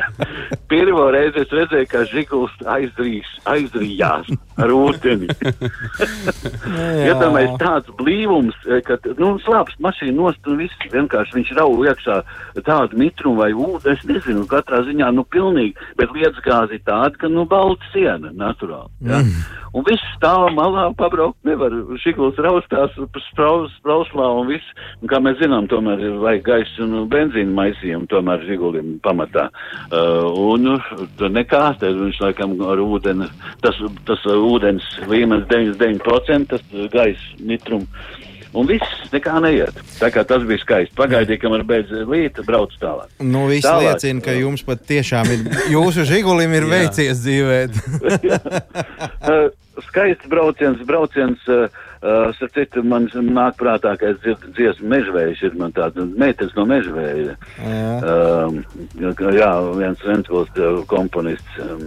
pirmo 0.70 1.06
reizi 1.14 1.42
es 1.44 1.54
redzēju, 1.54 1.88
kā 1.90 2.04
žiguls 2.10 2.54
aizdrīs, 2.70 3.28
aizdrījās 3.50 4.30
ar 4.60 4.74
ūdeni. 4.74 5.28
Iedomājieties, 7.08 7.58
tāds 7.60 7.94
blīvums, 8.00 8.56
eh, 8.68 8.82
ka, 8.86 8.98
nu, 9.20 9.34
slāpst 9.44 9.80
mašīna 9.82 10.16
nost 10.16 10.50
un 10.50 10.60
viss 10.60 10.90
vienkārši 10.92 11.38
viņš 11.38 11.54
rauj 11.58 11.90
iekšā 11.90 12.18
tādu 12.66 13.00
mitrumu 13.00 13.44
vai 13.44 13.52
ūdeni, 13.54 13.96
es 13.96 14.04
nezinu, 14.08 14.46
katrā 14.50 14.82
ziņā, 14.88 15.10
nu, 15.16 15.24
pilnīgi, 15.32 15.76
bet 16.00 16.12
lietsgāzi 16.16 16.78
ir 16.78 16.84
tāda, 16.88 17.14
ka, 17.20 17.30
nu, 17.32 17.46
balta 17.48 17.92
siena, 17.94 18.32
naturāli, 18.36 18.92
ja? 19.06 19.22
Mm. 19.24 19.58
Un 19.70 19.84
viss 19.86 20.02
stāv 20.16 20.48
malā, 20.56 20.88
pabraukt 20.98 21.38
nevar, 21.46 21.74
žiguls 22.02 22.38
raustās, 22.42 22.96
spraus, 23.28 23.70
sprauslā 23.78 24.26
un 24.40 24.48
viss, 24.50 24.72
un 24.98 25.10
kā 25.10 25.20
mēs 25.22 25.38
zinām, 25.38 25.68
tomēr 25.70 26.02
ir 26.08 26.16
vajag 26.22 26.42
gaisa 26.48 26.82
un 26.86 27.06
benzīna 27.12 27.54
maisījumu, 27.90 28.08
tomēr 28.10 28.44
žigulim 28.46 28.98
pamatā. 29.02 29.50
Uh, 29.90 30.26
un 30.54 30.80
tur 31.18 31.30
nekā, 31.30 31.76
tad 31.80 31.94
viņš 31.98 32.20
laikam 32.20 32.56
ar 32.62 32.78
ūdeni, 32.78 33.28
tas, 33.62 33.76
tas 34.06 34.24
ūdens 34.26 34.84
līmenis 35.08 35.46
99%, 35.50 36.48
tas 36.50 36.62
gaisa 36.92 37.20
nitrum. 37.40 37.86
Un 38.50 38.66
viss 38.66 39.10
nekā 39.12 39.36
neiet. 39.44 39.76
Tā 40.00 40.08
kā 40.10 40.24
tas 40.26 40.42
bija 40.42 40.58
skaisti. 40.58 40.96
Pagaidīja, 40.98 41.38
kamēr 41.38 41.62
beidz 41.62 41.92
līta, 42.10 42.42
brauc 42.42 42.72
tālāk. 42.82 43.06
Nu, 43.22 43.44
viss 43.46 43.62
Tālāk. 43.62 43.92
liecina, 43.94 44.24
ka 44.24 44.34
jums 44.34 44.64
pat 44.66 44.82
tiešām 44.88 45.30
ir, 45.30 45.44
jūsu 45.70 46.02
žigulim 46.08 46.56
ir 46.58 46.66
veicies 46.70 47.22
dzīvēt. 47.22 47.78
Uh, 49.20 49.52
skaists 49.84 50.26
brauciens, 50.32 50.80
brauciens. 50.88 51.42
Uh, 51.44 51.68
uh, 52.02 52.48
citu, 52.54 52.82
man 52.86 53.08
nāk 53.12 53.58
prātā, 53.60 53.94
ka 54.00 54.10
es 54.12 54.18
dzirdu 54.24 54.52
dziesmu 54.56 54.90
mežvējs, 54.92 55.42
ir 55.46 55.56
man 55.60 55.74
tāda 55.76 56.04
meitenes 56.08 56.54
no 56.56 56.66
mežvēja. 56.68 57.36
Jā. 57.60 57.94
Um, 58.00 58.60
jā, 59.36 59.50
viens 59.78 60.04
Ventspils 60.06 60.50
uh, 60.56 60.80
komponists 60.90 61.60
um, 61.64 61.84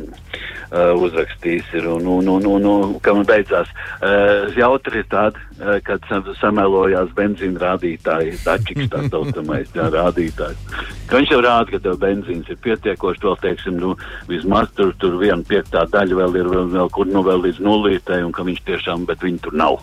uh, 0.71 0.93
uzrakstījis 1.03 1.73
ir, 1.79 1.89
un, 1.91 2.07
un, 2.17 2.29
un, 2.37 2.47
un, 2.55 2.69
un 2.69 2.95
kam 3.05 3.23
beidzās. 3.27 3.71
Uh, 3.99 4.49
jautri 4.57 5.03
ir 5.03 5.09
tāda, 5.11 5.41
uh, 5.59 5.77
kad 5.85 6.03
sam, 6.09 6.25
samelojās 6.39 7.13
benzīna 7.17 7.61
rādītāji, 7.67 8.37
dačiks 8.45 8.91
tā 8.93 9.05
saucamais, 9.09 9.71
jā, 9.75 9.89
rādītājs. 9.93 10.67
Ka 11.09 11.19
viņš 11.19 11.33
jau 11.35 11.41
rāda, 11.43 11.67
ka 11.73 11.81
tev 11.83 11.99
benzīns 12.01 12.49
ir 12.49 12.59
pietiekoši, 12.63 13.23
vēl 13.25 13.39
teiksim, 13.43 13.77
nu, 13.81 13.93
vismaz 14.29 14.71
tur, 14.77 14.93
tur 15.01 15.17
viena 15.21 15.43
piektā 15.47 15.85
daļa 15.91 16.21
vēl 16.21 16.39
ir, 16.39 16.51
vēl, 16.53 16.71
vēl 16.77 16.93
kur, 16.95 17.09
nu, 17.09 17.25
vēl 17.25 17.43
līdz 17.47 17.61
nulītei, 17.63 18.23
un 18.25 18.31
ka 18.33 18.45
viņš 18.47 18.63
tiešām, 18.69 19.07
bet 19.09 19.25
viņi 19.25 19.43
tur 19.43 19.57
nav. 19.59 19.81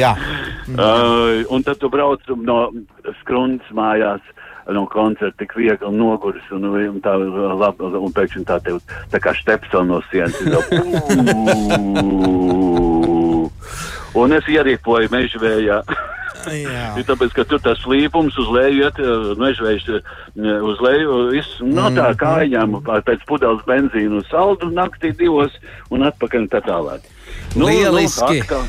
Jā. 0.00 0.14
Uh, 0.64 1.44
un 1.52 1.60
tad 1.60 1.76
tu 1.76 1.90
brauc 1.92 2.24
no 2.40 2.72
skrundas 3.20 3.68
mājās. 3.76 4.24
No 4.72 4.86
koncerta 4.88 5.36
tik 5.42 5.52
viegli 5.58 5.90
noguris, 5.92 6.46
un, 6.56 6.64
un 6.72 7.00
tā 7.04 7.12
labi, 7.20 7.84
un 7.84 8.14
pēkšņi 8.16 8.46
tā 8.48 8.56
tev 8.64 8.80
tā 9.12 9.20
kā 9.20 9.34
stepsel 9.36 9.84
no 9.84 10.00
sienas. 10.08 10.40
Un 14.14 14.32
es 14.32 14.48
ierīkoju 14.48 15.10
mežvējā. 15.12 15.82
Tāpēc, 17.10 17.32
ka 17.36 17.44
tur 17.48 17.60
tas 17.64 17.80
slīpums 17.84 18.36
uz 18.40 18.48
leju 18.54 18.84
iet, 18.86 19.00
mežvējs 19.40 19.88
uz 20.70 20.80
leju, 20.84 21.18
viss 21.32 21.58
no 21.64 21.88
tā 21.94 22.10
kājām 22.20 22.78
pēc 22.84 23.24
pudeles 23.28 23.64
benzīnu 23.68 24.22
saldu 24.30 24.70
naktī 24.74 25.12
divos 25.16 25.52
un 25.90 26.06
atpakaļ 26.10 26.44
un 26.46 26.48
tā 26.52 26.60
tālāk. 26.66 27.10
Nu, 27.56 27.66
Lieliski. 27.70 28.40
Nu, 28.40 28.42
atkal. 28.42 28.64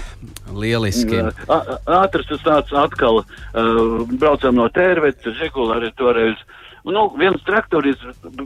Lieliski. 0.56 1.18
Ā- 1.50 1.80
Ātrs 2.04 2.28
tas 2.30 2.44
tāds 2.46 2.74
atkal, 2.78 3.24
uh, 3.24 4.06
braucam 4.22 4.56
no 4.56 4.68
Tērvetes, 4.70 5.36
Žigula 5.42 5.80
arī 5.82 5.90
toreiz. 5.98 6.38
Nu, 6.86 7.08
viens 7.18 7.42
traktoris 7.44 7.98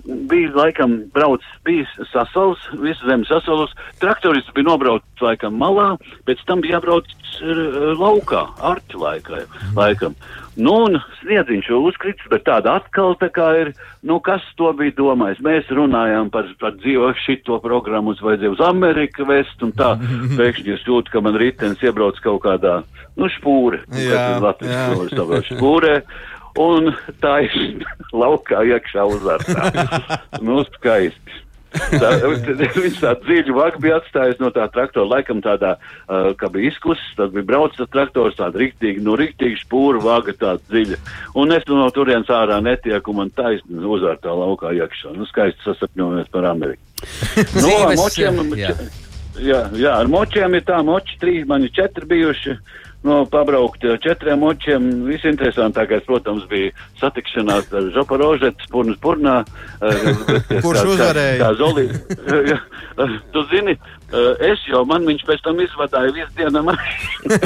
bija 0.05 0.51
laikam 0.55 0.95
brauc, 1.13 1.43
bija 1.67 2.05
sasals, 2.13 2.61
visu 2.79 3.07
zemi 3.07 3.27
sasalus. 3.27 3.73
Traktoris 3.99 4.47
bija 4.55 4.69
nobraucis 4.69 5.23
laikam 5.23 5.57
malā, 5.59 5.89
pēc 6.27 6.45
tam 6.47 6.63
bija 6.63 6.77
jābrauc 6.77 7.09
uh, 7.09 7.91
laukā, 7.99 8.45
arti 8.71 9.01
laikā, 9.01 9.43
laikam. 9.75 10.15
Nu, 10.59 10.77
un 10.87 10.95
sniedziņš 11.19 11.67
jau 11.71 11.81
uzkrits, 11.87 12.31
bet 12.31 12.45
tāda 12.47 12.77
atkal 12.79 13.13
tā 13.19 13.27
kā 13.35 13.49
ir, 13.59 13.73
nu, 14.07 14.21
kas 14.23 14.43
to 14.59 14.71
bija 14.75 14.95
domājis. 14.95 15.43
Mēs 15.43 15.67
runājām 15.75 16.31
par, 16.31 16.47
par 16.63 16.79
dzīvo 16.79 17.11
šito 17.19 17.59
programmu, 17.63 18.15
uz 18.15 18.23
vajadzēja 18.23 18.55
uz 18.55 18.65
Ameriku 18.69 19.27
vest, 19.27 19.59
un 19.63 19.75
tā 19.75 19.93
pēkšņi 20.39 20.75
es 20.77 20.87
jūtu, 20.87 21.11
ka 21.11 21.23
man 21.27 21.35
ritenis 21.39 21.83
iebrauc 21.83 22.19
kaut 22.23 22.43
kādā, 22.47 22.79
nu, 23.19 23.31
špūre. 23.35 23.83
Jā, 23.99 24.25
ir 24.37 24.43
Latvijas 24.47 25.15
jā. 25.15 25.47
špūre. 25.51 25.95
Un 26.59 26.93
tā 27.23 27.35
ir 27.47 27.85
laukā 28.23 28.63
iekšā 28.75 29.05
uzvārtā. 29.13 29.69
nu, 30.45 30.63
skaisti. 30.75 31.45
Tā, 31.69 32.09
viņš 32.25 32.95
tā 32.97 33.11
dziļi 33.21 33.53
vāk 33.53 33.75
bija 33.81 33.99
atstājis 33.99 34.39
no 34.41 34.49
tā 34.53 34.65
traktora, 34.73 35.05
laikam 35.05 35.41
tādā, 35.45 35.75
uh, 35.77 36.31
kā 36.37 36.49
bija 36.49 36.71
izkusis, 36.71 37.11
tad 37.17 37.35
bija 37.35 37.45
braucis 37.45 37.91
traktors, 37.93 38.39
tāda 38.39 38.57
riktīgi, 38.63 39.03
nu, 39.05 39.13
riktīgi 39.19 39.59
spūra 39.61 40.01
vāga 40.01 40.33
tāda 40.33 40.63
dziļa. 40.71 40.97
Un 41.37 41.53
es 41.53 41.67
no 41.69 41.85
turienes 41.93 42.31
ārā 42.33 42.57
netieku, 42.65 43.13
man 43.13 43.29
taisni 43.37 43.85
uzvārtā 43.85 44.33
laukā 44.33 44.73
iekšā. 44.79 45.13
Nu, 45.17 45.29
skaisti 45.29 45.61
sasapņojamies 45.67 46.33
par 46.33 46.49
Ameriku. 46.49 46.81
Nu, 47.63 47.69
močiem, 47.95 48.41
jā. 48.57 48.73
jā, 49.39 49.59
jā, 49.77 49.93
ar 49.93 50.09
močiem 50.11 50.57
ir 50.57 50.65
tā, 50.67 50.81
moči 50.83 51.15
trīs, 51.21 51.45
man 51.47 51.63
ir 51.63 51.71
četri 51.75 52.09
bijuši. 52.09 52.57
No, 53.03 53.21
pabraukt 53.31 53.83
ar 53.87 53.95
četriem 54.03 54.39
močiem. 54.43 54.89
Visinteresantākais, 55.07 56.03
protams, 56.03 56.43
bija 56.51 56.73
satikšanās 56.99 57.69
ar 57.71 57.85
Zoporožetu, 57.95 58.59
Spurnu 58.67 58.95
Spurnā. 58.97 59.37
eh, 59.79 60.59
Kurš 60.65 60.81
kā- 60.81 60.89
uzvarēja? 60.95 61.37
Kā, 61.39 61.45
kā 61.45 61.53
Zoli. 61.61 61.87
Tu 63.31 63.39
zini, 63.47 63.71
eh, 64.11 64.51
es 64.51 64.59
jau, 64.67 64.81
man 64.83 65.05
viņš 65.07 65.21
pēc 65.23 65.39
tam 65.45 65.55
izvadāja 65.63 66.11
visu 66.11 66.27
dienu 66.35 66.59
mašīnu. 66.67 67.39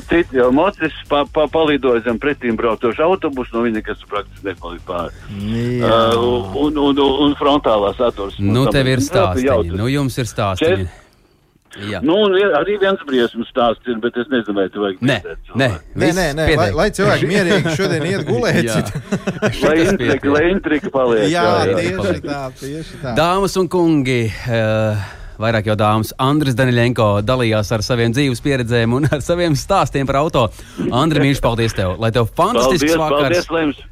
Citi 0.08 0.36
jau 0.40 0.48
mocis 0.56 0.92
pa, 1.08 1.24
pa, 1.28 1.44
palidoja 1.52 2.00
zem 2.06 2.16
pretīm 2.22 2.56
braucošu 2.56 3.02
autobusu, 3.04 3.52
no 3.58 3.66
viņa, 3.66 3.82
kas 3.84 4.00
praktiski 4.08 4.48
nepalika 4.48 4.86
pāri. 4.88 5.12
Uh, 5.84 6.56
un, 6.56 6.78
un, 6.78 6.96
un, 6.96 7.12
un 7.26 7.36
frontālā 7.36 7.92
saturs. 7.98 8.38
Nu, 8.40 8.64
tev 8.72 8.88
ir 8.88 9.04
stāsti. 9.04 9.44
jautri. 9.50 9.76
Nu, 9.76 9.88
jums 9.92 10.16
ir 10.20 10.28
stāsti. 10.30 10.88
Jā. 11.78 12.00
Nu, 12.02 12.16
arī 12.58 12.74
viens 12.82 12.98
briesmu 13.06 13.44
stāsts 13.46 13.86
ir, 13.86 14.00
bet 14.02 14.16
es 14.18 14.26
nezinu, 14.32 14.56
vai 14.58 14.66
tu 14.74 14.82
vajag 14.82 15.04
Nē, 15.06 15.18
nē. 15.54 15.68
Nē, 15.94 16.08
nē, 16.16 16.24
nē, 16.34 16.46
lai, 16.58 16.66
lai 16.74 16.88
cilvēki 16.96 17.28
mierīgi 17.30 17.74
šodien 17.78 18.06
iet 18.10 18.24
gulēt. 18.26 18.58
Jā. 18.66 18.80
Lai 19.64 19.76
intriga, 19.84 20.32
lai 20.34 20.42
intriga 20.50 20.90
paliek. 20.92 21.28
Jā, 21.30 21.44
jā, 21.70 21.76
tieši 21.78 22.22
tā, 22.24 22.40
tieši 22.58 23.00
tā. 23.04 23.14
Dāmas 23.18 23.54
un 23.60 23.68
kungi, 23.70 24.24
uh, 24.50 25.04
vairāk 25.40 25.70
jau 25.70 25.76
dāmas, 25.78 26.10
Andris 26.20 26.58
Daniļenko 26.58 27.08
dalījās 27.26 27.70
ar 27.76 27.84
saviem 27.86 28.14
dzīves 28.16 28.42
pieredzēm 28.44 28.98
un 28.98 29.08
ar 29.10 29.22
saviem 29.24 29.54
stāstiem 29.58 30.10
par 30.10 30.20
auto. 30.24 30.48
Andri, 30.90 31.22
mīļš, 31.22 31.44
paldies 31.44 31.76
tev! 31.78 31.96
Lai 32.02 32.10
tev 32.14 32.28
fantastisks 32.34 32.96
Paldies, 32.96 33.00
vakars! 33.04 33.46
paldies, 33.46 33.70
jums. 33.70 33.86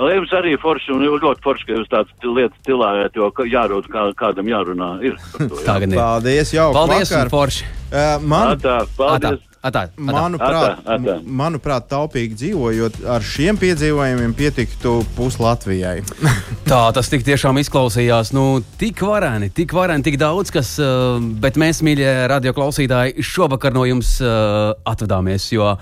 Lai 0.00 0.14
jums 0.16 0.30
arī 0.32 0.54
forši 0.60 0.94
un 0.94 1.02
ļoti 1.20 1.44
forši, 1.44 1.66
ka 1.68 1.76
jūs 1.76 1.90
tāds 1.92 2.24
lietas 2.24 2.62
tilājat, 2.64 3.18
jo 3.20 3.28
jārod, 3.52 3.84
kā, 3.92 4.06
kādam 4.16 4.48
jārunā. 4.48 4.94
Ir 5.04 5.18
par 5.34 5.44
to, 5.50 5.58
jā. 5.60 5.66
Tā 5.66 5.76
gan 5.82 5.92
ir. 5.92 6.00
Paldies, 6.00 6.52
jau 6.56 6.70
Paldies 6.76 7.12
vakar. 7.12 7.30
forši! 7.34 7.68
Uh, 7.90 8.16
man, 8.22 8.54
Atā, 8.54 8.76
Atā, 8.84 8.90
paldies. 8.96 9.40
atā, 9.60 9.82
atā. 9.82 9.82
manuprāt, 9.98 10.78
Atā, 10.78 10.96
atā. 10.96 11.16
manuprāt, 11.42 11.88
taupīgi 11.90 12.38
dzīvojot, 12.38 13.00
ar 13.12 13.24
šiem 13.26 13.58
piedzīvojumiem 13.60 14.32
pietiktu 14.38 14.94
pus 15.18 15.36
Latvijai. 15.42 15.98
Tā 16.70 16.80
tas 16.96 17.10
tik 17.12 17.26
tiešām 17.26 17.58
izklausījās. 17.60 18.30
Nu, 18.32 18.62
tik 18.80 19.02
vareni, 19.04 19.50
tik 19.52 19.74
vareni, 19.76 20.06
tik 20.06 20.16
daudz 20.22 20.54
kas. 20.54 20.76
Uh, 20.80 21.18
bet 21.42 21.58
mēs, 21.60 21.82
mīļie 21.84 22.14
radioklausītāji, 22.32 23.20
šovakar 23.26 23.74
no 23.76 23.84
jums 23.90 24.16
uh, 24.24 24.70
atvadāmies. 24.88 25.50
Jo 25.52 25.74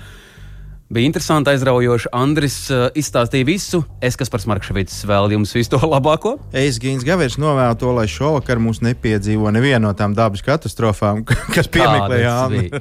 bija 0.90 1.06
interesanti, 1.06 1.52
aizraujoši. 1.52 2.10
Andris 2.16 2.56
uh, 2.72 2.88
izstāstīja 2.96 3.46
visu. 3.48 3.82
Es, 4.04 4.16
kas 4.18 4.32
par 4.32 4.44
Markevits, 4.48 5.00
vēl 5.08 5.34
jums 5.36 5.54
visu 5.56 5.74
to 5.74 5.80
labāko. 5.94 6.36
Es 6.56 6.80
Gīns 6.82 7.06
Gavērs 7.06 7.38
novēlu 7.40 7.78
to, 7.80 7.92
lai 7.96 8.08
šovakar 8.10 8.62
mūs 8.62 8.82
nepiedzīvo 8.86 9.52
neviena 9.54 9.84
no 9.88 9.94
tām 9.98 10.16
dabas 10.16 10.44
katastrofām, 10.46 11.24
kas 11.56 11.70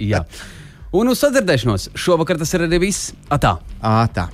jā. 0.04 0.24
Un 0.98 1.12
uz 1.12 1.20
sadzirdēšanos 1.20 1.92
šovakar 2.00 2.40
tas 2.40 2.54
ir 2.56 2.68
arī 2.68 2.80
viss. 2.88 3.12
Atā! 3.34 3.58
Ā, 3.84 4.00
tā. 4.16 4.30